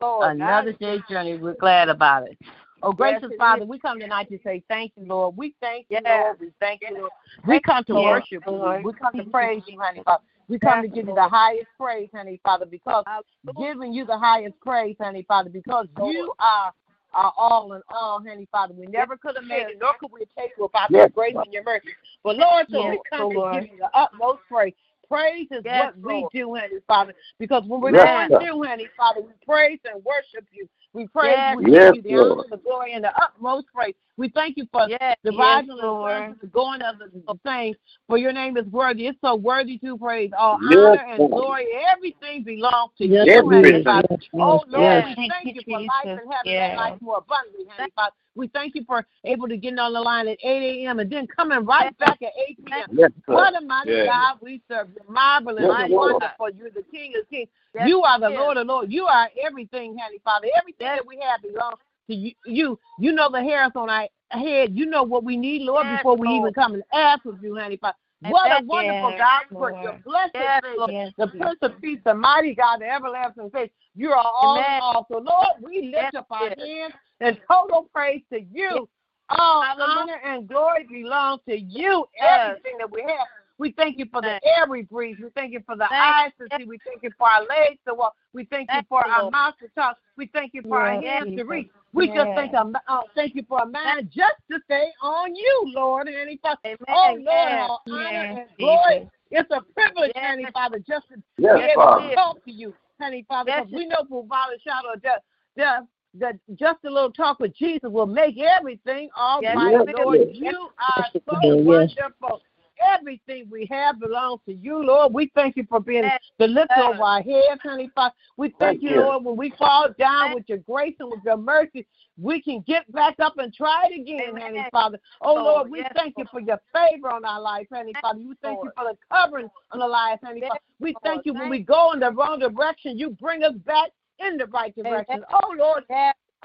Lord, 0.00 0.32
Another 0.32 0.72
God, 0.72 0.78
day's 0.80 1.00
journey. 1.08 1.36
We're 1.38 1.54
glad 1.54 1.88
about 1.88 2.28
it. 2.28 2.36
Oh, 2.82 2.92
gracious 2.92 3.30
it 3.30 3.38
Father, 3.38 3.62
is. 3.62 3.68
we 3.68 3.78
come 3.78 3.98
tonight 3.98 4.28
to 4.28 4.38
say 4.44 4.62
thank 4.68 4.92
you, 4.96 5.06
Lord. 5.06 5.34
We 5.36 5.54
thank 5.62 5.86
you, 5.88 6.00
Yes. 6.04 6.24
Lord. 6.24 6.40
We 6.40 6.52
thank 6.60 6.82
you, 6.82 6.94
Lord. 6.98 7.10
We 7.46 7.60
come 7.60 7.82
to 7.84 7.94
Yes, 7.94 8.02
worship 8.02 8.44
you. 8.46 8.52
Lord. 8.52 8.84
We 8.84 8.92
come 8.92 9.14
to 9.14 9.24
praise 9.30 9.62
you, 9.66 9.80
honey 9.80 10.02
Father. 10.04 10.22
We 10.48 10.58
come 10.58 10.82
to 10.82 10.88
give 10.88 11.08
you 11.08 11.14
the 11.14 11.28
highest 11.28 11.68
praise, 11.78 12.10
honey 12.14 12.40
Father, 12.44 12.66
because 12.66 13.04
Hallelujah. 13.06 13.74
giving 13.74 13.92
you 13.92 14.04
the 14.06 14.18
highest 14.18 14.54
praise, 14.60 14.96
honey 15.00 15.24
Father, 15.28 15.50
because 15.50 15.86
you 16.02 16.32
are 16.38 16.72
our 17.14 17.32
all 17.36 17.72
in 17.74 17.82
all, 17.90 18.22
honey 18.26 18.48
Father. 18.52 18.74
We 18.74 18.86
never 18.86 19.16
could 19.16 19.36
have 19.36 19.44
made 19.44 19.68
it, 19.68 19.78
nor 19.80 19.92
could 20.00 20.12
we 20.12 20.20
take 20.38 20.52
it 20.58 20.62
without 20.62 20.90
your 20.90 21.08
grace 21.08 21.36
and 21.36 21.52
your 21.52 21.64
mercy. 21.64 21.90
But 22.24 22.36
Lord, 22.36 22.66
so 22.72 22.82
we 22.84 23.00
come 23.08 23.28
to 23.30 23.38
give 23.50 23.64
you 23.64 23.78
the 23.78 23.90
utmost 23.98 24.40
praise. 24.50 24.74
Praise 25.08 25.48
is 25.50 25.64
Yes, 25.64 25.92
what 25.92 25.94
we 26.02 26.28
do, 26.34 26.54
honey 26.56 26.80
Father, 26.88 27.14
because 27.38 27.62
when 27.66 27.80
we're 27.80 27.92
Yes, 27.92 28.06
going 28.06 28.30
through, 28.38 28.64
honey 28.64 28.88
Father, 28.96 29.20
we 29.22 29.32
praise 29.46 29.78
and 29.84 30.04
worship 30.04 30.46
you. 30.52 30.68
We 30.94 31.08
praise 31.08 31.42
Yes, 31.46 31.56
you, 31.58 31.58
we 31.58 31.66
Yes, 31.66 31.92
give 31.92 31.94
you 31.94 32.02
the 32.02 32.16
honor, 32.16 32.44
the 32.50 32.58
glory, 32.58 32.94
and 32.94 33.04
the 33.04 33.12
utmost 33.22 33.66
praise. 33.74 33.94
We 34.16 34.28
thank 34.28 34.56
you 34.56 34.66
for 34.70 34.88
Yes, 34.88 35.16
the 35.24 35.32
yes, 35.32 35.38
rising 35.38 35.70
of 35.72 35.76
the 35.76 35.82
sun, 35.82 35.88
Lord. 35.88 36.40
the 36.40 36.46
going 36.48 36.82
of 36.82 36.98
the 36.98 37.10
of 37.26 37.40
things. 37.40 37.76
For 38.06 38.16
your 38.16 38.32
name 38.32 38.56
is 38.56 38.66
worthy. 38.66 39.08
It's 39.08 39.18
so 39.20 39.34
worthy 39.34 39.78
to 39.78 39.98
praise. 39.98 40.30
All 40.38 40.58
Yes, 40.62 40.78
honor 40.78 41.04
and 41.10 41.18
Lord. 41.18 41.32
glory, 41.32 41.66
everything 41.92 42.44
belongs 42.44 42.92
to 42.98 43.06
Yes, 43.06 43.26
you, 43.26 43.42
Lord. 43.42 43.54
Heavenly 43.56 43.78
Yes, 43.78 43.84
Father. 43.84 44.08
Oh 44.34 44.64
Lord, 44.68 44.82
Yes. 44.84 45.04
we 45.08 45.14
Thank 45.16 45.32
thank 45.32 45.46
you, 45.56 45.62
you 45.66 45.72
for 45.74 45.80
life 45.80 46.04
and 46.04 46.32
having 46.32 46.52
Yes. 46.52 46.76
that 46.76 46.76
life 46.76 47.02
more 47.02 47.18
abundantly, 47.18 47.64
Heavenly 47.68 47.90
Father. 47.96 48.14
We 48.36 48.46
thank 48.48 48.74
you 48.74 48.84
for 48.84 49.04
able 49.24 49.48
to 49.48 49.56
get 49.56 49.78
on 49.78 49.92
the 49.92 50.00
line 50.00 50.28
at 50.28 50.38
8 50.42 50.84
a.m. 50.84 51.00
and 51.00 51.10
then 51.10 51.26
coming 51.26 51.64
right 51.64 51.96
back 51.98 52.20
at 52.22 52.32
8 52.48 52.64
p.m. 52.66 52.88
Yes. 52.92 53.10
What 53.26 53.56
a 53.56 53.60
mighty 53.64 53.90
Yes. 53.90 54.06
God 54.06 54.38
we 54.42 54.60
serve. 54.68 54.88
You're 54.94 55.12
marvelous, 55.12 55.64
Yes, 55.66 55.74
and 55.82 55.92
Lord. 55.92 56.12
wonderful. 56.12 56.50
You're 56.50 56.70
the 56.70 56.82
King 56.90 57.14
of 57.20 57.28
Kings. 57.30 57.48
Yes, 57.74 57.88
you 57.88 58.02
are 58.02 58.20
the 58.20 58.30
yes. 58.30 58.38
Lord 58.38 58.56
of 58.58 58.66
Lords. 58.66 58.92
You 58.92 59.06
are 59.06 59.28
everything, 59.44 59.96
Heavenly 59.98 60.20
Father. 60.24 60.46
Everything 60.56 60.86
Yes. 60.86 60.98
that 60.98 61.06
we 61.06 61.18
have 61.18 61.42
belongs 61.42 61.78
to 62.08 62.14
you. 62.14 62.32
You, 62.46 62.78
you 62.98 63.12
know 63.12 63.30
the 63.30 63.42
hairs 63.42 63.72
on 63.74 63.90
our 63.90 64.08
head. 64.30 64.76
You 64.76 64.86
know 64.86 65.02
what 65.02 65.24
we 65.24 65.36
need, 65.36 65.62
Lord, 65.62 65.86
Yes, 65.88 65.98
before 65.98 66.16
we 66.16 66.28
even 66.28 66.52
come 66.54 66.74
and 66.74 66.82
ask 66.92 67.24
of 67.26 67.42
you, 67.42 67.56
honey. 67.56 67.76
Father. 67.76 67.96
What 68.28 68.50
a 68.52 68.64
wonderful 68.64 69.10
yes, 69.10 69.18
God 69.18 69.42
we 69.50 69.56
Lord. 69.56 69.72
put. 69.74 69.82
Your 69.82 69.98
blessed 70.04 70.30
Yes, 70.34 70.62
Savior, 70.64 70.78
Lord. 70.78 71.12
the 71.18 71.26
Prince 71.38 71.58
of 71.62 71.80
Peace, 71.80 71.98
the 72.04 72.14
mighty 72.14 72.54
God, 72.54 72.80
the 72.80 72.86
everlasting 72.88 73.50
faith. 73.50 73.70
You 73.94 74.12
are 74.12 74.16
all 74.34 74.56
in 74.56 74.64
Amen. 74.64 74.80
all. 74.82 75.06
So, 75.10 75.18
Lord, 75.18 75.46
we 75.60 75.82
lift 75.82 76.14
Yes, 76.14 76.14
up 76.16 76.26
our 76.30 76.48
yes. 76.48 76.58
hands 76.58 76.94
in 77.20 77.38
total 77.50 77.88
praise 77.94 78.22
to 78.32 78.40
you. 78.40 78.88
All 79.30 79.62
Hallelujah. 79.62 79.84
Uh-huh. 79.88 80.00
honor 80.00 80.20
and 80.24 80.48
glory 80.48 80.86
belong 80.88 81.38
to 81.48 81.58
you. 81.58 82.06
Yes. 82.16 82.40
Everything 82.46 82.78
that 82.78 82.90
we 82.90 83.02
have. 83.02 83.26
We 83.58 83.72
thank 83.72 83.98
you 83.98 84.06
for 84.10 84.20
the 84.20 84.28
Yes. 84.28 84.40
air 84.44 84.66
we 84.68 84.82
breathe. 84.82 85.18
We 85.22 85.30
thank 85.30 85.52
you 85.52 85.62
for 85.64 85.76
the 85.76 85.86
Thank 85.88 85.92
eyes 85.92 86.32
to 86.40 86.58
see. 86.58 86.64
We 86.64 86.78
thank 86.84 87.02
you 87.02 87.10
for 87.16 87.28
our 87.28 87.42
legs 87.42 87.78
to 87.86 87.94
walk. 87.94 88.14
We 88.32 88.44
thank 88.46 88.68
you 88.72 88.80
for 88.88 89.06
our 89.06 89.22
Lord. 89.22 89.32
mouth 89.32 89.54
to 89.62 89.68
talk. 89.76 89.96
We 90.16 90.26
thank 90.26 90.54
you 90.54 90.62
for 90.62 90.78
our 90.78 91.00
hands 91.00 91.28
to 91.36 91.44
reach. 91.44 91.70
We 91.94 92.08
just 92.08 92.28
thank, 92.34 92.52
a, 92.52 92.72
uh, 92.88 93.00
thank 93.14 93.34
you 93.36 93.44
for 93.48 93.60
a 93.62 93.66
mind 93.66 94.10
just 94.12 94.34
to 94.50 94.58
stay 94.64 94.88
on 95.00 95.34
you, 95.34 95.62
Lord. 95.74 96.08
And 96.08 96.16
any 96.16 96.38
Father, 96.42 96.58
Amen. 96.66 96.78
oh 96.88 97.12
Lord, 97.12 97.24
Yes. 97.24 97.70
all 97.70 97.82
honor 97.90 98.08
Yes, 98.10 98.38
and 98.38 98.58
glory. 98.58 98.94
Jesus. 98.98 99.08
It's 99.30 99.50
a 99.50 99.60
privilege, 99.72 100.12
Yes. 100.14 100.24
Honey 100.30 100.46
Father, 100.52 100.78
just 100.78 101.08
to 101.08 101.22
Yes, 101.38 101.56
be 101.56 101.62
able 101.62 101.82
Father. 101.82 102.08
to 102.08 102.14
talk 102.14 102.44
to 102.44 102.50
you, 102.52 102.74
Honey 103.00 103.24
Father, 103.28 103.50
Yes, 103.50 103.66
because 103.66 103.72
we 103.78 103.86
know 103.86 104.04
for 104.08 104.24
violent 104.26 104.60
shadow 104.62 104.92
of 104.94 105.02
death, 105.02 105.20
death 105.56 105.84
that 106.14 106.36
just 106.54 106.78
a 106.84 106.90
little 106.90 107.10
talk 107.10 107.40
with 107.40 107.54
Jesus 107.56 107.90
will 107.90 108.06
make 108.06 108.38
everything 108.38 109.08
all 109.16 109.40
Yes, 109.42 109.56
right, 109.56 109.72
Yes, 109.86 109.96
Lord. 109.98 110.18
yes. 110.18 110.28
You 110.32 110.68
are 110.78 111.06
so 111.12 111.38
Yes. 111.42 111.64
wonderful. 111.64 112.42
Everything 112.92 113.46
we 113.50 113.66
have 113.70 113.98
belongs 114.00 114.40
to 114.46 114.54
you, 114.54 114.84
Lord. 114.84 115.12
We 115.12 115.30
thank 115.34 115.56
you 115.56 115.64
for 115.68 115.80
being 115.80 116.10
the 116.38 116.46
lift 116.46 116.70
Yes. 116.76 116.86
over 116.88 117.02
our 117.02 117.22
heads, 117.22 117.60
honey 117.62 117.90
Father. 117.94 118.14
We 118.36 118.48
thank 118.48 118.58
Thank 118.58 118.82
you, 118.82 118.90
you. 118.90 119.00
Lord, 119.02 119.24
when 119.24 119.36
we 119.36 119.50
fall 119.50 119.88
down 119.98 120.34
with 120.34 120.44
your 120.48 120.58
grace 120.58 120.94
and 121.00 121.10
with 121.10 121.20
your 121.24 121.36
mercy, 121.36 121.86
we 122.20 122.40
can 122.40 122.60
get 122.66 122.90
back 122.92 123.18
up 123.20 123.38
and 123.38 123.52
try 123.52 123.86
it 123.90 124.00
again, 124.00 124.30
Amen. 124.30 124.42
honey 124.42 124.64
Father. 124.70 124.98
Oh, 125.20 125.34
Lord, 125.34 125.44
Lord, 125.44 125.70
we 125.70 125.78
yes, 125.78 125.92
thank 125.96 126.14
you 126.16 126.24
for 126.30 126.40
your 126.40 126.60
favor 126.72 127.10
on 127.10 127.24
our 127.24 127.40
life, 127.40 127.66
honey 127.72 127.92
Father. 128.00 128.18
We 128.18 128.34
thank 128.42 128.58
you 128.62 128.70
for 128.76 128.84
the 128.84 128.96
covering 129.12 129.48
on 129.72 129.78
the 129.80 129.86
lives, 129.86 130.20
honey 130.24 130.40
Father. 130.42 130.60
We 130.80 130.94
thank 131.02 131.26
you 131.26 131.34
when 131.34 131.48
we 131.48 131.60
go 131.60 131.92
in 131.92 132.00
the 132.00 132.10
wrong 132.10 132.38
direction, 132.38 132.98
you 132.98 133.10
bring 133.10 133.42
us 133.42 133.54
back 133.64 133.90
in 134.18 134.36
the 134.36 134.46
right 134.46 134.74
direction. 134.74 135.24
Oh, 135.30 135.54
Lord, 135.56 135.84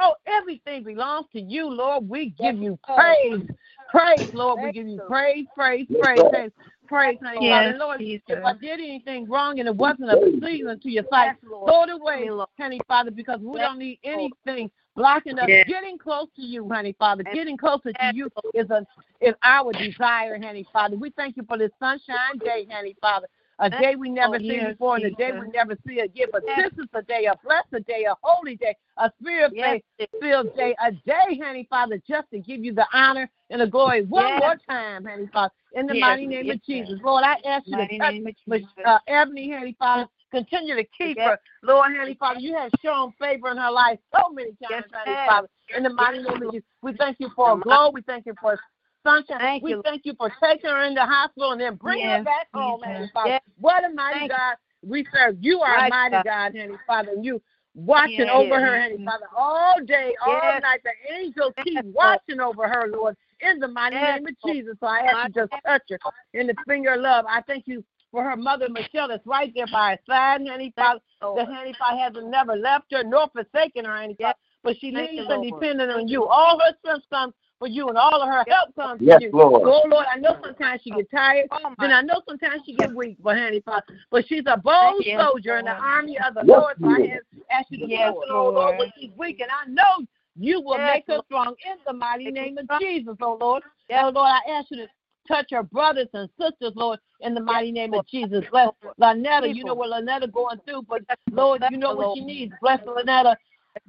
Oh, 0.02 0.16
everything 0.26 0.84
belongs 0.84 1.28
to 1.34 1.42
you, 1.42 1.68
Lord. 1.70 2.08
We 2.08 2.30
give 2.30 2.58
you 2.58 2.80
praise. 2.86 3.44
Praise, 3.92 4.30
Lord. 4.34 4.60
We 4.62 4.72
give 4.72 4.88
you 4.88 4.96
you. 4.96 5.02
praise, 5.08 5.46
praise, 5.56 5.88
praise, 6.00 6.22
praise, 6.30 6.52
praise, 6.88 7.18
honey 7.24 7.40
Yes, 7.42 7.50
Father. 7.50 7.78
Lord, 7.78 8.00
Jesus. 8.00 8.24
if 8.28 8.46
I 8.46 8.54
did 8.54 8.80
anything 8.80 9.28
wrong 9.28 9.60
and 9.60 9.68
it 9.68 9.76
wasn't 9.76 10.12
a 10.12 10.18
pleasing 10.40 10.80
to 10.82 10.90
your 10.90 11.04
sight, 11.10 11.28
Yes, 11.28 11.36
Lord. 11.50 11.70
throw 11.70 11.84
it 11.84 11.90
away, 11.90 12.30
honey 12.60 12.82
Father, 12.88 13.12
because 13.12 13.40
we 13.42 13.58
Yes, 13.58 13.68
don't 13.68 13.80
need 13.80 14.00
anything 14.04 14.70
blocking 14.96 15.40
us. 15.40 15.48
Yes. 15.48 15.68
Getting 15.68 15.98
close 15.98 16.28
to 16.36 16.42
you, 16.42 16.68
honey 16.70 16.96
Father. 17.00 17.24
Yes, 17.26 17.36
Getting 17.36 17.58
closer 17.58 17.92
to 17.94 18.00
Yes, 18.00 18.14
you 18.16 18.30
is 18.54 18.70
a 18.70 18.86
is 19.22 19.36
our 19.44 19.74
desire, 19.74 20.40
honey 20.42 20.66
Father. 20.72 20.96
We 20.96 21.10
thank 21.12 21.36
you 21.38 21.44
for 21.48 21.58
this 21.58 21.72
sunshine 21.80 22.38
day, 22.44 22.68
honey 22.70 22.96
Father. 23.02 23.28
A 23.62 23.70
day 23.70 23.96
we 23.98 24.10
never 24.10 24.38
you, 24.40 24.52
seen 24.52 24.60
yes, 24.62 24.72
before 24.74 24.96
and 24.96 25.06
a 25.06 25.12
day 25.12 25.32
we 25.32 25.48
never 25.52 25.78
see 25.86 26.00
again. 26.00 26.28
But 26.32 26.44
Yes. 26.48 26.72
this 26.76 26.86
is 26.86 26.90
a 26.94 27.02
day, 27.02 27.26
a 27.26 27.36
blessed 27.44 27.86
day, 27.86 28.06
a 28.06 28.16
holy 28.22 28.56
day, 28.56 28.76
a 28.98 29.12
spirit 29.20 29.54
Yes, 29.54 29.82
filled 30.22 30.56
day, 30.56 30.76
a 30.84 30.92
day, 30.92 31.40
honey 31.44 31.68
Father, 31.70 32.02
just 32.08 32.30
to 32.32 32.40
give 32.40 32.64
you 32.64 32.74
the 32.74 32.86
honor 32.94 33.30
and 33.50 33.62
the 33.62 33.68
glory 33.68 34.04
one 34.04 34.40
more 34.40 34.56
time, 34.70 35.06
honey 35.06 35.28
Father, 35.34 35.54
in 35.74 35.88
the 35.88 35.94
mighty 35.96 36.26
name 36.26 36.50
of 36.50 36.64
Jesus. 36.64 37.00
Lord, 37.04 37.24
I 37.26 37.36
ask 37.46 37.66
you 37.68 37.78
Mighty 37.78 37.98
to 37.98 38.04
touch 38.04 38.14
name 38.14 38.28
of 38.28 38.36
Miss 38.48 38.62
Jesus. 38.62 38.70
uh, 38.86 39.00
Ebony, 39.08 39.52
honey 39.52 39.76
Father. 39.78 40.08
Continue 40.32 40.76
to 40.76 40.84
keep 40.96 41.18
her. 41.18 41.40
Lord, 41.64 41.92
honey 41.98 42.16
Father, 42.20 42.40
you 42.40 42.56
have 42.56 42.72
shown 42.84 43.12
favor 43.20 43.50
in 43.50 43.58
her 43.58 43.72
life 43.72 44.00
so 44.16 44.32
many 44.32 44.52
times, 44.64 44.86
honey. 44.94 45.18
Father. 45.26 45.48
In 45.76 45.84
the 45.84 45.90
mighty 45.90 46.20
name 46.20 46.42
of 46.44 46.52
Jesus, 46.52 46.68
we 46.82 46.94
thank 46.94 47.18
you 47.20 47.30
for 47.36 47.54
a 47.54 47.60
glow. 47.60 47.90
We 47.92 48.02
thank 48.04 48.26
you 48.26 48.36
for 48.40 48.58
sunshine. 49.04 49.40
Thank 49.40 49.64
we 49.64 49.72
you. 49.72 49.82
thank 49.84 50.06
you 50.06 50.14
for 50.18 50.32
taking 50.44 50.70
her 50.70 50.86
in 50.86 50.94
the 50.94 51.06
hospital 51.06 51.52
and 51.52 51.62
then 51.62 51.76
bringing 51.76 52.06
her 52.06 52.18
Yes, 52.18 52.26
back 52.26 52.48
home. 52.54 52.82
Heavenly 52.84 53.10
Father. 53.14 53.30
Yes. 53.30 53.42
What 53.60 53.84
a 53.84 53.90
mighty 53.94 54.20
Thank 54.20 54.32
God 54.32 54.56
we 54.82 55.06
serve. 55.14 55.38
You 55.42 55.60
are 55.62 55.86
a 55.86 55.90
mighty 55.90 56.16
God. 56.16 56.26
God, 56.26 56.56
Heavenly 56.56 56.80
Father, 56.88 57.12
and 57.12 57.26
you 57.26 57.42
watching 57.76 58.20
Yes. 58.20 58.30
over 58.32 58.60
her, 58.60 58.80
Heavenly 58.80 59.06
Father, 59.06 59.28
all 59.36 59.76
day, 59.86 60.16
all 60.26 60.60
night. 60.62 60.82
The 60.84 61.14
angels 61.14 61.54
keep 61.64 61.84
watching 61.86 62.40
over 62.40 62.68
her, 62.68 62.88
Lord, 62.88 63.16
in 63.42 63.60
the 63.60 63.68
mighty 63.68 63.96
name 63.96 64.26
of 64.26 64.36
Jesus. 64.46 64.76
So 64.80 64.88
I 64.88 65.00
ask 65.00 65.28
you 65.28 65.42
just 65.42 65.54
touch 65.66 65.84
her 65.90 66.00
in 66.34 66.48
the 66.48 66.56
finger 66.68 66.94
of 66.94 67.02
love. 67.02 67.26
I 67.28 67.42
thank 67.42 67.68
you 67.68 67.84
for 68.12 68.24
her 68.24 68.36
mother, 68.36 68.70
Michelle, 68.70 69.08
that's 69.08 69.26
right 69.26 69.52
there 69.56 69.68
by 69.72 69.92
her 69.92 70.00
side, 70.08 70.42
Heavenly 70.42 70.74
Father. 70.76 71.00
The 71.22 71.46
Heavenly 71.46 71.76
Father 71.78 71.98
hasn't 71.98 72.28
never 72.28 72.56
left 72.56 72.86
her 72.92 73.04
nor 73.04 73.30
forsaken 73.30 73.86
her, 73.86 73.96
Heavenly 73.96 74.16
Father. 74.20 74.38
But 74.64 74.78
she 74.80 74.88
you, 74.88 75.26
and 75.30 75.44
dependent 75.44 75.92
on 75.92 76.08
you. 76.08 76.26
All 76.26 76.60
her 76.60 76.74
comes 77.10 77.34
for 77.60 77.68
you, 77.68 77.88
and 77.90 77.98
all 77.98 78.22
of 78.22 78.28
her 78.30 78.44
help 78.48 78.74
comes 78.76 79.02
Yes, 79.02 79.16
from 79.16 79.22
you. 79.24 79.30
Lord. 79.34 79.62
Oh 79.66 79.84
Lord, 79.88 80.06
I 80.12 80.18
know 80.18 80.38
sometimes 80.44 80.82
she 80.82 80.90
get 80.92 81.08
oh, 81.14 81.18
tired, 81.18 81.48
Oh, 81.52 81.74
then. 81.78 81.92
I 81.92 82.02
know 82.02 82.22
sometimes 82.28 82.62
she 82.66 82.74
get 82.74 82.94
weak, 82.96 83.18
but 83.22 83.36
Father, 83.66 83.84
but 84.10 84.28
she's 84.28 84.44
a 84.48 84.58
bold 84.58 85.06
you, 85.06 85.18
soldier 85.20 85.58
in 85.58 85.66
the 85.66 85.72
army 85.72 86.18
of 86.18 86.34
the 86.34 86.44
Yes, 86.46 86.58
Lord. 86.58 86.76
So 86.82 86.88
I 86.88 86.98
Lord. 86.98 87.10
ask- 87.52 87.68
you 87.70 87.78
to 87.80 87.88
Yes, 87.88 88.14
oh 88.16 88.34
Lord, 88.34 88.56
Lord. 88.56 88.80
when 88.80 88.92
she's 88.98 89.12
weak, 89.18 89.42
and 89.42 89.52
I 89.52 89.70
know 89.70 90.06
you 90.36 90.62
will 90.62 90.78
Yes, 90.78 90.96
make 90.96 91.08
her 91.08 91.14
Lord. 91.14 91.26
strong 91.26 91.56
in 91.70 91.78
the 91.86 91.94
mighty 91.94 92.32
name 92.32 92.58
of. 92.58 92.68
Jesus, 92.80 93.16
oh 93.22 93.38
Lord. 93.40 93.64
Yes. 93.90 94.04
Oh 94.06 94.10
Lord, 94.10 94.30
I 94.30 94.52
ask 94.52 94.72
you 94.72 94.78
to 94.78 94.88
touch 95.28 95.48
her 95.52 95.64
brothers 95.64 96.08
and 96.14 96.30
sisters, 96.40 96.74
Lord, 96.76 97.00
in 97.20 97.34
the 97.34 97.42
mighty 97.42 97.72
name 97.72 97.94
of 97.94 98.08
Jesus. 98.08 98.44
Bless 98.52 98.70
Lynetta. 99.00 99.54
You 99.54 99.66
know 99.66 99.76
what 99.76 99.90
Lynetta 99.90 100.32
going 100.32 100.60
through, 100.66 100.84
but 100.84 101.02
Lord, 101.32 101.62
Lord. 101.62 101.72
you 101.72 101.78
know 101.78 101.94
what 101.94 102.18
she 102.18 102.24
needs. 102.24 102.54
Bless 102.62 102.80
Lynetta 102.82 103.36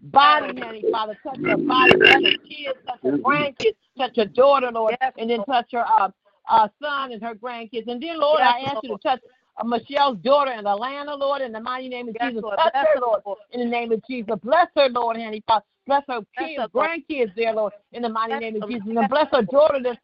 body, 0.03 0.61
Heavenly 0.61 0.87
Father. 0.91 1.17
Touch 1.23 1.39
her 1.47 1.57
body, 1.57 1.97
bless 1.97 2.23
her 2.23 2.39
kids, 2.49 2.79
touch 2.87 3.01
her 3.05 3.19
grandkids, 3.19 3.77
touch 3.99 4.17
her 4.17 4.25
daughter, 4.27 4.71
Lord, 4.73 4.97
and 5.19 5.31
then 5.31 5.45
touch 5.45 5.69
her 5.73 5.85
uh, 5.87 6.11
uh, 6.49 6.69
son 6.83 7.13
and 7.13 7.23
her 7.23 7.35
grandkids. 7.35 7.89
And 7.89 8.03
then, 8.03 8.21
Lord, 8.21 8.41
I 8.43 8.61
ask 8.61 8.83
you 8.83 8.91
to 8.91 8.99
touch 8.99 9.21
uh, 9.61 9.65
Michelle's 9.65 10.19
daughter 10.19 10.53
in 10.53 10.67
Atlanta, 10.67 11.15
Lord, 11.15 11.43
in 11.43 11.53
the 11.53 11.61
mighty 11.61 11.89
name 11.89 12.09
of 12.09 12.17
Yes, 12.21 12.31
Jesus. 12.31 12.43
Lord. 12.43 12.59
Touch 12.59 12.73
Bless 12.73 12.87
her, 12.95 13.01
Lord, 13.01 13.23
in 13.53 13.61
the 13.61 13.67
name 13.67 13.93
of 13.93 14.03
Jesus. 14.09 14.35
Bless 14.43 14.69
her, 14.77 14.89
Lord, 14.89 15.17
Heavenly 15.17 15.43
Father. 15.47 15.65
Bless 15.87 16.03
her 16.09 16.21
Bless 16.37 16.49
kids, 16.49 16.63
her, 16.63 16.69
grandkids 16.69 17.35
there, 17.37 17.53
Lord, 17.55 17.73
in 17.93 18.03
the 18.03 18.09
mighty 18.09 18.35
Yes, 18.35 18.41
name 18.41 18.63
of 18.63 18.69
Jesus. 18.69 18.87
And 18.87 19.09
bless 19.09 19.27
her 19.33 19.43
daughter 19.43 19.79
that's 19.83 19.99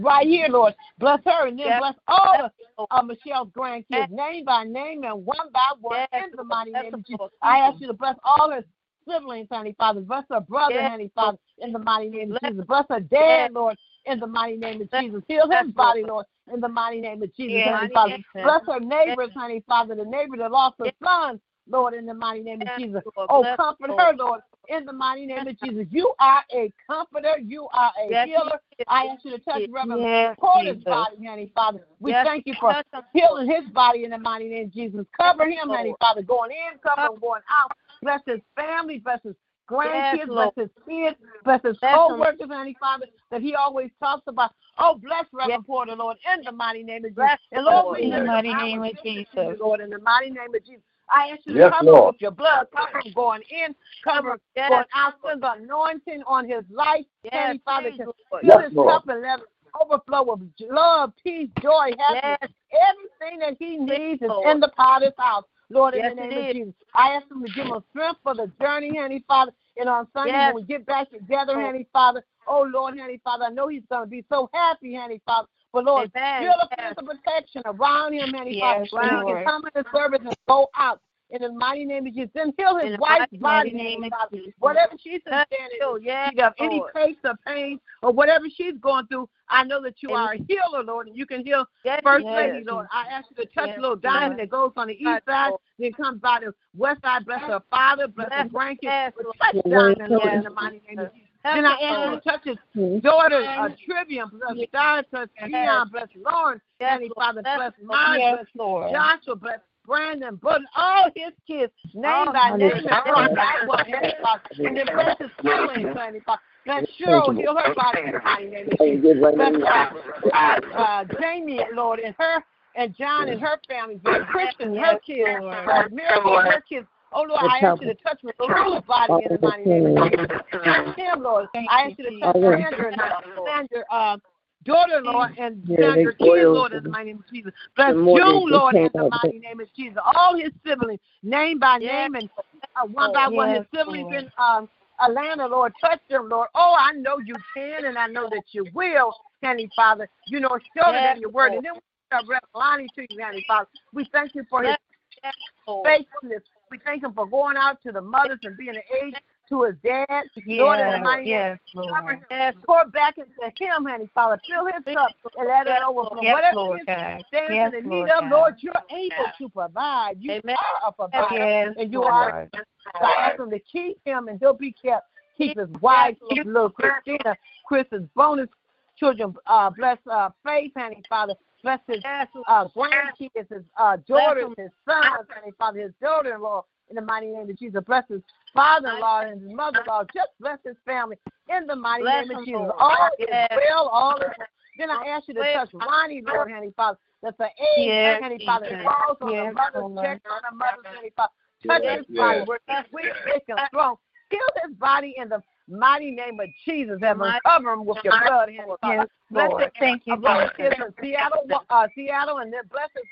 right 0.00 0.26
here, 0.26 0.48
Lord. 0.48 0.74
Bless 0.98 1.20
her, 1.24 1.46
and 1.48 1.58
then 1.58 1.66
Yes. 1.68 1.80
bless 1.80 1.94
all 2.08 2.34
Yes, 2.34 2.50
of 2.78 2.86
uh, 2.90 3.02
Michelle's 3.02 3.48
grandkids, 3.50 3.86
Yes. 3.90 4.10
name 4.10 4.44
by 4.44 4.64
name 4.64 5.04
and 5.04 5.24
one 5.24 5.50
by 5.52 5.72
one, 5.80 6.06
in 6.12 6.30
the 6.36 6.44
mighty 6.44 6.72
name 6.72 6.94
of 6.94 7.04
Jesus. 7.06 7.28
I 7.42 7.58
ask 7.58 7.80
you 7.80 7.86
to 7.88 7.92
bless 7.94 8.16
all 8.24 8.50
her 8.50 8.64
siblings, 9.08 9.48
honey, 9.50 9.74
Father. 9.78 10.00
Bless 10.00 10.24
her 10.30 10.40
brother, 10.40 10.80
Yes, 10.80 10.90
honey, 10.90 11.10
Father, 11.14 11.38
in 11.58 11.72
the 11.72 11.78
mighty 11.78 12.10
name 12.10 12.32
of 12.32 12.40
Jesus. 12.40 12.64
Bless 12.66 12.84
her 12.88 13.00
dad. 13.00 13.52
Lord, 13.52 13.76
in 14.06 14.20
the 14.20 14.26
mighty 14.26 14.56
name 14.56 14.80
of 14.82 14.90
Jesus. 14.92 15.22
Heal 15.28 15.48
his 15.50 15.72
body, 15.72 16.02
Lord. 16.02 16.26
In 16.52 16.60
the 16.60 16.68
mighty 16.68 17.00
name 17.00 17.22
of 17.22 17.34
Jesus, 17.36 17.62
honey, 17.64 17.90
Father. 17.94 18.16
Bless 18.42 18.62
her 18.66 18.80
neighbors, 18.80 19.30
honey, 19.34 19.62
Father, 19.66 19.94
the 19.94 20.04
neighbor 20.04 20.36
that 20.38 20.50
lost 20.50 20.76
her 20.80 20.90
son, 21.04 21.40
Lord, 21.68 21.94
in 21.94 22.06
the 22.06 22.14
mighty 22.14 22.42
name 22.42 22.62
of 22.62 22.72
Jesus. 22.74 23.02
Oh, 23.28 23.46
comfort 23.56 23.90
her, 23.96 24.14
Lord, 24.16 24.40
in 24.72 24.84
the 24.86 24.92
mighty 24.92 25.26
name 25.26 25.46
of 25.46 25.58
Jesus. 25.60 25.86
You 25.90 26.12
are 26.18 26.42
a 26.54 26.72
comforter. 26.88 27.38
You 27.38 27.68
are 27.72 27.92
a 28.02 28.10
Yes, 28.10 28.28
healer. 28.28 28.58
yes, 28.78 28.86
I 28.88 29.06
ask 29.06 29.24
you 29.24 29.32
to 29.32 29.38
touch 29.38 29.60
yes, 29.60 29.68
Reverend 29.70 30.02
yes, 30.02 30.36
Porter's 30.38 30.76
Jesus. 30.76 30.84
body, 30.84 31.26
honey, 31.26 31.50
Father. 31.54 31.80
We 32.00 32.12
Yes, 32.12 32.26
thank 32.26 32.46
you 32.46 32.54
for 32.58 32.72
touch 32.72 32.86
healing 33.12 33.48
his 33.50 33.68
body 33.72 34.04
in 34.04 34.10
the 34.10 34.18
mighty 34.18 34.48
name 34.48 34.66
of 34.66 34.72
Jesus. 34.74 35.06
Cover 35.16 35.44
him, 35.48 35.68
Lord. 35.68 35.78
honey, 35.80 35.94
Father, 36.00 36.22
going 36.22 36.50
in, 36.50 36.78
cover 36.78 37.12
him 37.14 37.20
going 37.20 37.42
out. 37.50 37.72
Bless 38.02 38.20
his 38.26 38.40
family, 38.56 38.98
bless 38.98 39.20
his 39.22 39.34
grandkids, 39.70 40.12
Yes, 40.12 40.26
bless 40.26 40.52
his 40.56 40.70
kids, 40.88 41.16
bless 41.44 41.62
his 41.62 41.76
Bless 41.80 41.92
him. 41.94 42.16
co-workers, 42.16 42.48
honey, 42.50 42.76
Father, 42.80 43.06
that 43.30 43.40
he 43.42 43.54
always 43.54 43.90
talks 44.00 44.24
about. 44.26 44.52
Oh, 44.78 44.98
bless 45.00 45.24
Reverend 45.32 45.50
Yes. 45.50 45.66
Porter, 45.66 45.94
Lord, 45.94 46.16
in 46.36 46.44
the 46.44 46.52
mighty 46.52 46.82
name 46.82 47.04
of 47.04 47.10
Jesus. 47.10 47.16
Bless 47.16 47.38
and 47.52 47.64
Lord, 47.64 47.84
Lord. 47.84 48.00
In 48.00 48.10
the 48.10 48.24
mighty 48.24 48.54
name 48.54 48.82
of 48.82 48.90
sister 48.90 49.02
to 49.02 49.08
you, 49.10 49.24
Jesus. 49.24 49.60
Lord, 49.60 49.80
in 49.80 49.90
the 49.90 49.98
mighty 50.00 50.30
name 50.30 50.54
of 50.54 50.64
Jesus. 50.64 50.82
I 51.14 51.28
ask 51.28 51.40
you 51.46 51.54
to 51.54 51.58
Yes, 51.60 51.72
cover 51.72 51.90
Lord. 51.90 52.14
with 52.14 52.22
your 52.22 52.30
blood, 52.30 52.66
cover 52.74 52.98
him 53.04 53.12
going 53.14 53.42
in, 53.50 53.74
cover 54.02 54.38
Yes, 54.56 54.68
going 54.70 54.84
out, 54.94 55.14
send 55.26 55.42
the 55.42 55.52
anointing 55.52 56.22
on 56.26 56.48
his 56.48 56.64
life, 56.70 57.04
Yes, 57.24 57.32
Heavenly 57.32 57.62
Father, 57.64 57.90
please, 57.90 57.96
can 57.98 58.06
Lord. 58.06 58.16
fill 58.44 58.58
Yes, 58.60 58.68
his 58.68 58.72
Lord. 58.76 58.90
cup 58.92 59.08
and 59.08 59.22
let 59.22 59.38
it 59.40 59.44
overflow 59.80 60.32
of 60.32 60.40
love, 60.60 61.12
peace, 61.22 61.48
joy, 61.62 61.90
happiness. 61.98 62.38
Yes, 62.40 62.50
Everything 62.72 63.38
that 63.40 63.56
he 63.58 63.76
needs 63.76 64.22
is 64.22 64.28
Lord. 64.28 64.50
in 64.54 64.60
the 64.60 64.68
potter's 64.68 65.12
house. 65.18 65.44
Lord, 65.70 65.94
in 65.94 66.08
the 66.08 66.14
name 66.14 66.38
of. 66.38 66.52
Jesus. 66.54 66.74
I 66.94 67.10
ask 67.14 67.30
him 67.30 67.42
to 67.42 67.48
give 67.48 67.66
him 67.66 67.82
strength 67.90 68.20
for 68.22 68.34
the 68.34 68.50
journey, 68.60 68.94
Heavenly 68.96 69.24
Father. 69.26 69.52
And 69.78 69.88
on 69.88 70.06
Sunday, 70.12 70.32
Yes. 70.32 70.52
when 70.54 70.56
we 70.56 70.62
get 70.64 70.84
back 70.84 71.10
together, 71.10 71.52
Lord. 71.54 71.64
Heavenly 71.64 71.88
Father, 71.92 72.22
oh 72.46 72.62
Lord, 72.70 72.96
Heavenly 72.96 73.20
Father, 73.24 73.44
I 73.46 73.50
know 73.50 73.68
he's 73.68 73.82
going 73.90 74.04
to 74.04 74.10
be 74.10 74.24
so 74.30 74.50
happy, 74.52 74.94
Heavenly 74.94 75.22
Father. 75.24 75.48
But 75.72 75.84
Lord, 75.84 76.10
Amen. 76.14 76.42
feel 76.42 76.52
a 76.52 76.68
Yes. 76.78 76.88
sense 76.88 76.98
of 76.98 77.06
protection 77.06 77.62
around 77.64 78.12
him, 78.12 78.32
Heavenly 78.32 78.58
Yes, 78.58 78.90
Father. 78.90 79.06
And 79.08 79.28
he 79.28 79.32
can 79.34 79.44
come 79.44 79.64
in 79.64 79.70
the 79.82 79.84
service 79.96 80.20
and 80.24 80.36
go 80.46 80.68
out. 80.76 81.00
In 81.30 81.40
the 81.40 81.50
mighty 81.50 81.86
name 81.86 82.06
of 82.06 82.12
Jesus. 82.12 82.30
Then 82.34 82.52
heal 82.58 82.76
his 82.76 82.98
wife's 82.98 83.32
body, 83.38 83.72
name 83.72 84.04
of 84.04 84.30
Jesus. 84.30 84.52
Whatever 84.58 84.92
she's 85.02 85.22
Touch 85.26 85.48
standing 85.50 85.78
you, 85.80 85.98
yes, 86.02 86.34
got 86.36 86.54
any 86.58 86.76
Lord. 86.76 86.92
case 86.94 87.16
of 87.24 87.38
pain 87.46 87.80
or 88.02 88.12
whatever 88.12 88.44
she's 88.54 88.74
going 88.82 89.06
through, 89.06 89.30
I 89.48 89.64
know 89.64 89.80
that 89.82 90.02
you 90.02 90.10
Amen. 90.10 90.22
are 90.22 90.32
a 90.34 90.38
healer, 90.46 90.84
Lord, 90.84 91.06
and 91.08 91.16
you 91.16 91.24
can 91.24 91.42
heal 91.42 91.64
Yes, 91.84 92.00
First 92.04 92.26
yes. 92.26 92.36
Lady, 92.36 92.64
Lord. 92.66 92.86
I 92.92 93.06
ask 93.10 93.28
you 93.30 93.36
to 93.36 93.50
touch 93.50 93.70
Yes, 93.70 93.78
little 93.80 93.96
diamond 93.96 94.32
Lord. 94.32 94.40
that 94.40 94.50
goes 94.50 94.72
on 94.76 94.88
the 94.88 94.92
east 94.92 95.04
Touch, 95.06 95.24
side, 95.26 95.48
Lord. 95.48 95.60
then 95.78 95.92
comes 95.94 96.20
by 96.20 96.40
the 96.44 96.52
west 96.76 97.00
side. 97.00 97.24
Bless 97.24 97.40
her 97.44 97.62
father, 97.70 98.08
bless 98.08 98.28
her 98.34 98.44
Bless, 98.44 98.52
grandkids. 98.52 98.82
yes, 98.82 99.12
touch 99.40 99.56
diamond, 99.70 100.12
Lord, 100.12 100.34
in 100.34 100.42
the 100.42 100.50
mighty 100.50 100.82
name 100.86 100.98
of 100.98 101.14
Jesus. 101.14 101.28
Then 101.44 101.66
I 101.66 101.72
ask 101.72 102.04
you 102.04 102.10
to 102.10 102.20
touch 102.20 102.44
his 102.44 103.02
daughter, 103.02 103.44
uh, 103.44 103.68
Trivium, 103.84 104.30
bless 104.30 104.68
Star, 104.68 105.04
bless 105.10 105.28
Keon, 105.46 105.88
bless 105.90 106.08
Lauren, 106.14 106.60
Yes, 106.80 107.00
Lord. 107.00 107.12
Father, 107.16 107.42
Bless, 107.42 107.72
Lord. 107.82 107.98
Yes, 108.16 108.34
bless 108.36 108.46
Lord. 108.54 108.92
Joshua, 108.92 109.36
bless 109.36 109.58
Brandon, 109.84 110.38
but 110.40 110.60
all 110.76 111.06
his 111.16 111.32
kids, 111.46 111.72
name 111.94 112.04
Oh, 112.28 112.32
by 112.32 112.56
name, 112.56 112.70
and 112.70 112.86
hallelujah. 112.86 113.12
one 113.12 113.34
by 113.34 113.66
one, 113.66 113.86
Heavenly 113.86 114.14
Father. 114.22 114.42
And 114.64 114.76
then 114.76 114.86
bless 114.94 115.18
his 115.18 115.30
siblings, 115.42 115.96
Heavenly 115.96 116.20
Father. 116.20 116.42
Bless 116.64 116.84
Cheryl, 117.00 117.36
heal 117.36 117.56
her 117.56 117.74
body 117.74 117.98
in 118.06 118.12
the 118.12 118.20
mighty 118.22 118.46
name 118.46 118.68
of 118.70 118.78
Jesus. 118.78 119.16
Bless 119.34 119.54
uh, 119.66 120.28
uh, 120.32 120.60
uh, 120.78 121.04
Jamie, 121.20 121.60
Lord, 121.74 121.98
and 121.98 122.14
her 122.18 122.44
and 122.76 122.96
John 122.96 123.28
and 123.28 123.40
her 123.40 123.58
family. 123.68 124.00
Kristen, 124.30 124.76
her 124.76 124.98
kids. 125.04 125.42
Mary 125.90 126.20
her 126.22 126.62
kids. 126.68 126.86
Oh 127.14 127.22
Lord, 127.22 127.40
I 127.42 127.58
ask 127.60 127.80
you 127.80 127.88
to 127.88 127.94
touch 127.94 128.20
Michelle's 128.22 128.84
body 128.86 129.24
in 129.24 129.32
the 129.32 129.38
mighty 129.40 129.64
name 129.64 129.96
of 129.96 130.10
Jesus. 130.12 130.26
Touch 130.64 130.96
him, 130.96 131.22
Lord. 131.22 131.46
I 131.54 131.86
ask 131.86 131.98
you 131.98 132.10
to 132.10 132.20
touch 132.20 132.36
Sandra 132.36 132.92
and 132.92 133.02
Sandra, 133.46 133.84
uh, 133.90 134.16
daughter, 134.64 135.00
Lord, 135.02 135.30
and 135.38 135.62
Sandra 135.78 136.14
kids, 136.14 136.46
Lord, 136.46 136.72
in 136.72 136.84
the 136.84 136.88
mighty 136.90 137.12
name 137.12 137.18
of 137.18 137.34
Jesus. 137.34 137.52
Bless 137.76 137.94
June, 137.94 138.50
Lord, 138.50 138.76
in 138.76 138.90
the 138.94 139.08
mighty 139.10 139.38
name 139.38 139.60
of 139.60 139.68
Jesus. 139.76 139.98
All 140.16 140.36
his 140.36 140.52
siblings, 140.66 141.00
name 141.22 141.58
by 141.58 141.78
name, 141.78 142.14
and 142.14 142.28
uh, 142.76 142.86
one 142.86 143.12
by 143.12 143.28
one, 143.28 143.50
his 143.50 143.66
siblings 143.74 144.08
in 144.10 144.30
um, 144.38 144.68
Atlanta, 145.00 145.46
Lord, 145.46 145.72
touch 145.80 146.00
them, 146.08 146.28
Lord. 146.28 146.48
Oh, 146.54 146.76
I 146.78 146.92
know 146.92 147.18
you 147.18 147.34
can, 147.54 147.86
and 147.86 147.98
I 147.98 148.06
know 148.06 148.28
that 148.30 148.44
you 148.52 148.66
will, 148.74 149.14
Heavenly 149.42 149.70
Father. 149.74 150.08
You 150.28 150.40
know, 150.40 150.58
show 150.76 150.94
it 150.94 151.02
Yes, 151.02 151.16
in 151.16 151.22
your 151.22 151.30
word. 151.30 151.52
Lord. 151.52 151.56
And 151.56 151.64
then 151.64 151.72
we 151.74 151.80
uh, 152.12 152.20
Reverend 152.20 152.44
Lonnie 152.54 152.88
to 152.94 153.06
you, 153.08 153.18
Heavenly 153.20 153.44
Father. 153.48 153.68
We 153.92 154.08
thank 154.12 154.34
you 154.34 154.44
for 154.48 154.62
his 154.62 154.76
Yes, 155.24 155.34
Lord. 155.66 155.88
faithfulness. 155.88 156.42
We 156.72 156.78
thank 156.78 157.02
him 157.02 157.12
for 157.12 157.26
going 157.26 157.58
out 157.58 157.82
to 157.82 157.92
the 157.92 158.00
mothers 158.00 158.38
and 158.44 158.56
being 158.56 158.70
an 158.70 158.82
aid 159.02 159.14
to 159.50 159.64
his 159.64 159.74
dad. 159.84 160.06
Lord, 160.08 160.80
in 160.80 160.86
the 160.86 160.92
Yes, 160.92 161.02
mighty 161.02 161.28
yes, 161.28 161.58
Lord. 161.74 162.18
Yes, 162.30 162.54
pour 162.64 162.86
back 162.86 163.18
into 163.18 163.30
him, 163.62 163.84
Heavenly 163.84 164.08
Father. 164.14 164.40
Fill 164.48 164.64
his 164.64 164.94
cup 164.94 165.14
and 165.36 165.48
let 165.48 165.66
it 165.66 165.82
overflow. 165.86 166.22
Yes, 166.22 166.32
Whatever 166.32 166.56
Lord 166.56 166.78
he 166.80 166.86
God. 166.86 167.24
stands 167.28 167.52
Yes, 167.52 167.72
in 167.76 167.90
need 167.90 168.08
of. 168.08 168.30
Lord, 168.30 168.54
you're 168.60 168.72
able 168.90 169.30
to 169.36 169.48
provide. 169.50 170.16
You 170.18 170.32
Amen. 170.32 170.56
are 170.82 170.88
a 170.88 170.92
provider. 170.92 171.34
Yes, 171.34 171.74
and 171.78 171.92
you 171.92 172.04
are 172.04 172.30
Lord. 172.30 172.50
so 172.54 173.06
I 173.06 173.28
ask 173.28 173.38
him 173.38 173.50
to 173.50 173.58
keep 173.58 173.98
him 174.06 174.28
and 174.28 174.40
he'll 174.40 174.54
be 174.54 174.72
kept. 174.72 175.08
Keep 175.36 175.58
his 175.58 175.68
wife, 175.82 176.16
keep 176.30 176.46
little 176.46 176.70
Christina, 176.70 177.36
Chris's 177.66 178.04
bonus 178.16 178.48
children. 178.96 179.34
Uh, 179.46 179.68
bless 179.68 179.98
uh, 180.10 180.30
Faith, 180.42 180.72
Heavenly 180.74 181.02
Father. 181.06 181.34
Bless 181.62 181.78
his 181.86 182.02
uh, 182.48 182.66
grandkids, 182.76 183.48
his 183.48 183.62
uh, 183.78 183.96
daughters, 184.08 184.50
his 184.58 184.70
sons, 184.88 185.26
Heavenly 185.28 185.52
Father, 185.58 185.80
his 185.80 185.92
daughter-in-law. 186.00 186.64
In 186.90 186.96
the 186.96 187.02
mighty 187.02 187.28
name 187.28 187.48
of 187.48 187.58
Jesus, 187.58 187.82
bless 187.86 188.04
his 188.08 188.20
father-in-law 188.52 189.20
and 189.22 189.40
his 189.40 189.50
mother-in-law. 189.52 190.04
Just 190.12 190.28
bless 190.40 190.58
his 190.64 190.76
family 190.84 191.16
in 191.56 191.66
the 191.66 191.76
mighty 191.76 192.02
Bless 192.02 192.28
name 192.28 192.38
of 192.38 192.44
Jesus. 192.44 192.58
Lord. 192.60 192.72
All 192.78 193.08
is 193.18 193.26
Yes. 193.30 193.48
well, 193.56 193.88
all 193.88 194.16
is 194.16 194.24
well. 194.36 194.46
Then 194.76 194.90
I 194.90 195.06
ask 195.06 195.28
you 195.28 195.34
to 195.34 195.52
touch 195.54 195.70
Ronnie, 195.72 196.22
Lord, 196.26 196.48
Heavenly 196.50 196.72
Father. 196.76 196.98
That's 197.22 197.36
the 197.38 197.44
age, 197.46 197.86
Yes, 197.86 198.20
Heavenly 198.20 198.44
Father. 198.44 198.66
Jesus. 198.68 198.84
Falls 198.84 199.16
on 199.22 199.30
Yes, 199.32 199.46
the 199.46 199.52
mother's 199.54 199.82
Lord. 199.82 200.04
check, 200.04 200.20
on 200.30 200.40
the 200.50 200.56
mother's, 200.56 200.84
Heavenly 200.84 201.12
Father. 201.16 201.32
Touch 201.66 201.80
Yes, 201.84 201.98
his 202.08 202.16
body 202.16 202.38
yes. 202.40 202.48
where 202.48 202.58
he's 202.66 202.92
weak, 202.92 203.12
sick, 203.24 203.44
and 203.48 203.60
strong. 203.68 203.96
Heal 204.30 204.40
his 204.66 204.74
body 204.76 205.14
in 205.16 205.28
the 205.28 205.42
mighty 205.68 206.10
name 206.10 206.38
of 206.40 206.48
Jesus. 206.64 206.98
Heaven, 207.00 207.18
Mighty- 207.18 207.40
cover 207.46 207.72
him 207.72 207.84
with 207.84 207.98
your 208.04 208.14
blood, 208.24 208.48
Heavenly 208.50 208.76
Father. 208.80 208.94
Yes, 208.96 209.08
Bless 209.30 209.48
Lord. 209.50 209.72
Thank 209.78 210.02
you, 210.06 210.16
Jesus. 210.16 210.52
in 210.58 210.94
Seattle, 211.00 211.46
uh, 211.70 211.88
Seattle, 211.94 212.38
and 212.38 212.52
then 212.52 212.62
bless 212.70 212.88
his 212.94 213.04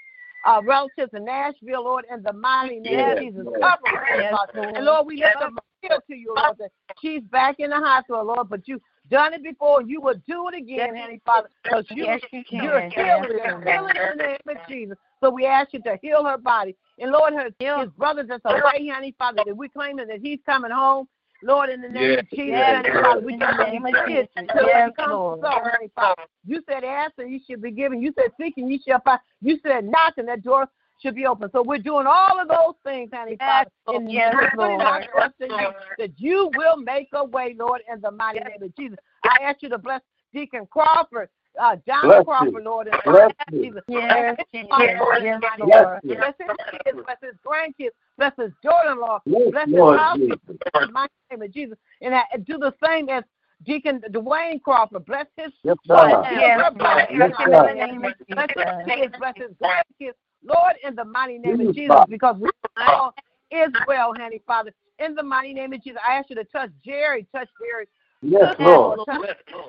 uh, 0.47 0.61
relatives 0.65 1.13
in 1.15 1.25
Nashville, 1.25 1.85
Lord, 1.85 2.05
in 2.13 2.23
the 2.23 2.33
mighty 2.33 2.81
name 2.81 2.99
Yes, 2.99 3.13
of 3.17 3.19
Jesus. 3.19 3.45
Lord. 3.45 3.61
Cover 3.61 4.05
him, 4.05 4.21
Yes, 4.21 4.35
Lord. 4.55 4.77
And 4.77 4.85
Lord, 4.87 5.07
we 5.07 5.17
lift 5.17 5.37
up 5.37 5.53
appeal 5.83 5.99
to 6.09 6.15
you, 6.17 6.35
Lord, 6.37 6.57
that 6.59 6.71
she's 7.01 7.23
back 7.25 7.57
in 7.59 7.71
the 7.71 7.77
hospital, 7.77 8.25
Lord, 8.25 8.49
but 8.49 8.67
you 8.67 8.81
done 9.11 9.35
it 9.35 9.43
before, 9.43 9.81
and 9.81 9.91
you 9.91 10.01
will 10.01 10.15
do 10.29 10.49
it 10.49 10.55
again, 10.55 10.95
Heavenly 10.95 11.21
Father, 11.25 11.49
because 11.63 11.85
you, 11.91 12.05
Yes, 12.05 12.21
you 12.33 12.45
can. 12.49 12.65
you're 12.65 12.79
a 12.79 12.83
Yes, 12.85 12.93
healer. 12.95 13.29
you 13.33 13.41
You're 13.45 13.61
healing 13.61 13.97
in 13.97 14.19
the 14.19 14.25
name 14.25 14.39
of 14.49 14.57
Jesus. 14.69 14.97
So 15.23 15.31
we 15.31 15.47
ask 15.47 15.73
you 15.73 15.83
to 15.83 15.99
heal 16.01 16.25
her 16.25 16.39
body. 16.39 16.77
And 16.99 17.11
Lord, 17.11 17.35
her, 17.35 17.45
his 17.81 17.91
brothers 17.97 18.27
that's 18.29 18.43
away, 18.45 18.87
Heavenly 18.87 19.15
Father, 19.19 19.43
that 19.45 19.57
we 19.57 19.69
claiming 19.69 20.09
that 20.09 20.21
he's 20.21 20.39
coming 20.47 20.71
home. 20.71 21.09
Lord, 21.43 21.71
in 21.71 21.81
the 21.81 21.89
name 21.89 22.19
of 22.19 22.27
Yes, 22.27 22.27
Jesus, 22.31 22.49
yes, 22.49 22.87
Father, 23.03 23.21
we 23.21 23.35
in 23.35 23.41
just 23.41 23.57
the 23.57 23.65
name 23.65 23.87
you 23.87 23.99
of 23.99 24.07
Jesus. 24.07 24.29
till 24.53 24.67
Yes, 24.67 24.91
Lord. 25.09 25.41
so, 25.43 25.89
Father. 25.95 26.23
You 26.47 26.63
said 26.69 26.85
ask 26.85 27.13
and 27.19 27.31
you 27.33 27.41
should 27.49 27.63
be 27.63 27.71
given. 27.71 28.03
You 28.03 28.13
said 28.19 28.31
seek 28.41 28.55
and 28.59 28.71
you 28.71 28.79
shall 28.87 29.01
find. 29.01 29.21
You 29.41 29.59
said 29.63 29.85
knock 29.85 30.15
and 30.19 30.29
that 30.29 30.43
door 30.43 30.67
should 31.03 31.15
be 31.15 31.27
open. 31.27 31.51
So 31.53 31.63
we're 31.63 31.79
doing 31.79 32.07
all 32.07 32.41
of 32.41 32.49
those 32.49 32.75
things, 32.85 33.11
Heavenly 33.13 33.39
Father. 33.39 33.71
And 33.89 34.11
Yes, 34.13 34.35
we're 34.35 34.51
putting 34.51 34.81
our 34.81 35.01
Lord. 35.01 35.09
trust 35.13 35.35
in 35.41 35.51
you 35.51 35.69
that 35.99 36.11
you 36.17 36.51
will 36.57 36.77
make 36.77 37.09
a 37.15 37.25
way, 37.25 37.55
Lord, 37.59 37.81
in 37.93 38.01
the 38.01 38.11
mighty 38.11 38.41
name 38.41 38.63
of 38.63 38.77
Jesus. 38.77 38.99
I 39.25 39.43
ask 39.43 39.63
you 39.63 39.69
to 39.71 39.79
bless 39.79 40.03
Deacon 40.33 40.67
Crawford, 40.71 41.29
uh, 41.61 41.77
John 41.87 42.03
Bless 42.05 42.19
you. 42.19 42.25
Crawford, 42.25 42.65
Lord, 42.65 42.87
in 42.89 42.93
the 42.93 43.11
Bless 43.11 43.33
mighty 43.39 43.53
name 43.53 43.61
you. 43.61 43.61
of 43.61 43.65
Jesus. 43.65 43.83
Yes, 43.89 44.37
Bless 44.37 44.47
his 44.53 44.65
yes, 44.71 44.81
yes, 44.81 45.01
Lord, 45.01 45.17
in 45.19 45.25
the 45.25 45.31
yes, 45.31 45.41
mighty 45.41 45.63
Lord. 45.63 45.71
name 45.73 45.87
of 45.95 46.03
Jesus. 46.03 46.17
Bless 46.17 46.35
his 46.39 46.81
kids, 46.85 46.99
bless 47.05 47.19
his 47.23 47.37
grandkids, 47.47 47.95
bless 48.19 48.33
his 48.39 48.53
daughter-in-law, 48.63 49.19
Yes, 49.27 49.51
bless 49.51 49.69
his 49.69 49.79
house, 49.79 50.19
Jesus. 50.19 50.39
in 50.49 50.59
the 50.75 50.93
mighty 50.93 51.13
name 51.31 51.43
of 51.43 51.53
Jesus. 51.53 51.79
And 52.03 52.15
I, 52.15 52.23
do 52.45 52.59
the 52.59 52.75
same 52.85 53.09
as 53.09 53.25
Deacon 53.65 54.01
Dwayne 54.11 54.63
Crawford. 54.63 55.05
Bless 55.07 55.27
his 55.37 55.53
Yes, 55.65 55.77
wife, 55.89 56.13
sir. 56.25 56.31
Yes, 56.33 56.61
her 56.61 56.71
Lord. 56.79 57.05
Yes, 57.13 57.33
in 57.39 57.47
sir. 57.53 57.75
name 57.75 58.05
of 58.05 58.13
Jesus. 58.27 58.27
Bless 58.35 58.49
his 58.57 58.95
kids, 58.95 59.15
bless 59.19 59.35
his 59.37 59.51
grandkids, 59.63 60.15
Lord, 60.45 60.75
in 60.87 60.95
the 60.95 61.05
mighty 61.05 61.39
name 61.39 61.61
of 61.61 61.75
Jesus, 61.75 61.89
Father. 61.89 62.07
because 62.09 62.37
we 62.39 62.51
all 62.77 63.15
is 63.51 63.71
well, 63.87 64.15
honey, 64.17 64.41
Father. 64.47 64.73
In 64.99 65.15
the 65.15 65.23
mighty 65.23 65.55
name 65.55 65.73
of 65.73 65.83
Jesus, 65.83 66.01
I 66.07 66.17
ask 66.17 66.31
you 66.31 66.37
to 66.37 66.45
touch 66.45 66.71
Jerry, 66.85 67.27
touch 67.35 67.49
Jerry, 67.61 67.87
Yes, 68.23 68.55
Lord. 68.59 68.99
touch 69.07 69.21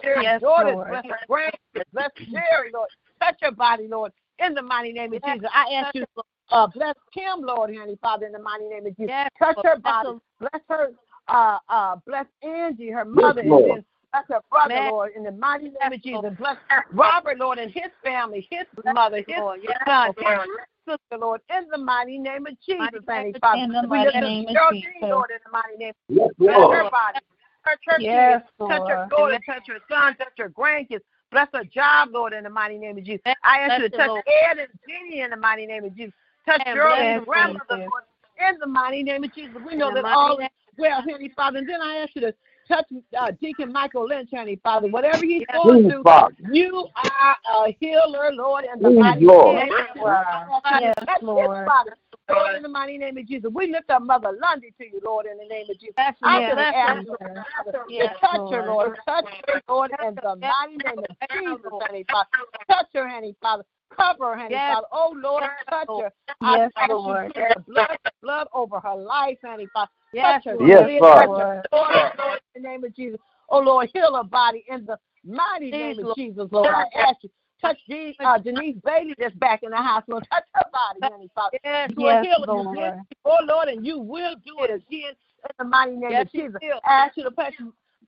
Jerry's 0.03 0.23
Yes, 0.23 0.41
daughters, 0.41 0.73
Lord. 0.73 0.87
bless 0.89 1.05
her 1.05 1.17
grandkids, 1.29 1.85
bless 1.93 2.09
Jerry, 2.31 2.71
Lord. 2.73 2.89
Touch 3.21 3.35
her 3.41 3.51
body, 3.51 3.87
Lord, 3.87 4.11
in 4.39 4.53
the 4.53 4.61
mighty 4.61 4.91
name 4.91 5.13
of 5.13 5.23
Jesus. 5.23 5.47
I 5.53 5.73
ask 5.75 5.95
you, 5.95 6.05
uh, 6.51 6.67
bless 6.67 6.95
Kim, 7.13 7.41
Lord, 7.41 7.73
honey, 7.75 7.97
Father, 8.01 8.25
in 8.25 8.33
the 8.33 8.39
mighty 8.39 8.65
name 8.65 8.85
of 8.85 8.97
Jesus. 8.97 9.09
Yes, 9.09 9.29
Touch 9.39 9.55
Lord. 9.57 9.67
her 9.67 9.79
body, 9.79 10.09
bless 10.39 10.61
her, 10.69 10.91
uh, 11.27 11.57
uh, 11.69 11.95
bless 12.05 12.25
Angie, 12.43 12.89
her 12.89 13.05
Yes, 13.05 13.07
mother, 13.07 13.41
and 13.41 13.83
bless 14.11 14.25
her 14.27 14.41
brother, 14.49 14.73
Yes. 14.73 14.91
Lord, 14.91 15.11
in 15.15 15.23
the 15.23 15.31
mighty 15.31 15.65
name 15.65 15.73
Yes, 15.81 15.93
of 15.93 16.01
Jesus. 16.03 16.21
Lord. 16.21 16.37
Bless 16.37 16.57
Robert, 16.91 17.37
Lord, 17.39 17.57
and 17.59 17.71
his 17.71 17.91
family, 18.03 18.47
his 18.51 18.65
mother, 18.83 19.17
his 19.17 19.37
Lord. 19.37 19.61
Yes, 19.63 19.77
son, 19.87 20.13
Lord. 20.17 20.39
his 20.41 20.97
sister, 20.97 21.17
Lord, 21.17 21.41
in 21.55 21.67
the 21.69 21.77
mighty 21.77 22.17
name 22.17 22.47
of 22.47 22.53
Jesus, 22.65 22.79
Mighty 22.79 22.99
honey, 23.07 23.33
Father. 23.39 23.63
in 23.63 23.71
the 23.71 23.87
mighty 23.87 24.19
name 24.19 24.47
of 24.47 24.53
Geraldine, 24.53 24.81
Jesus. 24.83 25.09
Lord, 25.09 25.29
in 25.31 25.37
the 25.45 25.51
mighty 25.51 25.77
name 25.77 25.93
Yes, 26.09 26.29
Touch 26.39 26.71
her 26.71 26.89
body. 26.89 27.19
Touch 27.65 27.79
her 27.87 27.99
Yes, 27.99 28.41
kids. 28.41 28.69
Touch 28.69 28.87
her 28.87 28.95
Lord. 28.95 29.09
daughter. 29.09 29.39
Touch 29.45 29.63
her 29.67 29.79
son. 29.89 30.15
Touch 30.17 30.33
her 30.37 30.49
grandkids. 30.49 31.01
Bless 31.31 31.47
her 31.53 31.63
job, 31.63 32.09
Lord, 32.11 32.33
in 32.33 32.43
the 32.43 32.49
mighty 32.49 32.77
name 32.77 32.97
of 32.97 33.03
Jesus. 33.05 33.21
I 33.43 33.59
ask 33.59 33.79
you 33.81 33.89
to 33.89 33.97
touch 33.97 34.07
Lord. 34.09 34.23
Ed 34.49 34.57
and 34.59 34.67
Jenny 34.87 35.21
in 35.21 35.29
the 35.29 35.37
mighty 35.37 35.65
name 35.65 35.85
of 35.85 35.95
Jesus. 35.95 36.13
Touch 36.45 36.61
And 36.65 36.75
Geraldine, 36.75 37.13
bless 37.13 37.25
grandmother, 37.25 37.77
Lord, 37.77 38.03
in 38.49 38.59
the 38.59 38.67
mighty 38.67 39.03
name 39.03 39.23
of 39.23 39.33
Jesus. 39.33 39.55
We 39.65 39.75
know 39.75 39.89
In 39.89 39.95
that 39.95 40.05
all 40.05 40.39
is 40.39 40.47
well, 40.77 41.01
Heavenly 41.01 41.31
Father. 41.35 41.59
And 41.59 41.69
then 41.69 41.81
I 41.81 41.97
ask 41.97 42.11
you 42.15 42.21
to 42.21 42.33
touch 42.67 42.85
uh, 43.17 43.31
Deacon 43.39 43.71
Michael 43.71 44.07
Lynch, 44.07 44.29
Heavenly 44.33 44.59
Father. 44.63 44.87
Whatever 44.87 45.23
he's 45.23 45.43
Yes. 45.47 45.57
going 45.63 45.89
through, 45.89 46.03
Father. 46.03 46.35
you 46.51 46.87
are 46.95 47.35
a 47.67 47.77
healer, 47.79 48.31
Lord, 48.33 48.65
in 48.65 48.81
the 48.81 48.89
Please, 48.89 48.99
mighty 48.99 49.25
Lord. 49.25 49.55
name 49.55 49.71
of 49.71 49.77
Jesus. 49.77 49.91
you 49.95 50.03
are. 50.05 50.61
I 50.65 50.81
ask 50.83 50.99
you 51.01 51.05
to 51.05 51.11
Yes, 51.13 51.21
Lord. 51.21 51.65
body, 51.67 51.89
Lord, 52.33 52.55
in 52.55 52.63
the 52.63 52.69
mighty 52.69 52.97
name 52.97 53.17
of 53.17 53.27
Jesus. 53.27 53.51
We 53.53 53.67
lift 53.71 53.89
up 53.89 54.01
Mother 54.03 54.37
Lundy 54.41 54.73
to 54.79 54.85
you, 54.85 54.99
Lord, 55.03 55.25
in 55.25 55.37
the 55.37 55.45
name 55.45 55.69
of 55.69 55.79
Jesus. 55.79 55.95
Bless 55.95 56.15
I 56.23 56.39
you. 56.39 56.47
just 56.47 56.55
Bless 56.55 56.75
ask 56.75 56.97
you, 56.97 57.03
you, 57.03 57.17
Lord. 57.19 57.45
Father, 57.57 57.85
Yes, 57.89 58.15
touch 58.21 58.31
her, 58.51 58.65
Lord. 58.65 58.65
Lord. 58.67 58.97
Touch 59.07 59.25
her, 59.47 59.61
Lord, 59.67 59.91
in 60.07 60.15
the 60.15 60.35
mighty 60.35 60.77
name 60.77 61.03
of 61.03 61.29
Jesus, 61.31 61.71
honey, 61.87 62.05
Father. 62.11 62.29
Touch 62.69 62.87
her, 62.93 63.07
honey, 63.07 63.35
Father. 63.41 63.63
Cover 63.95 64.33
her, 64.33 64.37
honey, 64.37 64.55
Yes, 64.55 64.75
Father. 64.75 64.87
Oh, 64.91 65.15
Lord, 65.21 65.43
touch 65.69 65.87
her. 65.87 65.93
Lord. 65.93 66.11
I 66.41 66.57
Yes, 66.57 66.71
ask 66.77 66.81
you 66.81 66.87
to 66.87 66.95
Lord. 66.95 67.33
put 67.35 67.65
blood, 67.67 67.97
blood 68.21 68.47
over 68.53 68.79
her 68.79 68.95
life, 68.95 69.37
honey, 69.43 69.67
Father. 69.73 69.89
Yes, 70.13 70.43
touch 70.43 70.57
her. 70.57 70.65
Yes, 70.67 70.87
Live, 70.89 70.99
Father. 70.99 71.27
touch 71.27 71.37
her. 71.37 71.63
Lord, 71.73 72.11
Lord, 72.17 72.39
in 72.55 72.63
the 72.63 72.69
name 72.69 72.83
of 72.83 72.95
Jesus. 72.95 73.19
Oh, 73.49 73.59
Lord, 73.59 73.89
heal 73.93 74.15
her 74.15 74.23
body 74.23 74.63
in 74.69 74.85
the 74.85 74.97
mighty 75.25 75.71
Please, 75.71 75.97
name 75.97 75.99
of 75.99 76.05
Lord. 76.05 76.17
Jesus, 76.17 76.47
Lord. 76.51 76.69
I 76.73 76.85
ask 76.97 77.17
you. 77.21 77.29
Touch 77.61 77.77
De- 77.87 78.15
uh, 78.19 78.37
Denise 78.39 78.75
Bailey 78.83 79.15
that's 79.17 79.35
back 79.35 79.63
in 79.63 79.71
the 79.71 79.77
hospital. 79.77 80.19
Touch 80.31 80.43
her 80.55 80.63
body, 80.71 81.01
honey, 81.11 81.29
Father. 81.35 81.57
Yes, 81.63 81.91
You 81.95 82.05
are 82.05 82.13
yes, 82.15 82.25
healer. 82.25 82.45
You 82.47 82.47
Lord. 82.47 82.75
did 82.75 82.83
it 82.85 82.93
before, 83.09 83.39
Lord, 83.47 83.67
and 83.69 83.85
you 83.85 83.99
will 83.99 84.35
do 84.45 84.63
it 84.63 84.71
again 84.71 85.13
in 85.43 85.51
the 85.59 85.65
mighty 85.65 85.95
name 85.95 86.11
Yes, 86.11 86.25
of 86.25 86.31
Jesus. 86.31 86.55
will. 86.61 86.79
Ask 86.87 87.17
you 87.17 87.23
to 87.23 87.31
touch 87.31 87.53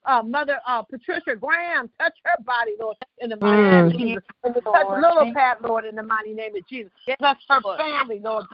uh, 0.05 0.21
Mother 0.23 0.59
uh, 0.67 0.81
Patricia 0.83 1.35
Graham. 1.39 1.89
Touch 1.99 2.13
her 2.25 2.43
body, 2.43 2.71
Lord, 2.79 2.97
in 3.19 3.29
the 3.29 3.37
mighty 3.37 3.63
name 3.69 3.85
of 3.85 3.93
Mm. 3.93 3.99
Jesus. 3.99 4.23
And 4.43 4.53
to 4.55 4.61
touch 4.61 4.85
Lord. 4.87 5.01
little 5.01 5.33
Pat, 5.33 5.61
Lord, 5.61 5.85
in 5.85 5.95
the 5.95 6.03
mighty 6.03 6.33
name 6.33 6.55
of 6.55 6.67
Jesus. 6.67 6.91
Yes, 7.07 7.17
Touch 7.21 7.37
her 7.49 7.61
Lord. 7.63 7.77
family, 7.79 8.19
Lord. 8.19 8.45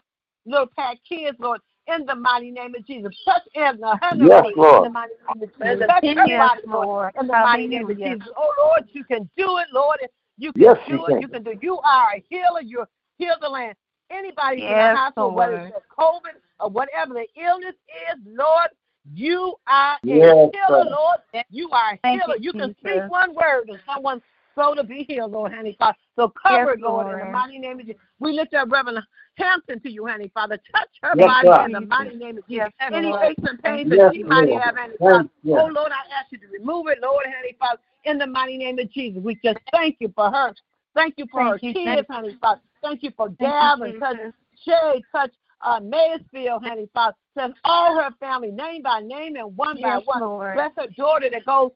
Little 0.45 0.67
Pat 0.77 0.97
kids, 1.07 1.37
Lord, 1.39 1.61
in 1.87 2.05
the 2.05 2.15
mighty 2.15 2.51
name 2.51 2.75
of 2.75 2.85
Jesus. 2.85 3.11
Touch 3.25 3.43
Edna, 3.55 3.99
her 4.01 4.15
Yes, 4.17 4.45
in 4.45 4.59
Lord. 4.59 4.83
the 4.85 4.89
mighty 4.89 5.13
name 5.33 5.43
of 5.43 5.49
Jesus. 5.49 5.87
Touch 5.87 6.03
her 6.03 6.27
yes, 6.27 6.39
body, 6.39 6.61
Lord, 6.67 6.87
Lord. 6.87 7.13
in 7.19 7.27
the 7.27 7.33
mighty 7.33 7.67
name 7.67 7.89
of 7.89 7.97
Jesus. 7.97 8.27
Oh, 8.37 8.53
Lord, 8.59 8.89
you 8.93 9.03
can 9.05 9.29
do 9.37 9.57
it, 9.57 9.67
Lord. 9.73 9.99
You 10.39 10.53
can 10.53 10.61
Yes, 10.63 10.77
do 10.87 10.93
you 10.93 11.05
it. 11.07 11.11
can. 11.11 11.21
You 11.21 11.27
can 11.27 11.43
do. 11.43 11.53
You 11.61 11.79
are 11.79 12.13
a 12.15 12.23
healer. 12.29 12.61
You're 12.63 12.87
heal 13.17 13.35
the 13.41 13.49
land. 13.49 13.75
Anybody 14.09 14.61
in 14.61 14.69
Yes, 14.69 14.93
the 14.95 14.99
hospital, 14.99 15.35
whether 15.35 15.57
Lord. 15.57 15.73
it's 15.75 15.85
COVID 15.97 16.39
or 16.59 16.69
whatever 16.69 17.13
the 17.13 17.27
illness 17.39 17.75
is, 18.11 18.19
Lord, 18.25 18.69
you 19.13 19.55
are 19.67 19.95
a 19.95 19.97
Yes, 20.03 20.49
healer, 20.51 20.51
sir. 20.67 20.89
Lord. 20.89 21.19
You 21.51 21.69
are 21.71 21.93
a 21.93 21.99
Thank 22.01 22.21
healer. 22.21 22.35
you, 22.37 22.43
You, 22.45 22.53
can 22.53 22.75
speak 22.79 23.11
one 23.11 23.35
word 23.35 23.69
and 23.69 23.79
someone's 23.85 24.23
soul 24.55 24.75
to 24.75 24.83
be 24.83 25.05
healed, 25.07 25.31
Lord, 25.31 25.53
honey 25.53 25.75
Father. 25.79 25.97
So 26.15 26.31
cover 26.41 26.71
Yes, 26.71 26.75
it, 26.75 26.81
Lord, 26.81 27.07
in 27.07 27.19
the 27.19 27.25
mighty 27.33 27.59
name 27.59 27.79
of 27.79 27.85
Jesus. 27.85 28.01
We 28.19 28.33
lift 28.33 28.53
up 28.53 28.71
Reverend 28.71 28.99
Hampton 29.35 29.79
to 29.81 29.91
you, 29.91 30.05
honey 30.07 30.31
Father. 30.33 30.57
Touch 30.75 30.89
her 31.03 31.15
Yes, 31.15 31.27
body 31.27 31.49
sir. 31.49 31.65
in 31.65 31.71
the 31.71 31.81
mighty 31.81 32.15
name 32.15 32.37
of 32.37 32.47
Jesus. 32.47 32.67
Yes, 32.79 32.91
Any 32.93 33.09
Lord. 33.09 33.25
aches 33.31 33.41
and 33.47 33.63
pains 33.63 33.89
Yes, 33.89 33.99
that 33.99 34.15
she 34.15 34.23
might 34.23 34.49
have, 34.49 34.75
honey 34.75 34.95
Father. 34.99 35.29
you. 35.43 35.57
Oh, 35.57 35.65
Lord, 35.73 35.91
I 35.91 36.19
ask 36.19 36.31
you 36.31 36.37
to 36.39 36.47
remove 36.47 36.87
it, 36.87 36.99
Lord, 37.01 37.25
honey 37.25 37.55
Father, 37.59 37.79
in 38.05 38.17
the 38.17 38.27
mighty 38.27 38.57
name 38.57 38.79
of 38.79 38.91
Jesus. 38.91 39.21
We 39.23 39.35
just 39.43 39.59
thank 39.71 39.97
you 39.99 40.11
for 40.15 40.29
her. 40.29 40.53
Thank 40.95 41.15
you 41.17 41.25
for 41.31 41.39
Thank 41.41 41.53
her 41.53 41.59
you, 41.59 41.73
kids, 41.73 41.85
thank 41.85 42.07
honey 42.09 42.37
Father. 42.41 42.61
Thank 42.81 43.03
you 43.03 43.11
for 43.15 43.27
Thank 43.27 43.39
you, 43.39 43.47
Gavin, 43.59 43.99
touch 43.99 44.17
Jesus. 44.17 44.33
Shay, 44.65 45.01
touch 45.13 45.31
uh, 45.61 45.79
Maysfield, 45.79 46.63
honey 46.65 46.89
Father. 46.93 47.15
Touch 47.37 47.51
all 47.63 47.95
her 47.95 48.09
family, 48.19 48.51
name 48.51 48.81
by 48.81 48.99
name 49.01 49.35
and 49.35 49.55
one 49.55 49.77
Yes, 49.77 50.01
by 50.01 50.11
one. 50.11 50.21
Lord. 50.21 50.55
Bless 50.55 50.71
her 50.77 50.87
daughter 50.97 51.29
that 51.31 51.45
goes 51.45 51.71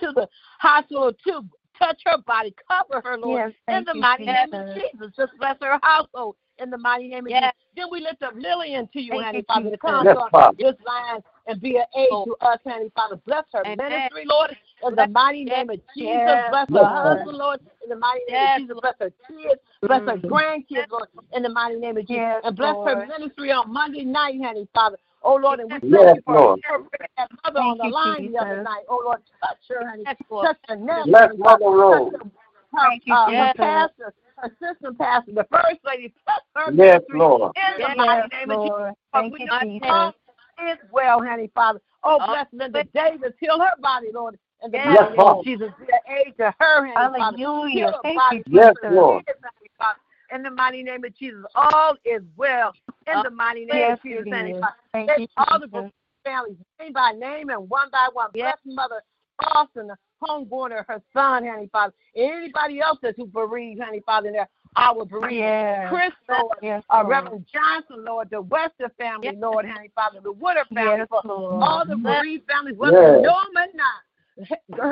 to 0.00 0.12
the 0.14 0.28
hospital 0.60 1.12
too. 1.26 1.44
Touch 1.78 2.00
her 2.06 2.18
body, 2.26 2.54
cover 2.70 3.00
her, 3.04 3.18
Lord, 3.18 3.52
Yes, 3.68 3.78
in 3.78 3.84
the 3.84 3.94
you, 3.94 4.00
mighty 4.00 4.26
name 4.26 4.52
of 4.52 4.60
Jesus. 4.74 4.90
Jesus. 4.92 5.12
Just 5.16 5.32
bless 5.38 5.56
her 5.60 5.78
household 5.82 6.36
in 6.58 6.70
the 6.70 6.78
mighty 6.78 7.08
name 7.08 7.26
of 7.26 7.30
Yes. 7.30 7.42
Jesus. 7.42 7.54
Then 7.76 7.86
we 7.90 8.00
lift 8.00 8.22
up 8.22 8.34
Lillian 8.36 8.88
to 8.92 9.00
you, 9.00 9.10
Thank 9.10 9.24
honey 9.24 9.38
you, 9.38 9.44
Father, 9.44 9.70
to 9.70 9.78
come 9.78 10.06
Yes, 10.06 10.16
on 10.16 10.30
Father. 10.30 10.56
this 10.58 10.74
line 10.86 11.20
and 11.46 11.60
be 11.60 11.76
an 11.76 11.84
aid 11.96 12.08
to 12.10 12.36
us, 12.40 12.58
honey 12.64 12.90
Father. 12.94 13.16
Bless 13.26 13.44
her 13.52 13.64
Amen. 13.66 13.90
ministry, 13.90 14.24
Lord, 14.26 14.56
in 14.86 14.94
the 14.94 15.06
mighty 15.08 15.44
name 15.44 15.70
of 15.70 15.80
Jesus. 15.96 16.10
Yes, 16.24 16.50
Bless 16.50 16.68
her 16.68 16.74
Lord. 16.74 17.18
husband, 17.18 17.38
Lord, 17.38 17.60
in 17.82 17.90
the 17.90 17.96
mighty 17.96 18.20
name 18.28 18.36
Yes, 18.42 18.60
of 18.60 18.62
Jesus. 18.62 18.78
Bless 18.80 18.94
her 19.00 19.12
kids. 19.26 19.60
Bless 19.82 20.02
her 20.06 20.16
Mm. 20.18 20.30
grandkids, 20.30 20.90
Lord, 20.90 21.08
in 21.32 21.42
the 21.42 21.48
mighty 21.48 21.76
name 21.76 21.96
of 21.96 22.06
Jesus. 22.06 22.16
Yes, 22.16 22.42
and 22.44 22.56
bless 22.56 22.76
her 22.84 23.06
ministry 23.06 23.50
on 23.50 23.72
Monday 23.72 24.04
night, 24.04 24.40
honey 24.42 24.68
Father. 24.74 24.96
Oh 25.24 25.36
Lord, 25.36 25.60
and 25.60 25.70
we 25.72 25.80
thank 25.90 26.04
Yes, 26.04 26.16
you 26.16 26.22
for 26.24 26.34
Lord. 26.34 26.60
that 27.16 27.30
mother 27.44 27.60
on 27.60 27.78
the 27.78 27.84
line 27.88 28.32
the 28.32 28.38
other 28.38 28.62
night. 28.62 28.84
Oh 28.88 29.02
Lord, 29.04 29.20
touch 29.42 29.58
her, 29.70 29.88
honey. 29.88 30.04
Yes, 30.06 30.16
Lord. 30.30 30.46
Touch 30.46 30.58
her 30.68 30.76
nephew. 30.76 31.12
Bless 31.12 31.28
honey, 31.28 31.38
Father. 31.42 31.64
Mother 31.64 31.76
Rose. 31.76 32.12
Touch 32.12 32.20
her, 32.22 32.78
her, 32.80 32.88
Thank 32.90 33.02
you, 33.06 33.14
uh, 33.14 33.26
her 33.32 33.52
pastor, 33.56 34.14
her 34.36 34.48
assistant 34.48 34.98
pastor, 34.98 35.32
the 35.32 35.46
first 35.50 35.80
lady. 35.84 36.12
Touch 36.28 36.42
her 36.56 36.72
Yes, 36.74 37.00
Lord. 37.12 37.52
in 37.56 37.80
the 37.82 37.88
Yes, 37.88 37.96
mighty 37.96 38.28
name 38.36 38.50
of 38.50 38.62
Jesus. 38.62 38.70
Lord. 38.70 38.94
Thank 39.12 39.38
you, 39.38 39.46
Jesus. 39.60 40.14
is 40.72 40.78
well, 40.92 41.22
honey, 41.22 41.50
Father. 41.54 41.80
Oh, 42.04 42.18
Oh, 42.20 42.26
bless 42.26 42.46
Linda 42.52 42.84
Davis. 42.94 43.32
Heal 43.40 43.58
her 43.58 43.80
body, 43.80 44.08
Lord. 44.12 44.38
In 44.62 44.70
the 44.70 44.78
Yes, 44.78 45.04
mighty 45.04 45.12
name 45.12 45.16
Father. 45.16 45.38
of 45.38 45.44
Jesus. 45.44 45.70
Be 45.80 45.86
an 45.92 46.16
aid 46.26 46.34
to 46.38 46.54
her, 46.58 46.86
honey, 46.86 47.08
Father. 47.16 47.38
Hallelujah. 47.38 47.72
Heal 47.72 47.92
her 47.92 47.98
Thank 48.02 48.16
body. 48.16 48.38
you, 48.46 48.60
Yes, 48.60 48.74
Lord. 48.90 49.24
kids, 49.26 49.38
honey, 49.42 49.70
Father. 49.78 49.98
In 50.32 50.42
the 50.42 50.50
mighty 50.50 50.82
name 50.82 51.04
of 51.04 51.16
Jesus. 51.16 51.44
All 51.54 51.96
is 52.04 52.22
well. 52.36 52.72
In 53.12 53.22
the 53.22 53.30
mighty 53.30 53.64
name 53.64 53.78
Yes, 53.78 53.98
of 53.98 54.02
Jesus, 54.02 54.24
it 54.26 54.34
honey, 54.34 54.50
is. 54.52 54.60
Father. 54.60 54.74
Thank 54.92 55.18
you, 55.18 55.26
all 55.36 55.58
the 55.60 55.66
Jesus. 55.66 55.90
families, 56.24 56.56
name 56.80 56.92
by 56.92 57.12
name 57.12 57.50
and 57.50 57.68
one 57.68 57.90
by 57.90 58.08
one. 58.12 58.30
Yes. 58.34 58.56
Bless 58.64 58.74
Mother 58.76 59.02
Austin, 59.54 59.88
the 59.88 59.96
homeborn, 60.22 60.70
her 60.70 61.02
son, 61.12 61.46
honey, 61.46 61.68
Father. 61.70 61.92
And 62.14 62.30
anybody 62.32 62.80
else 62.80 62.98
that's 63.02 63.16
who 63.16 63.26
bereaved, 63.26 63.82
honey, 63.82 64.00
Father, 64.06 64.28
in 64.28 64.34
there, 64.34 64.48
our 64.76 65.04
bereaved. 65.04 65.34
Yes. 65.34 65.88
Chris, 65.88 66.12
Lord, 66.28 66.58
Yes, 66.62 66.82
uh, 66.90 67.04
Reverend 67.06 67.46
Johnson, 67.52 68.04
Lord, 68.04 68.30
the 68.30 68.40
Wester 68.42 68.90
family, 68.98 69.28
Yes. 69.28 69.36
Lord, 69.38 69.66
honey, 69.66 69.90
Father, 69.94 70.20
the 70.22 70.32
Woodard 70.32 70.66
family, 70.72 70.98
Yes, 70.98 71.08
all 71.12 71.84
the 71.86 71.96
bereaved 71.96 72.48
families, 72.50 72.76
whether 72.76 72.96
Yes. 72.96 73.22
know 73.22 73.40
them 73.54 73.56
or 73.56 73.66
not. 73.74 74.02
Her 74.36 74.46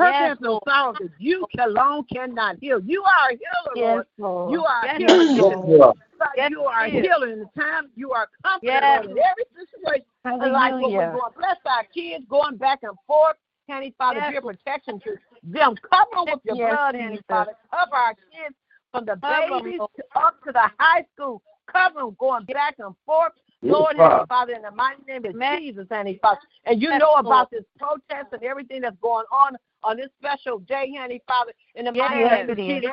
Yes, 0.05 0.15
yes, 0.21 0.37
no 0.41 0.51
Lord. 0.53 0.63
sorrow 0.69 0.93
that 1.01 1.11
you 1.19 1.47
alone 1.59 2.05
cannot 2.13 2.57
heal. 2.61 2.81
You 2.81 3.03
are 3.03 3.31
a 3.31 3.33
healer, 3.33 3.75
Yes, 3.75 3.85
Lord. 3.85 4.07
Lord. 4.19 4.53
You 4.53 4.65
are 4.65 4.85
a 4.85 4.87
Yes, 4.87 4.99
healer. 4.99 5.23
Yes, 5.25 5.37
Lord. 5.37 5.69
Lord. 5.69 5.97
Father, 6.19 6.49
you 6.51 6.63
are 6.63 6.85
a 6.85 6.89
Yes. 6.91 7.05
healer 7.05 7.29
in 7.29 7.39
the 7.41 7.61
time. 7.61 7.91
You 7.97 8.13
are 8.13 8.29
comforted, 8.45 8.69
Yes. 8.73 9.05
In 9.05 9.19
every 9.19 9.45
situation 9.57 10.07
in 10.25 10.53
life 10.53 10.75
what 10.79 10.93
we're 10.93 11.03
Hallelujah. 11.03 11.13
going. 11.13 11.33
Bless 11.37 11.57
our 11.67 11.85
kids 11.85 12.25
going 12.29 12.57
back 12.57 12.81
and 12.85 12.97
forth. 13.07 13.37
Heavenly 13.69 13.95
Father, 13.99 14.21
Yes. 14.21 14.33
be 14.35 14.41
protection 14.41 15.01
to 15.01 15.19
them. 15.43 15.75
Cover 15.77 16.07
them 16.15 16.25
with 16.27 16.41
your 16.45 16.57
Yes, 16.57 16.71
blood, 16.71 16.95
Heavenly 16.95 17.23
Father. 17.29 17.57
Cover 17.71 17.97
our 17.97 18.15
kids 18.15 18.55
from 18.93 19.05
the 19.07 19.17
Cover 19.17 19.55
'em, 19.57 19.63
babies 19.65 19.79
Lord. 19.81 19.91
to 19.97 20.05
up 20.15 20.41
to 20.45 20.53
the 20.53 20.71
high 20.79 21.05
school. 21.15 21.43
Cover 21.67 22.01
them 22.01 22.15
going 22.19 22.45
back 22.45 22.79
and 22.79 22.95
forth. 23.07 23.33
Yes, 23.63 23.73
Lord, 23.73 23.97
Father. 23.97 24.09
Heavenly 24.11 24.27
Father, 24.29 24.53
in 24.55 24.63
the 24.63 24.71
mighty 24.73 25.03
name 25.07 25.25
of 25.25 25.35
Amen. 25.35 25.61
Jesus, 25.61 25.87
Heavenly 25.91 26.19
Father. 26.21 26.41
And 26.67 26.83
you 26.83 26.89
Yes, 26.91 27.01
know 27.01 27.13
Lord. 27.13 27.27
about 27.27 27.51
this 27.51 27.65
protest 27.79 28.33
and 28.33 28.43
everything 28.43 28.81
that's 28.81 28.97
going 29.01 29.25
on 29.33 29.57
on 29.85 29.97
this 29.97 30.09
special 30.19 30.59
day, 30.61 30.93
Heavenly 30.97 31.23
Father. 31.27 31.53
In 31.75 31.85
the 31.85 31.93
mighty 31.93 32.21
Yes, 32.21 32.49
name 32.49 32.51
of 32.51 32.59
it 32.59 32.63
is, 32.63 32.83
Jesus, 32.83 32.91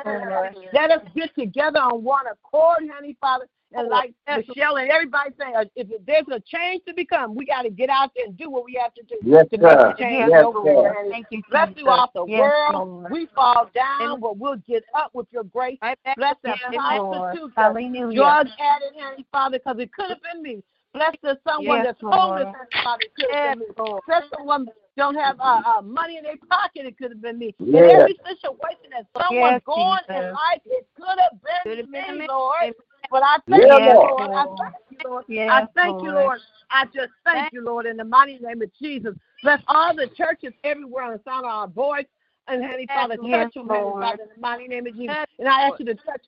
let 0.73 0.91
us 0.91 1.01
get 1.15 1.33
together 1.35 1.79
on 1.79 2.03
one 2.03 2.25
accord, 2.27 2.87
Heavenly 2.87 3.17
Father. 3.19 3.47
And 3.73 3.87
like 3.87 4.13
Yes, 4.27 4.43
Michelle 4.47 4.77
and 4.77 4.89
everybody 4.89 5.29
saying, 5.39 5.53
uh, 5.55 5.65
if 5.75 5.87
there's 6.05 6.25
a 6.31 6.41
change 6.41 6.83
to 6.87 6.93
become, 6.93 7.35
we 7.35 7.45
got 7.45 7.63
to 7.63 7.69
get 7.69 7.89
out 7.89 8.11
there 8.15 8.25
and 8.25 8.37
do 8.37 8.49
what 8.49 8.65
we 8.65 8.79
have 8.81 8.93
to 8.95 9.03
do 9.03 9.15
Yes, 9.23 9.45
to 9.53 9.59
make 9.59 9.71
sir. 9.71 9.89
a 9.89 10.01
change 10.01 10.29
Yes, 10.29 10.43
over 10.45 11.05
Thank 11.11 11.27
you, 11.29 11.43
Bless 11.51 11.67
Jesus. 11.69 11.83
throughout 11.83 12.13
the 12.13 12.25
Yes, 12.25 12.39
world. 12.39 12.87
Lord. 12.87 13.11
We 13.11 13.27
fall 13.35 13.69
down, 13.75 14.01
Amen. 14.01 14.19
but 14.21 14.37
we'll 14.37 14.57
get 14.67 14.83
up 14.95 15.11
with 15.13 15.27
your 15.31 15.43
grace. 15.43 15.77
Right 15.81 15.97
back 16.03 16.17
Bless 16.17 16.35
the 16.43 16.49
to 16.49 16.55
you, 16.71 16.79
Lord. 16.79 17.31
prostitutes, 17.31 17.53
Hallelujah. 17.55 18.15
drug 18.15 18.47
addict, 18.59 18.95
Heavenly 18.99 19.25
Father, 19.31 19.59
because 19.59 19.79
it 19.79 19.93
could 19.93 20.09
have 20.09 20.21
been 20.33 20.41
me. 20.41 20.63
Bless 20.93 21.15
the 21.21 21.37
someone 21.47 21.77
Yes, 21.83 21.85
that's 21.85 22.01
homeless, 22.01 22.45
Lord. 22.45 22.55
Heavenly 22.55 22.83
Father. 22.83 23.03
Could 23.15 23.25
have 23.31 23.43
Yes, 23.43 23.53
been 23.53 23.59
me. 23.59 23.65
Lord. 23.77 24.01
Bless 24.07 24.23
someone 24.35 24.67
don't 24.97 25.15
have 25.15 25.39
uh, 25.39 25.61
uh, 25.65 25.81
money 25.81 26.17
in 26.17 26.23
their 26.23 26.35
pocket. 26.49 26.85
It 26.85 26.97
could 26.97 27.11
have 27.11 27.21
been 27.21 27.37
me. 27.37 27.55
In 27.59 27.75
every 27.75 28.17
situation 28.25 28.89
that 28.91 29.05
someone's 29.15 29.53
Yes, 29.53 29.61
going 29.65 29.99
in 30.09 30.33
life, 30.33 30.61
it 30.65 30.87
could 30.97 31.17
have 31.21 31.39
been 31.41 31.63
Could 31.63 31.77
have 31.77 31.91
been 31.91 32.13
me, 32.15 32.19
me. 32.21 32.27
Lord. 32.27 32.73
But 33.11 33.23
I 33.23 33.37
thank 33.49 33.63
Yes, 33.63 33.79
you, 33.79 33.93
Lord. 33.93 34.11
Lord. 34.17 34.31
I 34.35 34.45
thank 34.45 34.75
you, 34.91 34.97
Lord. 35.09 35.25
I 35.47 35.61
Yes, 35.61 35.67
thank 35.75 36.01
you, 36.01 36.11
Lord. 36.11 36.25
Lord. 36.25 36.41
I 36.71 36.85
just 36.85 37.11
thank 37.25 37.53
you, 37.53 37.63
Lord, 37.63 37.85
in 37.85 37.97
the 37.97 38.03
mighty 38.03 38.37
name 38.39 38.61
of 38.61 38.69
Jesus. 38.81 39.15
Bless 39.43 39.61
all 39.67 39.95
the 39.95 40.07
churches 40.15 40.53
everywhere 40.63 41.03
on 41.05 41.13
the 41.13 41.21
sound 41.25 41.45
of 41.45 41.51
our 41.51 41.67
voice. 41.67 42.05
And 42.47 42.61
Heavenly 42.63 42.87
Yes, 42.89 42.95
Father, 42.95 43.17
yes, 43.23 43.45
touch 43.45 43.53
them, 43.55 43.67
Heavenly 43.67 43.93
Lord. 43.93 44.01
Father, 44.01 44.23
in 44.23 44.29
the 44.35 44.41
mighty 44.41 44.67
name 44.67 44.87
of 44.87 44.95
Jesus. 44.95 45.15
And 45.39 45.47
I 45.47 45.61
ask 45.67 45.79
you 45.79 45.85
to 45.85 45.95
touch 45.95 46.21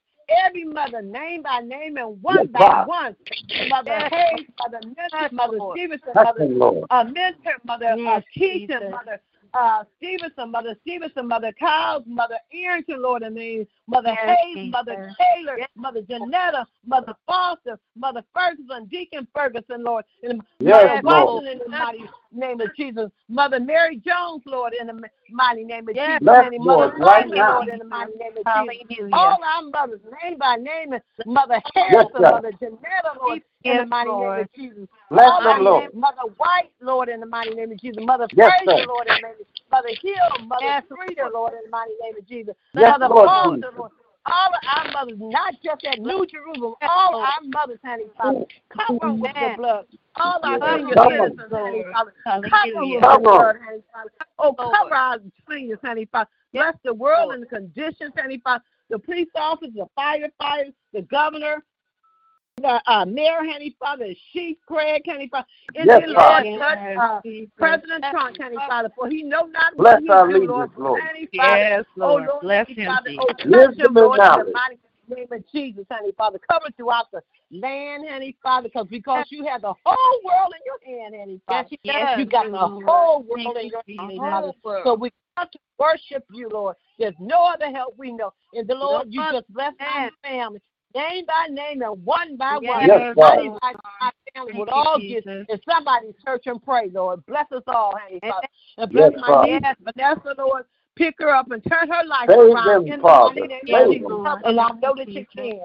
every 0.46 0.64
mother, 0.64 1.02
name 1.02 1.42
by 1.42 1.60
name 1.60 1.96
and 1.96 2.20
one 2.22 2.36
Yes, 2.36 2.46
by 2.52 2.60
God. 2.60 2.86
one. 2.86 3.16
Mother 3.68 3.90
Yes, 3.90 4.10
Hayes, 4.10 4.46
Mother 4.60 4.80
Mentor, 4.86 5.08
Yes, 5.20 5.30
Mother 5.32 5.58
Stevenson, 5.70 6.14
Mother 6.14 6.40
them, 6.46 6.84
uh, 6.90 7.04
Mentor, 7.04 7.54
Mother 7.64 7.96
uh, 8.06 8.20
Yes, 8.20 8.22
Keaton, 8.34 8.68
Jesus. 8.68 8.90
Mother 8.90 9.20
uh, 9.54 9.84
Stevenson, 9.96 10.50
Mother 10.50 10.76
Stevenson, 10.80 11.28
Mother 11.28 11.52
Kyles, 11.58 12.04
Mother 12.06 12.38
Arrington, 12.52 13.02
Lord, 13.02 13.22
and 13.22 13.34
name, 13.34 13.66
Mother 13.86 14.10
Yes, 14.10 14.38
Hayes, 14.42 14.72
Mother 14.72 15.14
Taylor, 15.20 15.58
Yes. 15.58 15.68
Mother 15.76 16.02
Janetta, 16.02 16.66
Mother 16.86 17.14
Foster, 17.26 17.78
Mother 17.96 18.22
Ferguson, 18.34 18.86
Deacon 18.86 19.26
Ferguson, 19.34 19.82
Lord, 19.82 20.04
and 20.22 20.40
Yes, 20.58 21.02
Mother 21.02 21.24
Lord. 21.24 21.44
Watson 21.44 21.52
in 21.52 21.58
the 21.58 21.68
mighty 21.68 22.04
name 22.34 22.60
of 22.60 22.74
Jesus, 22.74 23.10
Mother 23.28 23.60
Mary 23.60 23.96
Jones, 24.04 24.42
Lord, 24.46 24.74
in 24.78 24.88
the 24.88 25.02
mighty 25.30 25.64
name 25.64 25.88
of 25.88 25.96
Yes, 25.96 26.04
Jesus, 26.04 26.30
and 26.40 26.54
Mother 26.64 26.88
Lord, 26.88 26.92
right 26.98 27.26
now. 27.34 27.60
Lord, 27.60 27.68
in 27.68 27.78
the 27.78 27.84
mighty 27.86 28.14
name 28.18 28.36
of 28.38 28.46
Jesus. 28.52 28.82
All 29.12 29.38
our 29.44 29.62
mothers, 29.70 30.00
name 30.24 30.38
by 30.38 30.56
name, 30.56 30.94
Mother 31.24 31.62
Harrison, 31.74 32.24
sir. 32.24 32.30
Mother 32.30 32.52
Janetta, 32.60 33.12
Lord, 33.20 33.40
in 33.64 33.76
the 33.78 33.84
Yes, 33.84 33.86
mighty 33.86 34.14
name 34.14 34.38
of 34.38 34.46
Jesus. 34.56 34.88
Bless 35.10 35.32
All 35.32 35.40
them, 35.42 35.64
Lord. 35.64 35.84
name- 35.84 35.90
Mother 35.94 36.22
White, 36.38 36.72
Lord, 36.80 37.08
in 37.08 37.20
the 37.20 37.26
mighty 37.26 37.54
name 37.54 37.72
of 37.72 37.80
Jesus. 37.80 38.02
Mother 38.04 38.28
Yes, 38.32 38.52
Fraser. 38.60 38.86
Lord, 38.86 39.08
in 39.08 39.16
the 39.16 39.28
name 39.28 39.36
of 39.40 39.46
Jesus. 39.48 39.52
Mother 39.70 39.90
Hill, 40.02 40.46
Mother 40.46 40.66
Yes, 40.66 40.84
Frida, 40.88 41.28
Lord, 41.32 41.54
in 41.54 41.60
the 41.64 41.70
mighty 41.70 41.92
name 42.02 42.16
of 42.18 42.26
Jesus. 42.28 42.54
Yes, 42.74 42.96
Mother 42.98 43.10
Lord 43.10 43.30
Foster. 43.32 43.70
Lord. 43.76 43.92
All 44.24 44.50
of 44.54 44.60
our 44.68 44.92
mothers, 44.92 45.18
not 45.20 45.54
just 45.64 45.84
at 45.84 45.98
New 45.98 46.24
Jerusalem, 46.26 46.74
all 46.82 47.16
our 47.16 47.40
mothers, 47.42 47.78
honey, 47.84 48.04
Father, 48.16 48.44
cover 48.70 49.12
with 49.14 49.32
your 49.34 49.56
blood. 49.56 49.86
All 50.14 50.38
our 50.42 50.78
senior 50.78 50.94
citizens, 50.94 51.50
honey, 51.50 51.84
Father, 51.92 52.12
cover 52.24 52.80
with 52.80 53.02
your 53.02 53.20
blood, 53.20 53.56
honey, 53.64 53.82
Father. 53.92 54.10
Oh, 54.38 54.54
cover 54.54 54.94
our 54.94 55.18
seniors, 55.50 55.80
honey, 55.82 56.06
Father. 56.12 56.30
Bless 56.52 56.74
the 56.84 56.94
world 56.94 57.32
and 57.32 57.42
the 57.42 57.46
conditions, 57.46 58.12
honey, 58.16 58.40
Father. 58.44 58.62
The 58.90 58.98
police 58.98 59.28
officers, 59.34 59.74
the 59.74 59.86
firefighters, 59.98 60.74
the 60.92 61.02
governor, 61.02 61.64
the 62.56 62.80
uh, 62.86 63.04
mayor, 63.04 63.38
honey, 63.40 63.74
Father, 63.78 64.12
Chief 64.32 64.56
Craig, 64.66 65.02
honey, 65.06 65.28
Father. 65.30 65.46
In 65.74 65.86
Yes, 65.86 66.02
the 66.06 66.14
Father. 66.14 66.48
Lord, 66.50 66.60
touch, 66.60 66.78
uh, 67.00 67.20
President 67.56 68.04
Trump, 68.10 68.36
honey, 68.40 68.56
Father, 68.68 68.90
for 68.94 69.08
he 69.08 69.22
know 69.22 69.46
not 69.46 69.76
Bless 69.76 69.94
what 69.94 70.02
he 70.02 70.08
our 70.10 70.26
do, 70.28 70.32
leaders, 70.34 70.48
Lord. 70.48 70.70
Lord. 70.76 71.00
Honey, 71.02 71.28
Father. 71.36 71.56
Yes, 71.56 71.84
Oh, 72.00 72.06
Lord. 72.06 72.26
Lord, 72.26 72.42
Bless 72.42 72.66
honey, 72.66 72.76
him, 72.78 72.88
Father. 72.88 73.10
Jesus. 73.10 73.24
Oh, 73.28 73.32
touch 73.32 73.68
Wisdom 73.68 73.86
him, 73.86 73.94
Lord, 73.94 74.20
in 74.20 74.24
the 74.24 74.30
knowledge. 74.30 74.54
mighty 74.54 74.78
name 75.08 75.26
of 75.32 75.44
Jesus, 75.50 75.86
honey, 75.90 76.12
Father. 76.16 76.40
Cover 76.50 76.66
throughout 76.76 77.06
the 77.12 77.22
land, 77.50 78.04
honey, 78.08 78.36
Father, 78.42 78.68
because 78.68 78.86
because 78.88 79.26
you 79.30 79.46
have 79.46 79.62
the 79.62 79.74
whole 79.84 80.20
world 80.24 80.52
in 80.54 80.62
your 80.66 81.00
hand, 81.02 81.14
honey, 81.18 81.40
Father. 81.46 81.68
Yes, 81.84 81.94
Yes, 81.94 82.18
you 82.18 82.26
got 82.26 82.50
the 82.50 82.58
whole 82.58 83.22
world 83.22 83.56
in 83.56 83.68
your 83.70 83.82
hand, 83.88 84.10
The 84.10 84.16
Father. 84.18 84.52
So 84.84 84.94
we 84.94 85.10
come 85.38 85.48
to 85.50 85.58
worship 85.78 86.24
you, 86.32 86.50
Lord. 86.50 86.76
There's 86.98 87.14
no 87.18 87.46
other 87.46 87.70
help 87.70 87.94
we 87.96 88.12
know. 88.12 88.32
And 88.54 88.68
the 88.68 88.74
Lord, 88.74 89.06
you 89.10 89.22
just 89.32 89.50
bless 89.52 89.72
my 89.80 89.86
Yes. 90.04 90.12
family. 90.22 90.60
Name 90.94 91.24
by 91.26 91.46
name 91.50 91.82
and 91.82 92.04
one 92.04 92.36
by 92.36 92.54
one. 92.54 92.62
Yes, 92.62 92.88
Yes, 92.88 93.00
Everybody 93.00 93.48
God. 93.48 93.58
by 93.62 93.72
my 94.00 94.10
family 94.34 94.52
Thank 94.52 94.58
would 94.58 94.68
all 94.68 94.98
get 94.98 95.26
and 95.26 95.46
somebody 95.68 96.08
search 96.24 96.46
and 96.46 96.62
pray, 96.62 96.90
Lord. 96.92 97.24
Bless 97.26 97.50
us 97.52 97.62
all, 97.66 97.94
honey, 97.98 98.20
Father. 98.20 98.46
And 98.78 98.90
bless 98.90 99.12
Yes, 99.12 99.20
my 99.20 99.26
Father. 99.28 99.52
niece, 99.52 99.62
Vanessa, 99.80 100.34
Lord. 100.38 100.64
Pick 100.94 101.14
her 101.20 101.34
up 101.34 101.50
and 101.50 101.62
turn 101.64 101.88
her 101.88 102.04
life 102.06 102.28
Save 102.28 102.38
around 102.38 102.84
them, 102.84 102.92
in 102.92 102.98
the 102.98 103.02
Father. 103.02 103.34
mighty 103.40 103.46
name 103.48 103.60
of 103.62 103.68
Save 103.68 103.92
Jesus. 103.92 104.08
them. 104.08 104.26
And 104.44 104.60
I 104.60 104.68
know 104.82 104.94
that 104.96 105.08
you 105.08 105.26
can. 105.34 105.60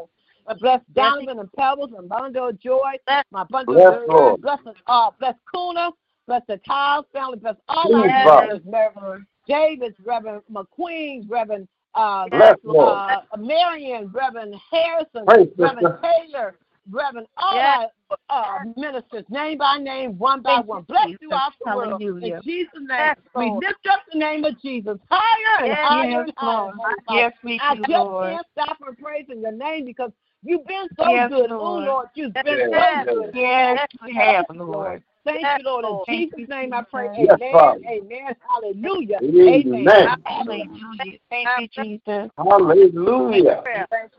And 0.48 0.60
bless 0.60 0.80
Yes, 0.96 1.12
Donovan 1.12 1.40
and 1.40 1.52
Pebbles 1.54 1.92
and 1.98 2.08
Bundle 2.08 2.50
of 2.50 2.60
Joy. 2.62 2.94
Bless- 3.06 3.26
My 3.32 3.44
bundle 3.44 3.76
Bless, 3.76 3.94
of 3.94 4.08
Lord. 4.08 4.42
Bless 4.42 4.60
us 4.66 4.76
all. 4.88 5.16
Bless 5.20 5.36
Kuna. 5.54 5.92
Bless 6.28 6.42
the 6.48 6.58
Kyles 6.60 7.06
family. 7.12 7.38
Bless 7.40 7.56
all 7.68 7.88
Please, 7.88 7.96
our 7.96 8.24
Father. 8.24 8.48
brothers, 8.48 8.66
Reverend 8.66 9.26
Davis, 9.48 9.94
Reverend 10.06 10.42
McQueen, 10.52 11.30
Reverend 11.30 11.68
uh, 11.98 12.28
Bless, 12.32 12.58
Lord. 12.66 13.04
uh, 13.10 13.38
Marion, 13.38 14.12
Reverend 14.14 14.56
Harrison, 14.72 15.28
Pray, 15.28 15.50
Reverend 15.58 15.90
sister. 15.90 16.00
Taylor, 16.04 16.56
Reverend 16.92 17.28
all 17.38 17.54
Yes. 17.56 17.90
our 18.30 18.58
uh, 18.58 18.60
ministers, 18.78 19.26
name 19.30 19.60
by 19.60 19.80
name, 19.80 20.18
one 20.20 20.42
by 20.44 20.60
Thank 20.60 20.66
one. 20.66 20.84
you, 20.84 20.88
Bless 20.90 21.10
Jesus. 21.20 21.20
throughout 21.20 21.54
the 21.62 21.68
world. 21.68 22.02
Hallelujah. 22.02 22.36
In 22.42 22.42
Jesus' 22.44 22.72
name, 22.82 23.14
Yes, 23.16 23.18
we 23.38 23.46
Lord. 23.46 23.62
lift 23.62 23.88
up 23.92 24.02
the 24.14 24.20
name 24.20 24.46
of 24.46 24.62
Jesus 24.62 25.00
higher 25.12 25.66
and 25.66 25.74
Yes, 25.74 25.80
higher 25.82 26.24
yes, 26.24 26.26
and 26.26 26.34
higher. 26.38 26.74
Lord. 26.78 26.96
Yes, 27.10 27.34
we 27.44 27.60
I 27.60 27.76
just 27.88 27.90
Lord. 27.90 28.18
can't 28.22 28.48
stop 28.54 28.78
from 28.80 28.96
praising 28.98 29.42
your 29.42 29.54
name 29.54 29.86
because 29.86 30.12
you've 30.44 30.66
been 30.68 30.88
so 31.00 31.06
Yes, 31.10 31.28
good. 31.28 31.52
Lord. 31.52 31.60
Oh, 31.60 31.78
Lord, 31.78 32.08
you've 32.16 32.42
been 32.44 32.62
Yes, 32.72 32.72
so 32.72 32.98
good. 33.04 33.34
Yes, 33.34 33.80
we 34.06 34.16
have, 34.16 34.38
Yes, 34.40 34.46
Lord. 34.56 35.04
Thank 35.28 35.42
Yes, 35.44 35.60
you, 35.60 35.82
Lord. 35.82 36.08
In 36.08 36.20
Jesus' 36.20 36.50
name 36.50 36.74
I 36.74 36.82
pray. 36.84 37.10
Jesus. 37.16 37.38
Yes, 37.40 37.40
Amen. 37.42 37.52
Father. 37.52 37.80
Amen. 37.88 38.36
Hallelujah. 38.50 39.20
Amen. 39.22 40.08
Hallelujah. 40.26 41.20
Thank 41.30 41.48
you, 41.60 41.84
Jesus. 41.84 42.32
Hallelujah. 42.38 43.64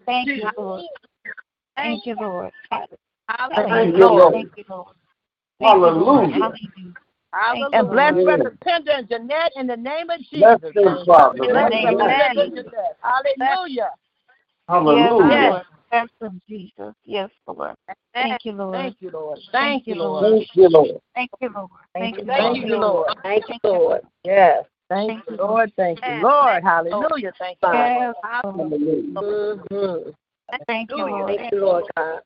Thank 0.06 0.36
you, 0.36 0.50
Lord. 0.56 0.82
Thank 1.76 2.06
you, 2.06 2.16
Lord. 2.20 2.52
Thank 2.70 2.86
you, 2.86 2.98
Lord. 3.00 3.32
Thank 3.68 3.96
you, 3.96 4.06
Lord. 4.06 4.32
Thank 4.32 4.50
you, 4.56 4.64
Lord. 4.68 4.94
Hallelujah. 5.60 6.52
Hallelujah. 7.32 7.78
And 7.78 7.90
bless 7.90 8.12
Amen. 8.12 8.26
Reverend 8.26 8.60
Pender 8.60 8.92
and 8.92 9.08
Jeanette 9.08 9.52
in 9.56 9.66
the 9.66 9.76
name 9.76 10.08
of 10.10 10.20
Bless 10.32 10.60
Jesus. 10.60 10.74
them, 10.74 11.04
Father. 11.06 11.38
Bless 11.38 11.50
Bless 11.50 11.72
Reverend 11.72 11.98
them. 11.98 12.08
Pender 12.08 12.40
and 12.42 12.52
Jeanette. 12.54 12.96
Hallelujah. 13.02 13.90
Hallelujah. 14.68 15.66
Yes, 15.92 16.08
Lord. 16.20 16.40
Jesus. 16.48 16.94
Yes, 17.04 17.30
Lord. 17.46 17.74
Thank 18.14 18.44
you, 18.44 18.52
Lord. 18.52 18.74
Thank 18.74 19.00
you, 19.00 19.10
Lord. 19.10 19.38
Thank 19.52 19.86
you, 19.86 19.94
Lord. 19.94 20.24
Thank 20.24 20.50
you, 20.56 20.68
Lord. 20.68 21.00
Thank 21.14 21.30
you, 21.40 21.48
Lord. 21.48 21.70
Thank 21.94 22.18
you, 22.18 22.24
Thank 22.24 22.56
you, 22.58 22.76
Lord. 22.76 22.80
Lord. 22.80 23.16
Thank 23.22 23.44
you, 23.48 23.58
Lord. 23.64 24.00
Yes. 24.24 24.64
Thank 24.88 25.10
Thank 25.10 25.24
you, 25.28 25.36
you, 25.36 25.42
Lord. 25.42 25.72
Thank 25.76 26.00
you, 26.06 26.14
Lord. 26.22 26.62
Hallelujah. 26.62 27.32
Thank 27.38 27.58
you. 27.62 27.68
Yes, 27.72 27.96
Lord. 27.96 28.16
Hallelujah. 28.22 29.12
Mhm. 29.12 30.14
Thank 30.66 30.90
you, 30.90 30.96
Lord. 31.06 31.36
Thank 31.36 31.52
you, 31.52 31.60
Lord 31.60 31.84
God. 31.96 32.20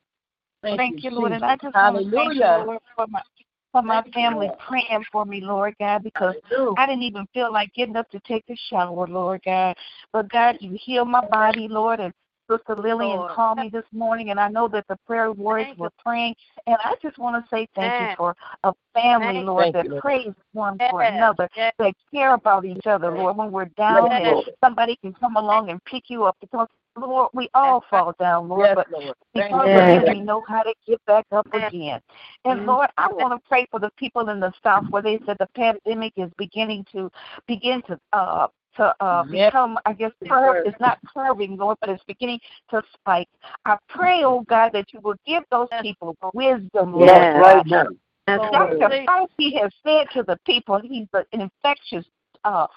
Thank 0.61 1.03
you, 1.03 1.09
Lord. 1.11 1.31
And 1.33 1.43
I 1.43 1.55
just 1.57 1.75
want 1.75 1.97
to 1.97 2.11
thank 2.11 2.33
you, 2.35 2.41
Hallelujah. 2.41 2.63
Lord, 2.65 2.79
for 2.95 3.07
my 3.07 3.21
for 3.73 3.81
my 3.81 4.03
family 4.13 4.49
praying 4.67 5.03
for 5.11 5.25
me, 5.25 5.41
Lord 5.41 5.73
God, 5.79 6.03
because 6.03 6.35
I 6.77 6.85
didn't 6.85 7.01
even 7.01 7.27
feel 7.33 7.51
like 7.51 7.73
getting 7.73 7.95
up 7.95 8.07
to 8.11 8.19
take 8.19 8.43
a 8.49 8.55
shower, 8.69 9.07
Lord 9.07 9.41
God. 9.43 9.75
But 10.13 10.29
God, 10.29 10.57
you 10.61 10.77
healed 10.79 11.09
my 11.09 11.25
body, 11.27 11.67
Lord, 11.67 11.99
and 11.99 12.13
Sister 12.49 12.75
Lillian 12.75 13.17
Lord. 13.17 13.31
called 13.31 13.59
me 13.59 13.69
this 13.69 13.85
morning, 13.91 14.29
and 14.29 14.39
I 14.39 14.49
know 14.49 14.67
that 14.67 14.85
the 14.87 14.97
prayer 15.07 15.31
warriors 15.31 15.67
Thank 15.67 15.79
were 15.79 15.89
praying. 16.03 16.35
And 16.67 16.77
I 16.83 16.95
just 17.01 17.17
want 17.17 17.43
to 17.43 17.49
say 17.49 17.67
thank 17.75 17.93
you 17.99 18.05
Yes. 18.07 18.17
for 18.17 18.35
a 18.63 18.73
family, 18.93 19.33
Thank- 19.35 19.47
Lord, 19.47 19.73
that 19.73 19.85
you, 19.85 19.99
prays 20.01 20.33
one 20.53 20.77
for 20.89 21.01
another, 21.01 21.49
Yes. 21.55 21.73
that 21.77 21.93
care 22.13 22.33
about 22.33 22.65
each 22.65 22.85
other, 22.85 23.11
Lord. 23.11 23.37
When 23.37 23.51
we're 23.51 23.65
down, 23.65 24.11
Yes, 24.11 24.45
and 24.45 24.55
somebody 24.63 24.95
can 24.97 25.13
come 25.13 25.37
along 25.37 25.69
and 25.69 25.83
pick 25.85 26.09
you 26.09 26.25
up 26.25 26.37
because, 26.41 26.67
Lord, 26.95 27.29
we 27.33 27.49
all 27.53 27.81
fall 27.89 28.13
down, 28.19 28.49
Lord. 28.49 28.61
Yes, 28.67 28.75
but 28.75 28.91
Lord. 28.91 29.15
because 29.33 29.65
Thank 29.65 29.99
of 29.99 30.03
you. 30.03 30.13
you, 30.13 30.19
we 30.19 30.25
know 30.25 30.41
how 30.47 30.61
to 30.63 30.73
get 30.85 31.03
back 31.05 31.25
up 31.31 31.47
again. 31.53 32.01
And 32.45 32.59
Mhm. 32.61 32.67
Lord, 32.67 32.89
I 32.97 33.07
want 33.07 33.41
to 33.41 33.47
pray 33.49 33.65
for 33.71 33.79
the 33.79 33.89
people 33.91 34.29
in 34.29 34.39
the 34.39 34.53
South 34.61 34.85
where 34.91 35.01
they 35.01 35.17
said 35.25 35.37
the 35.39 35.47
pandemic 35.55 36.13
is 36.17 36.31
beginning 36.37 36.85
to 36.91 37.11
begin 37.47 37.81
to 37.83 37.99
uh 38.11 38.47
to 38.75 38.95
uh 38.99 39.23
Yes. 39.29 39.51
become, 39.51 39.77
I 39.85 39.93
guess, 39.93 40.11
curve. 40.27 40.65
It's 40.65 40.79
not 40.79 40.99
curving, 41.13 41.57
Lord, 41.57 41.77
but 41.81 41.89
it's 41.89 42.03
beginning 42.05 42.39
to 42.71 42.81
spike. 42.93 43.29
I 43.65 43.77
pray, 43.89 44.23
oh 44.23 44.41
God, 44.47 44.71
that 44.73 44.93
you 44.93 44.99
will 45.01 45.15
give 45.25 45.43
those 45.51 45.67
people 45.81 46.15
wisdom, 46.33 46.93
Lord. 46.93 47.07
Yes, 47.07 47.35
right 47.35 47.65
now. 47.65 47.87
Dr. 48.27 49.05
Fauci 49.05 49.59
has 49.61 49.71
said 49.85 50.07
to 50.13 50.23
the 50.23 50.37
people 50.45 50.79
he's 50.81 51.07
an 51.13 51.25
infectious 51.33 52.05
uh, 52.43 52.67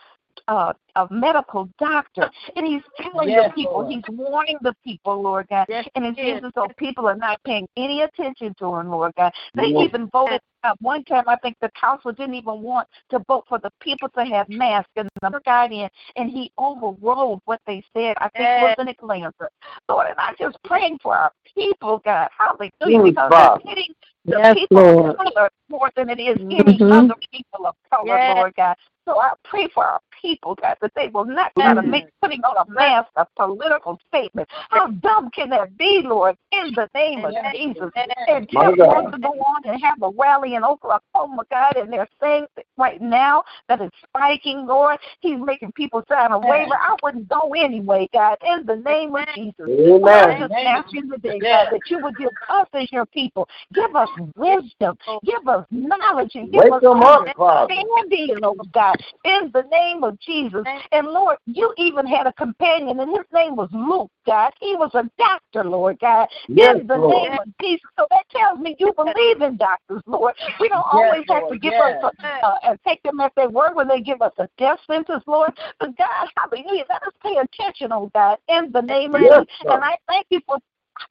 uh, 0.48 0.72
a 0.96 1.06
medical 1.10 1.68
doctor, 1.78 2.30
and 2.54 2.66
he's 2.66 2.82
telling 3.00 3.28
Yes, 3.28 3.50
the 3.50 3.54
people, 3.54 3.80
Lord. 3.80 3.92
he's 3.92 4.04
warning 4.08 4.56
the 4.62 4.74
people, 4.84 5.20
Lord 5.20 5.46
God. 5.48 5.66
Yes, 5.68 5.86
and 5.94 6.04
it 6.04 6.14
he 6.18 6.22
is. 6.22 6.26
seems 6.34 6.44
as 6.46 6.52
though 6.54 6.68
people 6.76 7.06
are 7.08 7.16
not 7.16 7.42
paying 7.44 7.66
any 7.76 8.02
attention 8.02 8.54
to 8.58 8.74
him, 8.76 8.90
Lord 8.90 9.14
God. 9.16 9.32
They 9.54 9.66
Yes. 9.66 9.84
even 9.84 10.08
voted 10.08 10.40
uh, 10.64 10.74
one 10.80 11.04
time. 11.04 11.24
I 11.26 11.36
think 11.36 11.56
the 11.60 11.70
council 11.80 12.12
didn't 12.12 12.34
even 12.34 12.62
want 12.62 12.88
to 13.10 13.18
vote 13.28 13.44
for 13.48 13.58
the 13.58 13.70
people 13.80 14.08
to 14.10 14.24
have 14.24 14.48
masks, 14.48 14.90
and 14.96 15.08
the 15.20 15.40
guy 15.44 15.66
in, 15.66 15.88
and 16.16 16.30
he 16.30 16.52
overrode 16.58 17.40
what 17.44 17.60
they 17.66 17.84
said. 17.92 18.16
I 18.18 18.28
think 18.30 18.40
Yes. 18.44 18.62
was 18.62 18.74
in 18.78 18.88
Atlanta, 18.88 19.48
Lord. 19.88 20.06
And 20.08 20.18
I'm 20.18 20.34
just 20.38 20.62
praying 20.64 20.98
for 21.02 21.16
our 21.16 21.32
people, 21.54 21.98
God, 22.04 22.28
hallelujah, 22.36 22.72
Yes, 22.80 23.02
because 23.04 23.56
it's 23.56 23.68
hitting 23.68 23.94
the 24.24 24.38
Yes, 24.38 24.54
people 24.56 24.82
Lord. 24.82 25.10
of 25.10 25.16
color 25.18 25.50
more 25.68 25.90
than 25.96 26.08
it 26.10 26.18
is 26.18 26.36
any 26.40 26.78
Mhm. 26.78 27.04
other 27.10 27.14
people 27.32 27.66
of 27.66 27.76
color, 27.90 28.06
Yes. 28.06 28.36
Lord 28.36 28.54
God. 28.56 28.76
So 29.06 29.20
I 29.20 29.32
pray 29.44 29.68
for 29.72 29.84
our 29.84 30.00
people, 30.20 30.56
God, 30.56 30.76
that 30.80 30.92
they 30.96 31.08
will 31.08 31.24
not 31.24 31.52
try 31.54 31.74
to 31.74 31.82
make 31.82 32.06
putting 32.20 32.42
on 32.42 32.66
a 32.66 32.70
mask 32.70 33.08
a 33.14 33.26
political 33.36 34.00
statement. 34.08 34.48
How 34.70 34.88
dumb 34.88 35.30
can 35.30 35.48
that 35.50 35.76
be, 35.78 36.02
Lord? 36.04 36.36
In 36.50 36.74
the 36.74 36.88
name 36.92 37.24
of 37.24 37.32
Yes. 37.32 37.54
Jesus. 37.54 37.90
And 38.26 38.48
My 38.52 38.62
Trump 38.62 38.78
God. 38.78 38.88
wants 38.88 39.12
to 39.12 39.18
go 39.22 39.28
on 39.28 39.62
and 39.64 39.80
have 39.80 40.02
a 40.02 40.10
rally 40.10 40.54
in 40.54 40.64
Oklahoma, 40.64 41.44
God, 41.50 41.76
and 41.76 41.92
they're 41.92 42.08
saying 42.20 42.46
right 42.76 43.00
now 43.00 43.44
that 43.68 43.80
it's 43.80 43.94
spiking, 44.08 44.66
Lord. 44.66 44.98
He's 45.20 45.38
making 45.38 45.72
people 45.72 46.02
sign 46.08 46.32
a 46.32 46.38
waiver. 46.38 46.74
I 46.74 46.96
wouldn't 47.02 47.28
go 47.28 47.52
anyway, 47.54 48.08
God, 48.12 48.38
in 48.44 48.66
the 48.66 48.76
name 48.76 49.14
of 49.14 49.26
Jesus. 49.34 49.68
Amen. 49.68 50.00
So 50.02 50.08
I 50.08 50.38
just 50.40 50.52
ask 50.52 50.92
you 50.92 51.08
today, 51.08 51.38
God, 51.38 51.68
that 51.70 51.88
you 51.88 52.00
would 52.00 52.16
give 52.16 52.30
us 52.48 52.66
as 52.72 52.90
your 52.90 53.06
people, 53.06 53.48
give 53.72 53.94
us 53.94 54.08
wisdom, 54.34 54.98
give 55.24 55.46
us 55.46 55.64
knowledge, 55.70 56.32
and 56.34 56.50
give 56.50 56.64
Wake 56.64 56.72
us 56.72 56.82
them 56.82 57.02
up, 57.02 57.28
understanding, 57.38 58.40
oh 58.42 58.56
God, 58.72 58.95
in 59.24 59.50
the 59.52 59.62
name 59.70 60.04
of 60.04 60.18
Jesus. 60.20 60.64
And 60.92 61.06
Lord, 61.08 61.38
you 61.46 61.72
even 61.76 62.06
had 62.06 62.26
a 62.26 62.32
companion, 62.34 63.00
and 63.00 63.10
his 63.10 63.26
name 63.32 63.56
was 63.56 63.68
Luke, 63.72 64.10
God. 64.26 64.52
He 64.60 64.74
was 64.76 64.90
a 64.94 65.08
doctor, 65.18 65.64
Lord 65.64 65.98
God, 66.00 66.28
Yes, 66.48 66.76
in 66.80 66.86
the 66.86 66.96
Lord. 66.96 67.30
name 67.30 67.38
of 67.38 67.46
Jesus. 67.60 67.88
So 67.98 68.06
that 68.10 68.24
tells 68.30 68.60
me 68.60 68.76
you 68.78 68.92
believe 68.94 69.42
in 69.42 69.56
doctors, 69.56 70.02
Lord. 70.06 70.34
We 70.60 70.68
don't 70.68 70.86
always 70.90 71.24
have 71.28 71.48
to 71.48 71.58
give 71.58 71.72
yes. 71.72 72.02
us 72.02 72.12
a, 72.22 72.46
uh, 72.46 72.54
and 72.64 72.78
take 72.86 73.02
them 73.02 73.20
at 73.20 73.32
their 73.36 73.48
word 73.48 73.74
when 73.74 73.88
they 73.88 74.00
give 74.00 74.22
us 74.22 74.32
a 74.38 74.48
death 74.58 74.78
sentence, 74.86 75.24
Lord. 75.26 75.52
But 75.80 75.96
God, 75.96 76.28
hallelujah, 76.36 76.84
let 76.88 77.02
us 77.02 77.12
pay 77.22 77.36
attention, 77.36 77.92
oh 77.92 78.10
God, 78.14 78.38
in 78.48 78.70
the 78.72 78.82
name 78.82 79.14
of 79.14 79.20
Jesus. 79.20 79.46
And 79.60 79.82
I 79.84 79.96
thank 80.08 80.26
you 80.30 80.40
for 80.46 80.58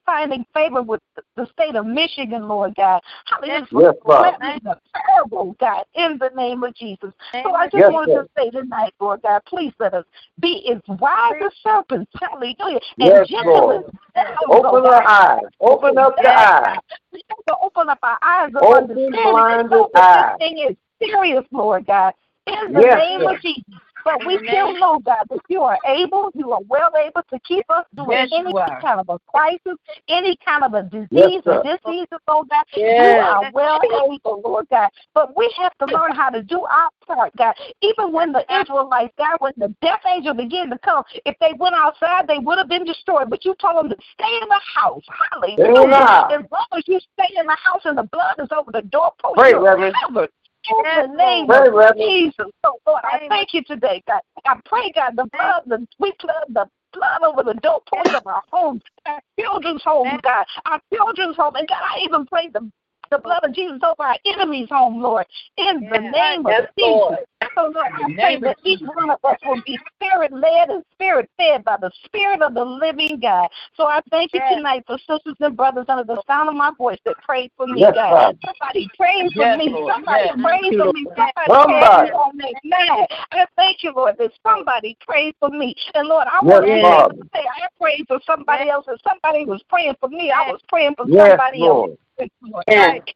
finding 0.05 0.45
favor 0.53 0.81
with 0.81 1.01
the- 1.35 1.45
state 1.53 1.75
of 1.75 1.85
Michigan, 1.85 2.47
Lord 2.47 2.75
God. 2.75 3.01
Hallelujah. 3.25 3.67
Yes, 3.71 3.95
cleansing 4.01 4.73
terrible, 4.95 5.55
God, 5.59 5.85
in 5.93 6.17
the 6.17 6.29
name 6.35 6.63
of 6.63 6.73
Jesus. 6.75 7.13
So 7.43 7.53
I 7.53 7.65
just 7.65 7.75
Yes, 7.75 7.91
wanted 7.91 8.13
Lord. 8.13 8.27
to 8.27 8.41
say 8.41 8.49
tonight, 8.49 8.93
Lord 8.99 9.21
God, 9.21 9.41
please 9.45 9.73
let 9.79 9.93
us 9.93 10.05
be 10.39 10.69
as 10.71 10.81
wise 10.99 11.33
as 11.45 11.51
serpents, 11.63 12.11
hallelujah, 12.19 12.79
and 12.99 13.09
Yes, 13.09 13.27
gentle 13.29 13.53
Lord. 13.53 13.85
as 14.15 14.25
oh 14.47 14.57
Open 14.57 14.65
oh 14.65 14.85
our 14.85 15.03
God. 15.03 15.07
eyes. 15.07 15.49
Open 15.59 15.97
up 15.97 16.15
the 16.17 16.27
eyes. 16.29 16.79
We 17.11 17.21
have 17.29 17.45
to 17.47 17.55
open 17.61 17.89
up 17.89 17.99
our 18.03 18.17
eyes 18.21 18.49
of 18.55 18.63
Open 18.63 18.77
understanding 18.83 19.11
blinded 19.13 19.85
eyes. 19.95 20.37
this 20.39 20.47
thing 20.47 20.57
is 20.69 20.77
serious, 20.99 21.45
Lord 21.51 21.85
God. 21.85 22.13
In 22.47 22.73
the 22.73 22.81
Yes, 22.81 22.97
name 22.97 23.21
Lord. 23.21 23.35
of 23.35 23.41
Jesus. 23.41 23.63
But 24.05 24.23
we 24.23 24.37
mm-hmm. 24.37 24.47
still 24.47 24.79
know, 24.79 24.99
God, 24.99 25.25
that 25.31 25.41
you 25.49 25.63
are 25.63 25.79
able, 25.85 26.29
you 26.35 26.51
are 26.51 26.61
well 26.69 26.91
able 26.95 27.23
to 27.33 27.39
keep 27.39 27.65
us 27.69 27.85
through 27.95 28.11
Yes, 28.11 28.29
any 28.31 28.53
are. 28.53 28.79
kind 28.79 28.99
of 28.99 29.09
a 29.09 29.19
crisis, 29.27 29.77
any 30.07 30.37
kind 30.45 30.63
of 30.63 30.75
a 30.75 30.87
Yes, 31.09 31.25
disease 31.25 31.41
or 31.47 31.63
sir. 31.63 31.77
disease, 31.83 32.07
oh 32.27 32.45
God. 32.49 32.63
You 32.75 33.19
are 33.19 33.51
well 33.51 33.81
able, 33.83 34.41
Lord 34.45 34.67
God. 34.69 34.89
But 35.15 35.35
we 35.35 35.51
have 35.57 35.75
to 35.79 35.85
learn 35.87 36.15
how 36.15 36.29
to 36.29 36.43
do 36.43 36.61
our 36.61 36.89
part, 37.07 37.35
God. 37.35 37.55
Even 37.81 38.11
when 38.11 38.31
the 38.31 38.45
Israelites, 38.61 39.13
God, 39.17 39.37
when 39.39 39.53
the 39.57 39.73
death 39.81 40.01
angel 40.07 40.35
began 40.35 40.69
to 40.69 40.77
come, 40.77 41.03
if 41.25 41.35
they 41.41 41.53
went 41.57 41.73
outside, 41.75 42.27
they 42.27 42.37
would 42.37 42.59
have 42.59 42.69
been 42.69 42.85
destroyed. 42.85 43.31
But 43.31 43.43
you 43.43 43.55
told 43.59 43.77
them 43.77 43.89
to 43.89 43.97
stay 44.13 44.39
in 44.41 44.47
the 44.47 44.61
house. 44.75 45.01
Stay 45.41 45.53
in 45.53 45.61
the 45.61 45.65
Hallelujah. 45.65 46.27
As 46.31 46.45
long 46.51 46.67
as 46.73 46.83
you 46.85 46.99
stay 47.13 47.33
in 47.39 47.47
the 47.47 47.57
house 47.63 47.81
and 47.85 47.97
the 47.97 48.03
blood 48.03 48.35
is 48.39 48.49
over 48.55 48.71
the 48.71 48.83
doorpost, 48.83 49.35
Pray, 49.35 49.49
you're 49.49 49.63
Reverend. 49.63 49.95
covered. 50.03 50.29
In 50.69 51.11
the 51.11 51.15
name 51.15 51.47
Pray, 51.47 51.67
of 51.67 51.73
Reverend. 51.73 51.99
Jesus. 51.99 52.47
So, 52.63 52.79
Lord, 52.87 53.01
I 53.03 53.27
thank 53.27 53.53
you 53.53 53.63
today, 53.63 54.01
God. 54.07 54.21
I 54.45 54.59
pray, 54.65 54.91
God, 54.93 55.15
the 55.15 55.25
blood, 55.31 55.63
the 55.67 55.87
we 55.99 56.13
blood, 56.21 56.45
the 56.49 56.65
blood 56.93 57.21
over 57.23 57.43
the 57.43 57.59
doorposts 57.61 58.15
of 58.15 58.25
our 58.25 58.41
homes, 58.51 58.81
our 59.05 59.21
children's 59.39 59.83
homes, 59.83 60.19
God, 60.23 60.45
our 60.65 60.81
children's 60.93 61.35
home. 61.35 61.55
And 61.55 61.67
God, 61.67 61.81
I 61.81 61.99
even 62.03 62.25
pray 62.25 62.49
the 62.51 62.69
the 63.11 63.19
blood 63.19 63.43
of 63.43 63.53
Jesus 63.53 63.79
over 63.83 64.03
our 64.03 64.17
enemies' 64.25 64.69
home, 64.69 65.01
Lord, 65.01 65.25
in 65.57 65.87
the 65.91 65.99
name 65.99 66.45
of 66.45 66.51
Yes, 66.51 66.61
Jesus. 66.77 66.91
Lord. 66.91 67.19
So, 67.55 67.61
Lord, 67.63 67.87
I 67.93 68.09
In 68.09 68.15
pray 68.15 68.39
that 68.41 68.57
each 68.63 68.81
one 68.81 69.09
of 69.09 69.19
us 69.23 69.37
will 69.45 69.61
be 69.65 69.77
spirit 69.95 70.33
led 70.33 70.69
and 70.69 70.83
spirit 70.93 71.29
fed 71.37 71.63
by 71.63 71.77
the 71.79 71.91
Spirit 72.05 72.41
of 72.41 72.53
the 72.53 72.65
living 72.65 73.19
God. 73.21 73.47
So 73.75 73.85
I 73.85 74.01
thank 74.11 74.33
you 74.33 74.41
Yes. 74.41 74.55
tonight 74.55 74.83
for 74.85 74.97
sisters 74.99 75.35
and 75.39 75.55
brothers 75.55 75.85
under 75.87 76.03
the 76.03 76.21
sound 76.27 76.49
of 76.49 76.55
my 76.55 76.71
voice 76.77 76.99
that 77.05 77.17
prayed 77.19 77.51
for 77.55 77.67
me, 77.67 77.81
Yes, 77.81 77.93
God. 77.95 78.09
Father. 78.11 78.37
Somebody 78.45 78.89
praying 78.97 79.31
for 79.31 79.39
Yes, 79.39 79.57
me. 79.57 79.69
Lord. 79.69 79.93
Somebody 79.93 80.25
Yes. 80.25 80.37
praying 80.41 80.79
for 80.79 80.93
me. 80.93 81.05
Somebody, 81.15 81.33
Somebody. 81.47 82.09
praying 82.09 82.13
on 82.13 82.37
their 82.37 82.51
mind. 82.63 83.07
I 83.31 83.45
thank 83.55 83.83
you, 83.83 83.93
Lord, 83.95 84.15
that 84.17 84.31
somebody 84.43 84.97
prayed 85.05 85.35
for 85.39 85.49
me. 85.49 85.75
And 85.93 86.07
Lord, 86.07 86.27
I 86.27 86.39
Yes, 86.43 86.61
want 86.61 87.15
to 87.15 87.27
say 87.33 87.43
I 87.45 87.67
prayed 87.79 88.05
for 88.07 88.19
somebody 88.25 88.69
else, 88.69 88.85
and 88.87 88.99
somebody 89.07 89.45
was 89.45 89.61
praying 89.69 89.95
for 89.99 90.09
me. 90.09 90.31
I 90.31 90.51
was 90.51 90.61
praying 90.67 90.95
for 90.95 91.05
Yes, 91.07 91.29
somebody 91.29 91.65
else. 91.65 91.91
Lord. 92.17 92.63
Lord. 92.67 93.13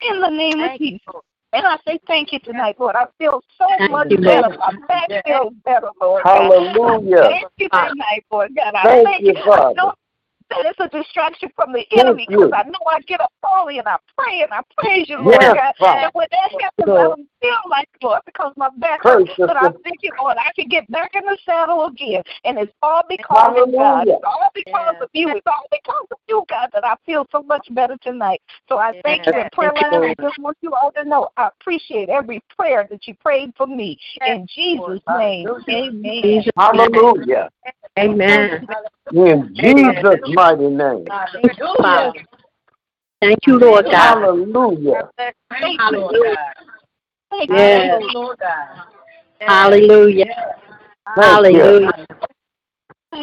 In 0.00 0.20
the 0.20 0.30
name 0.30 0.60
of 0.60 0.78
Jesus. 0.78 1.00
And 1.52 1.66
I 1.66 1.78
say 1.86 1.98
thank 2.06 2.32
you 2.32 2.38
tonight, 2.40 2.76
Lord. 2.78 2.94
I 2.94 3.06
feel 3.18 3.40
so 3.56 3.66
Thank 3.78 3.90
much 3.90 4.10
you, 4.10 4.18
better. 4.18 4.48
Lord. 4.48 4.58
My 4.58 4.78
back 5.08 5.24
feels 5.24 5.54
better, 5.64 5.88
Lord. 6.00 6.22
God. 6.24 6.52
Hallelujah. 6.52 7.22
Thank 7.22 7.48
you 7.56 7.68
tonight, 7.70 8.24
Lord 8.30 8.54
God. 8.54 8.74
I 8.74 8.82
Thank 8.82 9.08
thank 9.08 9.22
you, 9.22 9.34
I 9.36 9.44
Father. 9.46 9.92
Know 10.50 10.62
that 10.62 10.74
it's 10.78 10.80
a 10.80 10.88
distraction 10.96 11.50
from 11.56 11.72
the 11.72 11.84
Thank 11.90 12.00
enemy 12.00 12.26
because 12.28 12.52
I 12.54 12.62
know 12.64 12.78
I 12.86 13.00
get 13.00 13.20
up 13.20 13.32
early 13.44 13.78
and 13.78 13.88
I 13.88 13.96
pray 14.16 14.42
and 14.42 14.52
I 14.52 14.60
praise 14.76 15.08
you, 15.08 15.18
Lord 15.18 15.38
Yes, 15.40 15.54
God. 15.54 15.74
Father. 15.78 16.00
And 16.00 16.10
when 16.14 16.28
that 16.30 16.50
happens, 16.52 16.88
I 16.88 17.02
don't 17.02 17.28
feel 17.40 17.70
like 17.70 17.88
Lord 18.02 18.20
because 18.26 18.52
my 18.56 18.68
back 18.78 19.02
hurts. 19.02 19.30
But 19.38 19.56
I 19.56 19.66
sister. 19.66 19.80
thank 19.84 20.02
you, 20.02 20.12
Lord. 20.20 20.36
I 20.38 20.52
can 20.54 20.68
get 20.68 20.90
back 20.90 21.14
in 21.14 21.24
the 21.24 21.38
saddle 21.44 21.86
again. 21.86 22.22
And 22.44 22.58
it's 22.58 22.72
all 22.82 23.02
because 23.08 23.56
of 23.56 23.72
God. 23.72 24.08
It's 24.08 24.24
all 24.24 24.50
because 24.54 24.94
of 25.00 25.08
you. 25.12 25.28
It's 25.30 25.46
all 25.46 25.66
because 25.70 26.06
of 26.10 26.18
you, 26.28 26.44
God, 26.48 26.70
that 26.72 26.84
I 26.84 26.96
feel 27.06 27.26
so 27.30 27.42
much 27.42 27.66
better 27.72 27.96
tonight. 28.02 28.40
So 28.68 28.78
I 28.78 28.92
thank 29.04 29.26
you 29.26 29.32
in 29.32 29.48
prayer 29.52 29.72
Thank 29.74 29.92
you, 29.92 30.00
line. 30.00 30.14
I 30.18 30.22
just 30.22 30.38
want 30.38 30.56
you 30.60 30.74
all 30.74 30.92
to 30.92 31.04
know 31.04 31.28
I 31.36 31.48
appreciate 31.48 32.08
every 32.08 32.42
prayer 32.56 32.86
that 32.90 33.06
you 33.06 33.14
prayed 33.14 33.52
for 33.56 33.66
me. 33.66 33.98
In 34.26 34.46
Jesus' 34.48 35.00
name, 35.16 35.48
amen. 35.68 36.22
Jesus' 36.22 36.52
Hallelujah. 36.56 37.50
Amen. 37.98 38.68
In 39.12 39.54
Jesus' 39.54 40.20
mighty 40.34 40.68
name. 40.68 41.06
Thank 41.32 41.58
you, 41.58 41.74
Father. 41.78 42.12
Thank 43.20 43.38
you, 43.46 43.58
Lord 43.58 43.86
God. 43.86 44.18
Hallelujah. 44.22 45.10
Thank 45.50 45.80
you, 45.80 45.96
Lord. 45.98 46.14
Hallelujah. 46.14 46.54
Thank 47.30 47.50
you. 47.50 47.56
Yes. 47.56 48.02
Lord 48.14 48.38
God. 48.38 48.68
Hallelujah. 49.40 50.26
Thank 51.16 51.52
you. 51.52 51.62
Hallelujah. 51.62 52.06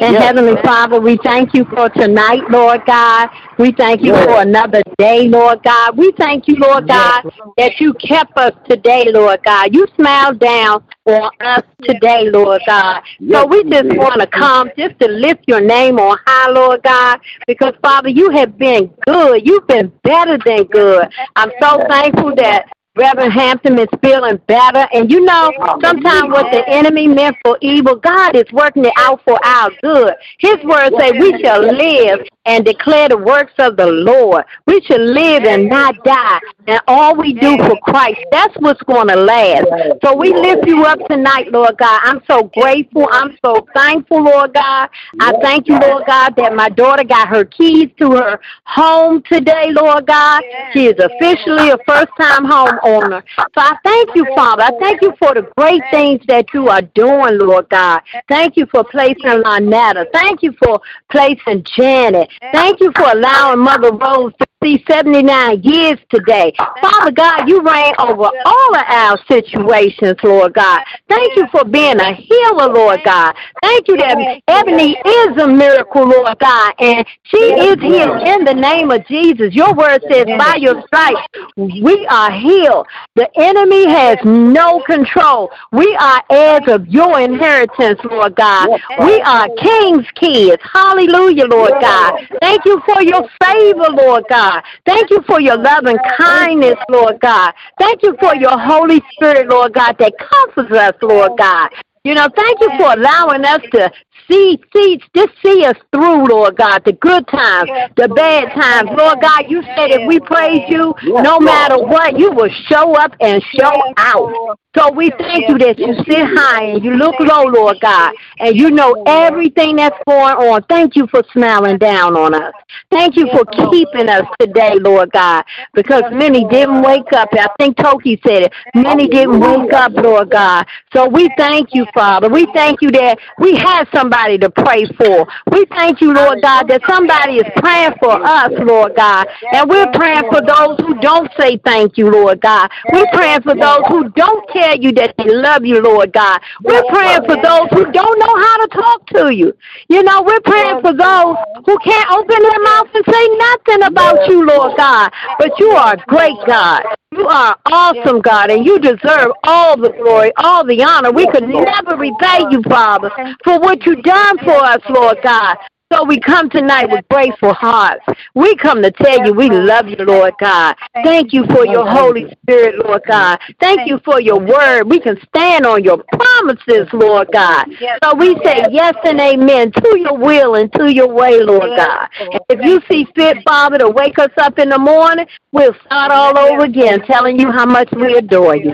And 0.02 0.14
Yes. 0.14 0.24
Heavenly 0.24 0.62
Father, 0.62 1.00
we 1.00 1.18
thank 1.24 1.54
you 1.54 1.64
for 1.66 1.88
tonight, 1.88 2.42
Lord 2.50 2.86
God. 2.86 3.30
We 3.58 3.72
thank 3.72 4.04
you 4.04 4.12
Yes. 4.12 4.26
for 4.26 4.42
another 4.42 4.82
day, 4.98 5.30
Lord 5.30 5.64
God. 5.64 5.98
We 5.98 6.12
thank 6.18 6.50
you, 6.50 6.56
Lord 6.58 6.88
God, 6.88 7.24
that 7.58 7.80
you 7.80 7.94
kept 7.94 8.38
us 8.38 8.52
today, 8.70 9.06
Lord 9.10 9.40
God. 9.46 9.74
You 9.74 9.88
smiled 9.96 10.40
down 10.40 10.84
on 11.06 11.30
us 11.40 11.64
today, 11.82 12.30
Lord 12.30 12.62
God. 12.68 13.04
So 13.32 13.46
we 13.46 13.64
just 13.64 13.96
want 13.96 14.20
to 14.20 14.28
come 14.28 14.70
just 14.78 15.00
to 15.00 15.08
lift 15.08 15.46
your 15.48 15.62
name 15.62 15.98
on 15.98 16.18
high, 16.26 16.52
Lord 16.52 16.84
God, 16.84 17.22
because 17.48 17.74
Father, 17.82 18.10
you 18.10 18.32
have 18.32 18.58
been 18.58 18.92
good. 19.06 19.48
You've 19.48 19.68
been 19.68 19.94
better 20.04 20.38
than 20.46 20.66
good. 20.66 21.08
I'm 21.38 21.52
so 21.62 21.86
thankful 21.88 22.36
that 22.36 22.66
Reverend 22.96 23.34
Hampton 23.34 23.78
is 23.78 23.88
feeling 24.02 24.38
better. 24.48 24.88
And 24.94 25.12
you 25.12 25.22
know, 25.22 25.52
sometimes 25.84 26.30
what 26.30 26.52
the 26.52 26.64
enemy 26.68 27.08
meant 27.08 27.36
for 27.44 27.58
evil, 27.62 27.96
God 27.96 28.36
is 28.36 28.46
working 28.54 28.86
it 28.86 28.94
out 28.98 29.22
for 29.26 29.38
our 29.46 29.70
good. 29.84 30.14
His 30.40 30.64
word 30.64 30.94
say 30.98 31.12
we 31.12 31.38
shall 31.42 31.62
live 31.62 32.26
and 32.46 32.64
declare 32.64 33.10
the 33.10 33.18
works 33.18 33.54
of 33.60 33.76
the 33.76 33.86
Lord. 33.86 34.46
We 34.66 34.82
shall 34.82 35.00
live 35.00 35.44
and 35.44 35.68
not 35.68 36.04
die. 36.06 36.40
And 36.68 36.80
all 36.88 37.16
we 37.16 37.34
do 37.34 37.58
for 37.58 37.78
Christ, 37.82 38.22
that's 38.32 38.56
what's 38.60 38.82
going 38.84 39.10
to 39.10 39.16
last. 39.16 39.68
So 40.04 40.16
we 40.16 40.34
lift 40.34 40.66
you 40.66 40.86
up 40.86 41.00
tonight, 41.08 41.52
Lord 41.52 41.78
God. 41.78 42.00
I'm 42.04 42.22
so 42.28 42.44
grateful. 42.44 43.08
I'm 43.12 43.38
so 43.44 43.68
thankful, 43.76 44.24
Lord 44.24 44.54
God. 44.54 44.90
I 45.20 45.34
thank 45.42 45.68
you, 45.68 45.78
Lord 45.80 46.06
God, 46.08 46.36
that 46.38 46.56
my 46.56 46.70
daughter 46.70 47.04
got 47.04 47.28
her 47.28 47.46
keys 47.46 47.90
to 48.00 48.12
her 48.12 48.40
home 48.64 49.22
today, 49.30 49.72
Lord 49.72 50.08
God. 50.08 50.44
She 50.74 50.88
is 50.88 50.96
officially 51.00 51.70
a 51.70 51.78
first 51.86 52.10
time 52.20 52.46
homeowner. 52.86 53.24
So 53.38 53.46
I 53.58 53.78
thank 53.84 54.16
you, 54.16 54.26
Father. 54.36 54.64
I 54.64 54.72
thank 54.80 55.02
you 55.02 55.14
for 55.18 55.34
the 55.34 55.50
great 55.58 55.82
things 55.92 56.22
that 56.28 56.46
you 56.54 56.70
are 56.70 56.82
doing, 56.82 57.40
Lord 57.40 57.70
God. 57.70 58.02
Thank 58.30 58.58
you 58.58 58.66
for 58.68 58.84
placing 58.84 59.44
Lynetta. 59.44 60.06
Thank 60.14 60.44
you 60.44 60.54
for 60.64 60.80
placing 61.12 61.66
Janet. 61.76 62.30
Thank 62.54 62.80
you 62.80 62.92
for 62.96 63.12
allowing 63.12 63.60
Mother 63.60 63.92
Rose 63.92 64.34
to 64.40 64.48
see 64.66 64.84
79 64.90 65.62
years 65.64 66.00
today. 66.10 66.54
Father 66.82 67.12
God, 67.12 67.48
you 67.48 67.62
reign 67.62 67.94
over 68.00 68.32
all 68.46 68.76
of 68.76 68.84
our 68.88 69.20
situations, 69.28 70.16
Lord 70.24 70.54
God. 70.54 70.82
Thank 71.08 71.36
you 71.36 71.46
for 71.52 71.64
being 71.64 72.00
a 72.00 72.14
healer, 72.14 72.74
Lord 72.74 73.02
God. 73.06 73.36
Thank 73.62 73.88
you 73.88 73.98
that 73.98 74.42
Ebony 74.48 74.98
is 75.06 75.38
a 75.38 75.48
miracle, 75.48 76.08
Lord 76.08 76.38
God, 76.40 76.74
and 76.80 77.06
she 77.24 77.38
is 77.38 77.80
healed 77.80 78.28
in 78.28 78.44
the 78.46 78.54
name 78.54 78.90
of 78.92 79.06
Jesus. 79.08 79.54
Your 79.54 79.74
word 79.74 80.02
says, 80.12 80.26
by 80.38 80.58
your 80.60 80.84
stripes, 80.88 81.22
we 81.58 82.06
are 82.10 82.32
healed. 82.32 82.88
The 83.16 83.30
enemy 83.38 83.88
has 83.90 84.18
no 84.24 84.82
control. 84.86 85.52
We 85.72 85.96
are 86.00 86.24
heirs 86.30 86.64
of 86.68 86.88
your 86.88 87.20
inheritance, 87.20 88.00
Lord 88.04 88.36
God. 88.36 88.70
We 89.00 89.22
are 89.22 89.48
king's 89.62 90.08
kids. 90.16 90.62
Hallelujah, 90.74 91.46
Lord 91.46 91.74
God. 91.82 92.20
Thank 92.42 92.66
you 92.66 92.82
for 92.86 93.02
your 93.04 93.28
favor, 93.42 93.90
Lord 93.92 94.26
God. 94.30 94.55
Thank 94.86 95.10
you 95.10 95.22
for 95.28 95.40
your 95.42 95.58
love 95.58 95.86
and 95.86 96.00
kindness, 96.18 96.76
Lord 96.90 97.20
God. 97.20 97.54
Thank 97.80 98.04
you 98.04 98.16
for 98.20 98.36
your 98.36 98.58
Holy 98.58 99.02
Spirit, 99.14 99.48
Lord 99.50 99.74
God, 99.74 99.98
that 100.00 100.14
comforts 100.18 100.72
us, 100.72 100.94
Lord 101.02 101.38
God. 101.38 101.70
You 102.04 102.14
know, 102.14 102.28
thank 102.36 102.62
you 102.62 102.70
for 102.78 102.94
allowing 102.94 103.44
us 103.46 103.62
to 103.72 103.92
see, 104.28 104.60
see, 104.76 105.02
just 105.16 105.32
see 105.44 105.66
us 105.66 105.76
through, 105.94 106.26
Lord 106.28 106.58
God, 106.58 106.84
the 106.86 106.94
good 106.94 107.28
times, 107.28 107.70
the 107.96 108.08
bad 108.08 108.54
times. 108.54 108.90
Lord 108.98 109.22
God, 109.22 109.46
you 109.50 109.62
said 109.76 109.92
if 109.92 110.08
we 110.08 110.20
praise 110.20 110.64
you, 110.70 110.94
no 111.04 111.40
matter 111.40 111.78
what, 111.78 112.18
you 112.18 112.32
will 112.32 112.50
show 112.68 112.96
up 112.96 113.16
and 113.22 113.44
show 113.58 113.94
out. 113.98 114.60
So 114.78 114.92
we 114.92 115.10
thank 115.18 115.48
you 115.48 115.58
that 115.60 115.80
you 115.80 115.96
sit 116.04 116.28
high 116.36 116.64
and 116.64 116.84
you 116.84 116.92
look 116.96 117.16
low, 117.20 117.44
Lord 117.44 117.80
God, 117.80 118.14
and 118.40 118.56
you 118.58 118.72
know 118.72 119.04
everything 119.08 119.78
that's 119.78 119.98
going 120.06 120.36
on. 120.36 120.64
Thank 120.64 120.98
you 120.98 121.08
for 121.08 121.24
smiling 121.32 121.78
down 121.78 122.18
on 122.18 122.34
us. 122.34 122.54
Thank 122.92 123.16
you 123.16 123.28
for 123.32 123.46
keeping 123.46 124.10
us 124.10 124.26
today, 124.40 124.74
Lord 124.76 125.12
God, 125.12 125.46
because 125.74 126.04
many 126.12 126.46
didn't 126.50 126.82
wake 126.82 127.14
up. 127.14 127.30
I 127.32 127.48
think 127.58 127.78
Toki 127.78 128.20
said 128.28 128.44
it. 128.44 128.54
Many 128.74 129.08
didn't 129.08 129.40
wake 129.40 129.72
up, 129.72 129.94
Lord 129.94 130.32
God. 130.32 130.66
So 130.94 131.08
we 131.08 131.30
thank 131.38 131.74
you, 131.74 131.86
Father. 131.94 132.28
We 132.28 132.46
thank 132.54 132.82
you 132.82 132.92
that 132.92 133.18
we 133.40 133.56
have 133.56 133.88
somebody 133.94 134.15
to 134.16 134.50
pray 134.50 134.86
for. 134.98 135.28
We 135.52 135.66
thank 135.76 136.00
you, 136.00 136.14
Lord 136.14 136.42
God, 136.42 136.68
that 136.70 136.82
somebody 136.88 137.38
is 137.38 137.52
praying 137.58 137.94
for 138.00 138.12
us, 138.12 138.52
Lord 138.60 138.96
God. 138.96 139.28
And 139.52 139.70
we're 139.70 139.92
praying 139.92 140.24
for 140.32 140.42
those 140.42 140.80
who 140.80 140.96
don't 141.02 141.30
say 141.38 141.58
thank 141.66 141.98
you, 141.98 142.10
Lord 142.10 142.40
God. 142.42 142.70
We're 142.94 143.08
praying 143.14 143.42
for 143.42 143.56
those 143.56 143.84
who 143.88 144.10
don't 144.10 144.48
tell 144.50 144.78
you 144.78 144.92
that 144.94 145.16
they 145.18 145.28
love 145.28 145.66
you, 145.66 145.82
Lord 145.82 146.14
God. 146.14 146.40
We're 146.64 146.86
praying 146.86 147.26
for 147.26 147.36
those 147.36 147.68
who 147.72 147.92
don't 147.92 148.20
know 148.20 148.36
how 148.40 148.66
to 148.66 148.68
talk 148.72 149.08
to 149.08 149.36
you. 149.36 149.54
You 149.90 150.04
know, 150.04 150.24
we're 150.24 150.42
praying 150.42 150.82
for 150.82 150.94
those 150.94 151.36
who 151.66 151.78
can't 151.80 152.12
open 152.12 152.42
their 152.42 152.62
mouth 152.64 152.88
and 152.94 153.06
say 153.06 153.26
nothing 153.38 153.84
about 153.84 154.28
you, 154.30 154.46
Lord 154.46 154.78
God. 154.78 155.12
But 155.38 155.60
you 155.60 155.72
are 155.72 155.94
a 155.94 156.04
great 156.08 156.38
God. 156.48 156.84
You 157.18 157.28
are 157.28 157.58
awesome, 157.66 158.20
God, 158.20 158.52
and 158.52 158.66
you 158.66 158.78
deserve 158.78 159.32
all 159.44 159.78
the 159.78 159.90
glory, 159.90 160.34
all 160.38 160.66
the 160.66 160.84
honor. 160.84 161.12
We 161.12 161.26
could 161.28 161.48
never 161.48 161.96
repay 161.96 162.46
you, 162.52 162.62
Father, 162.64 163.10
for 163.44 163.58
what 163.60 163.86
you've 163.86 164.04
done 164.04 164.38
for 164.40 164.56
us, 164.56 164.82
Lord 164.90 165.20
God. 165.24 165.58
So 165.94 166.04
we 166.04 166.20
come 166.20 166.50
tonight 166.50 166.90
with 166.90 167.08
grateful 167.10 167.54
hearts. 167.54 168.04
We 168.34 168.56
come 168.56 168.82
to 168.82 168.90
tell 168.90 169.24
you 169.24 169.34
we 169.34 169.50
love 169.52 169.88
you, 169.88 169.98
Lord 169.98 170.34
God. 170.40 170.76
Thank 171.04 171.32
you 171.32 171.46
for 171.46 171.64
your 171.66 171.88
Holy 171.88 172.26
Spirit, 172.42 172.84
Lord 172.84 173.04
God. 173.08 173.40
Thank 173.60 173.88
you 173.88 174.00
for 174.04 174.20
your 174.20 174.40
word. 174.40 174.90
We 174.90 175.00
can 175.00 175.16
stand 175.28 175.66
on 175.66 175.84
your 175.84 176.04
promises, 176.12 176.88
Lord 176.92 177.30
God. 177.32 177.68
So 178.04 178.16
we 178.16 178.36
say 178.44 178.64
yes 178.72 178.96
and 179.06 179.20
amen 179.20 179.72
to 179.74 180.00
your 180.00 180.18
will 180.18 180.56
and 180.56 180.74
to 180.74 180.92
your 180.92 181.08
way, 181.08 181.40
Lord 181.42 181.70
God. 181.78 182.10
If 182.50 182.66
you 182.66 182.82
see 182.90 183.06
fit, 183.16 183.38
Father, 183.44 183.78
to 183.78 183.90
wake 183.90 184.18
us 184.18 184.32
up 184.38 184.58
in 184.58 184.70
the 184.70 184.80
morning, 184.80 185.28
we'll 185.52 185.76
start 185.86 186.12
all 186.12 186.38
over 186.38 186.64
again 186.66 187.02
telling 187.06 187.40
you 187.40 187.52
how 187.52 187.66
much 187.66 187.90
we 187.92 188.16
adore 188.18 188.56
you. 188.56 188.74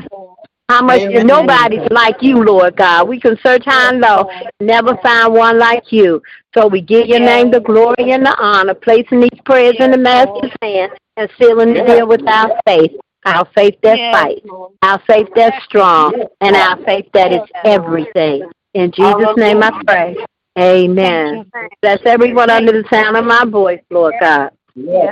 How 0.72 0.82
much 0.82 1.02
nobody's 1.26 1.86
like 1.92 2.16
you, 2.22 2.46
Lord 2.46 2.78
God. 2.78 3.10
We 3.10 3.20
can 3.20 3.38
search 3.44 3.66
high 3.66 3.90
and 3.90 4.00
low, 4.00 4.30
never 4.62 4.96
find 5.04 5.34
one 5.34 5.60
like 5.60 5.92
you. 5.92 6.24
So 6.58 6.66
we 6.66 6.80
give 6.80 7.08
your 7.08 7.20
name 7.20 7.52
the 7.52 7.60
glory 7.60 8.14
and 8.14 8.26
the 8.26 8.34
honor, 8.40 8.74
placing 8.74 9.20
these 9.20 9.38
prayers 9.44 9.76
in 9.80 9.92
the 9.92 9.98
Master's 9.98 10.54
hand 10.62 10.94
and 11.18 11.30
sealing 11.38 11.74
the 11.74 11.84
deal 11.84 12.08
with 12.08 12.26
our 12.26 12.58
faith. 12.66 12.94
Our 13.26 13.46
faith 13.54 13.76
that 13.84 14.00
fights, 14.14 14.48
our 14.82 15.02
faith 15.08 15.28
that's 15.36 15.62
strong, 15.66 16.24
and 16.40 16.56
our 16.56 16.82
faith 16.86 17.08
that 17.14 17.34
is 17.34 17.42
everything. 17.66 18.50
In 18.74 18.94
Jesus' 18.94 19.36
name 19.36 19.62
I 19.62 19.84
pray. 19.86 20.16
Amen. 20.58 21.52
Bless 21.82 22.00
everyone 22.06 22.50
under 22.50 22.72
the 22.72 22.88
sound 22.90 23.18
of 23.18 23.26
my 23.26 23.44
voice, 23.44 23.82
Lord 23.90 24.14
God. 24.22 24.52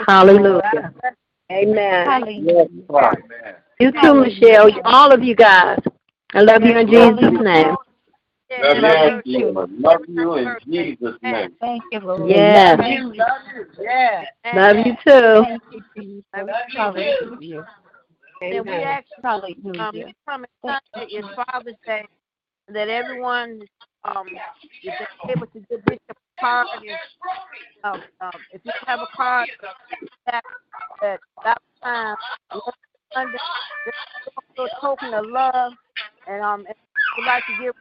Hallelujah. 0.08 0.94
Amen. 1.52 2.06
You 3.80 3.94
too, 3.94 4.14
Michelle. 4.14 4.70
All 4.84 5.14
of 5.14 5.24
you 5.24 5.36
guys. 5.36 5.80
I 6.34 6.42
love 6.42 6.64
you 6.64 6.78
in 6.78 6.88
Jesus' 6.88 7.42
name. 7.42 7.76
Love 8.52 9.22
you. 9.24 9.68
Love 9.80 10.02
you 10.08 10.34
in 10.36 10.58
Jesus' 10.70 11.16
name. 11.24 11.56
Thank 11.62 11.84
you, 11.92 12.00
Lord. 12.00 12.30
Yes. 12.30 12.78
Love 12.78 12.90
you. 12.90 13.16
Yeah. 13.82 14.26
Love 14.54 14.78
you 14.86 14.94
too. 15.06 15.46
Thank 15.46 15.64
you, 15.72 15.84
Jesus. 15.96 16.50
Hallelujah. 16.76 17.66
And 18.42 18.66
we 18.66 18.74
ask 18.74 19.06
um, 19.24 19.42
we 19.94 20.14
come 20.28 20.46
and 20.46 20.82
Sunday 20.94 21.14
is 21.14 21.26
Father's 21.36 21.76
Day, 21.86 22.06
that 22.68 22.90
everyone 22.90 23.62
um 24.04 24.28
is 24.84 24.94
able 25.30 25.48
to 25.48 25.60
give 25.70 25.86
Bishop 25.86 26.02
a 26.10 26.42
card. 26.42 26.68
If, 26.84 27.00
um, 27.84 28.02
um, 28.20 28.32
if 28.52 28.62
you 28.66 28.72
have 28.86 29.00
a 29.00 29.08
card 29.16 29.48
that 30.26 30.44
that 31.02 31.20
that 31.44 31.62
time 31.82 32.16
Sunday, 33.14 33.38
just 34.58 34.74
a 34.74 34.82
token 34.82 35.14
of 35.14 35.26
love, 35.28 35.74
and 36.28 36.42
um, 36.44 36.66
and 36.68 36.76
we'd 37.18 37.26
like 37.26 37.44
to 37.48 37.64
give 37.64 37.74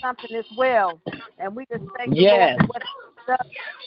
something 0.00 0.36
as 0.36 0.44
well. 0.56 1.00
And 1.38 1.54
we 1.54 1.64
just 1.70 1.84
thank 1.96 2.14
you 2.16 2.22
Yes. 2.22 2.58
for 2.60 2.66
what. 2.66 3.40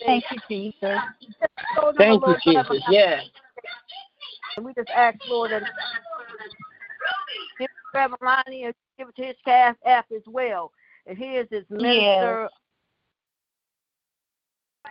Thank 0.06 0.24
you, 0.32 0.40
Jesus. 0.50 1.00
Just 1.22 1.52
show 1.76 1.92
them 1.92 1.96
a 1.96 2.20
Thank 2.20 2.24
you, 2.46 2.54
Jesus. 2.54 2.84
Yes. 2.90 3.24
And 4.56 4.66
we 4.66 4.74
just 4.74 4.90
ask, 4.90 5.18
Lord, 5.30 5.52
that 5.52 5.64
give 7.60 7.68
Reverend 7.94 8.22
Lonnie 8.22 8.64
and 8.66 8.74
give 8.98 9.10
it 9.10 9.16
to 9.16 9.24
his 9.24 9.36
cash 9.46 9.76
app 9.86 10.06
as 10.16 10.24
well. 10.26 10.72
And 11.06 11.18
he 11.18 11.36
is 11.36 11.48
his 11.52 11.64
minister. 11.70 12.50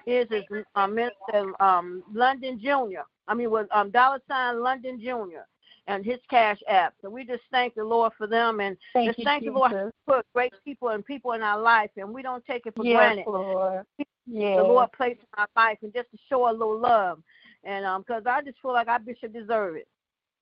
He 0.05 0.13
is 0.13 0.29
his 0.31 0.45
uh, 0.77 0.87
minister, 0.87 1.61
um, 1.61 2.05
London 2.13 2.61
Jr. 2.63 3.03
I 3.27 3.35
mean, 3.35 3.51
with 3.51 3.67
um, 3.75 3.91
dollar 3.91 4.21
sign 4.29 4.63
London 4.63 5.01
Jr. 5.03 5.43
and 5.87 6.05
his 6.05 6.19
cash 6.29 6.59
app. 6.69 6.95
So 7.01 7.11
we 7.11 7.25
just 7.25 7.43
thank 7.51 7.75
the 7.75 7.85
Lord 7.85 8.13
for 8.19 8.27
them 8.27 8.61
and 8.61 8.77
Thank 8.93 9.09
just 9.09 9.19
you, 9.19 9.25
thank 9.25 9.45
the 9.45 9.53
Lord 9.53 9.73
Jesus. 9.73 9.93
for 10.07 10.23
great 10.35 10.53
people 10.65 10.89
and 10.91 11.05
people 11.05 11.33
in 11.33 11.43
our 11.43 11.61
life, 11.61 11.91
and 11.97 12.13
we 12.15 12.23
don't 12.23 12.45
take 12.45 12.67
it 12.67 12.75
for 12.77 12.85
Yes, 12.85 12.95
granted 12.95 13.27
Lord. 13.27 13.85
Yes. 14.27 14.57
the 14.57 14.63
Lord 14.63 14.91
placed 14.93 15.21
in 15.21 15.27
our 15.39 15.49
life 15.57 15.79
and 15.83 15.93
just 15.93 16.11
to 16.11 16.19
show 16.29 16.49
a 16.49 16.53
little 16.53 16.79
love. 16.79 17.23
And 17.65 17.85
um, 17.85 18.03
because 18.03 18.23
I 18.27 18.43
just 18.43 18.61
feel 18.63 18.73
like 18.73 18.89
our 18.89 18.99
bishop 18.99 19.33
deserve 19.33 19.77
it. 19.77 19.89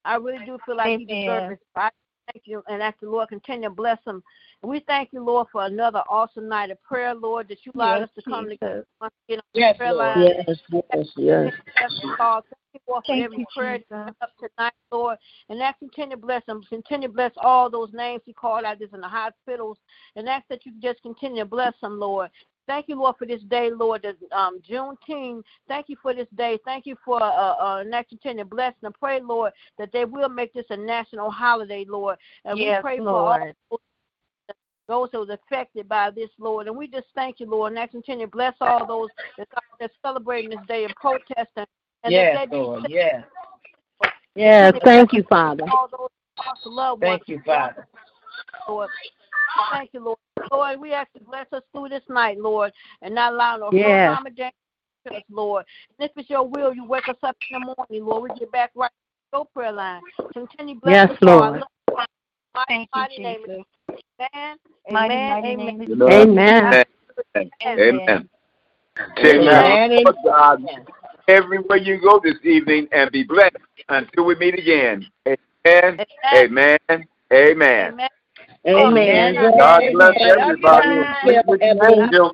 I 0.04 0.16
really 0.16 0.44
do 0.44 0.58
feel 0.66 0.76
like 0.76 0.98
he 0.98 1.06
Amen. 1.06 1.22
deserves 1.22 1.52
it. 1.52 1.58
I 1.76 1.90
thank 2.32 2.44
you 2.46 2.62
and 2.68 2.82
ask 2.82 2.98
the 3.00 3.08
Lord 3.08 3.28
continue 3.28 3.68
to 3.68 3.74
bless 3.74 3.98
them. 4.04 4.22
And 4.62 4.70
we 4.70 4.80
thank 4.86 5.10
you, 5.12 5.22
Lord, 5.22 5.48
for 5.52 5.64
another 5.64 6.02
awesome 6.08 6.48
night 6.48 6.70
of 6.70 6.82
prayer, 6.82 7.14
Lord, 7.14 7.48
that 7.48 7.58
you 7.64 7.72
allowed 7.74 8.00
Yes, 8.00 8.08
us 8.08 8.14
to 8.16 8.22
come 8.30 8.44
Jesus. 8.44 8.58
together 8.58 8.86
once 9.00 9.14
again 9.28 9.38
on 9.38 9.44
Yes, 9.60 9.76
prayer 9.76 9.92
Lord. 9.92 10.16
line. 10.16 10.44
Yes, 10.46 10.58
yes, 10.72 11.08
yes. 11.16 11.52
Thank 11.78 11.92
you, 12.02 12.16
Lord, 12.88 13.04
for 13.04 13.12
Thank 13.12 13.24
every 13.24 13.38
you, 13.38 13.46
prayer 13.56 13.78
Jesus. 13.78 14.14
up 14.20 14.30
tonight, 14.38 14.72
Lord. 14.90 15.18
And 15.48 15.60
that 15.60 15.78
continue 15.78 16.16
to 16.16 16.22
bless 16.22 16.44
them. 16.46 16.62
Continue 16.68 17.08
to 17.08 17.14
bless 17.14 17.32
all 17.36 17.70
those 17.70 17.92
names 17.92 18.22
he 18.24 18.32
called 18.32 18.64
out 18.64 18.78
just 18.78 18.94
in 18.94 19.00
the 19.00 19.08
hospitals. 19.08 19.78
And 20.16 20.28
ask 20.28 20.46
that 20.48 20.64
you 20.66 20.72
just 20.82 21.02
continue 21.02 21.42
to 21.42 21.48
bless 21.48 21.74
them, 21.80 21.98
Lord. 22.00 22.30
Thank 22.66 22.88
you, 22.88 22.96
Lord, 22.96 23.16
for 23.18 23.26
this 23.26 23.42
day, 23.42 23.70
Lord, 23.70 24.02
that 24.02 24.16
um, 24.36 24.60
Juneteenth. 24.68 25.42
Thank 25.68 25.88
you 25.88 25.96
for 26.00 26.14
this 26.14 26.28
day. 26.36 26.58
Thank 26.64 26.86
you 26.86 26.96
for 27.04 27.22
uh, 27.22 27.26
uh, 27.26 27.82
next 27.86 28.08
continue 28.10 28.44
blessing. 28.44 28.76
And 28.82 28.94
pray, 28.94 29.20
Lord, 29.20 29.52
that 29.78 29.92
they 29.92 30.04
will 30.04 30.28
make 30.28 30.52
this 30.54 30.64
a 30.70 30.76
national 30.76 31.30
holiday, 31.30 31.84
Lord. 31.88 32.16
And 32.44 32.58
Yes, 32.58 32.82
we 32.82 32.88
pray 32.88 33.00
Lord. 33.00 33.54
for 33.68 33.78
all 33.78 33.80
those 34.88 35.08
who 35.12 35.20
was 35.20 35.30
affected 35.30 35.88
by 35.88 36.10
this, 36.10 36.30
Lord. 36.38 36.66
And 36.66 36.76
we 36.76 36.88
just 36.88 37.06
thank 37.14 37.40
you, 37.40 37.46
Lord. 37.46 37.72
And 37.72 37.76
that 37.78 37.90
continue 37.90 38.26
to 38.26 38.30
bless 38.30 38.54
all 38.60 38.86
those 38.86 39.08
that 39.38 39.48
are 39.80 39.88
celebrating 40.02 40.50
this 40.50 40.66
day 40.66 40.84
and 40.84 40.94
protesting. 40.96 41.66
And 42.02 42.12
Yes, 42.12 42.34
that 42.34 42.50
they 42.50 42.56
Lord. 42.56 42.86
Yes. 42.88 43.24
Yes, 44.36 44.74
thank 44.82 45.12
you, 45.12 45.22
Father. 45.28 45.64
all 45.70 45.88
those 45.88 46.08
lost 46.38 46.66
loved 46.66 47.02
ones, 47.02 47.20
Thank 47.20 47.28
you, 47.28 47.40
Father. 47.46 47.86
Lord. 48.68 48.90
Thank 49.70 49.90
you, 49.92 50.00
Lord. 50.00 50.18
Lord, 50.50 50.80
we 50.80 50.92
ask 50.92 51.08
you 51.14 51.20
to 51.20 51.26
bless 51.26 51.46
us 51.52 51.62
through 51.72 51.88
this 51.88 52.02
night, 52.08 52.38
Lord, 52.38 52.72
and 53.02 53.14
not 53.14 53.32
allow 53.32 53.56
no 53.56 53.70
Yes. 53.72 54.14
harm 54.14 54.26
or 54.26 54.30
danger 54.30 54.52
to 55.06 55.14
us, 55.16 55.22
Lord. 55.30 55.64
And 55.98 56.08
if 56.08 56.16
it's 56.16 56.30
your 56.30 56.46
will, 56.46 56.74
you 56.74 56.84
wake 56.84 57.08
us 57.08 57.16
up 57.22 57.36
in 57.50 57.60
the 57.60 57.74
morning, 57.76 58.06
Lord. 58.06 58.30
We 58.30 58.38
get 58.38 58.52
back 58.52 58.70
right 58.74 58.90
to 59.32 59.38
your 59.38 59.46
prayer 59.46 59.72
line. 59.72 60.02
Continue 60.32 60.74
Yes, 60.84 61.08
blessing 61.08 61.16
us, 61.16 61.22
Lord. 61.22 61.52
Lord. 61.88 62.08
Mighty, 62.54 62.68
Thank 62.68 62.90
you, 62.94 63.02
mighty 63.02 63.22
name. 63.22 63.38
Jesus. 63.46 63.64
Amen. 64.20 64.56
Mighty, 64.90 65.14
Amen. 65.14 65.28
mighty 65.28 65.46
Amen. 65.46 65.78
name 65.78 65.80
of 65.80 65.88
Amen. 66.10 66.38
Amen. 66.38 66.84
Amen. 67.78 68.28
Take 69.16 69.36
Amen. 69.36 69.78
care. 69.94 70.12
God. 70.24 70.60
Amen. 70.60 70.86
everywhere 71.28 71.78
you 71.78 72.00
go 72.00 72.20
this 72.22 72.36
evening 72.44 72.88
and 72.92 73.10
be 73.10 73.24
blessed 73.24 73.56
until 73.88 74.24
we 74.24 74.34
meet 74.36 74.58
again. 74.58 75.06
Amen. 75.66 76.04
Amen. 76.32 76.78
Amen. 77.32 77.98
Amen. 78.66 79.34
God 79.58 79.82
bless 79.92 80.14
everybody. 80.20 81.02
Sleep 81.22 81.46
with 81.46 81.60
the 81.60 81.86
angels. 81.90 82.32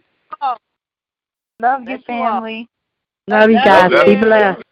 Love 1.60 1.82
your 1.84 1.98
family. 2.00 2.68
Love 3.26 3.50
you 3.50 3.56
guys. 3.56 3.90
Be 4.06 4.16
blessed. 4.16 4.62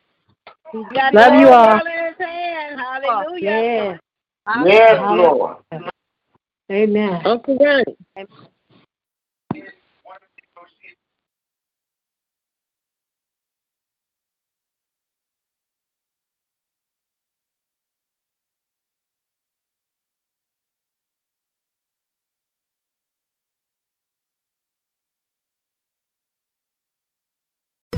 Love 1.13 1.35
you 1.35 1.49
all. 1.49 1.81
Hallelujah. 2.77 3.41
Yeah. 3.41 3.99
Yes, 4.65 5.01
Lord. 5.01 5.57
Amen. 6.71 7.23
Uncle 7.25 7.59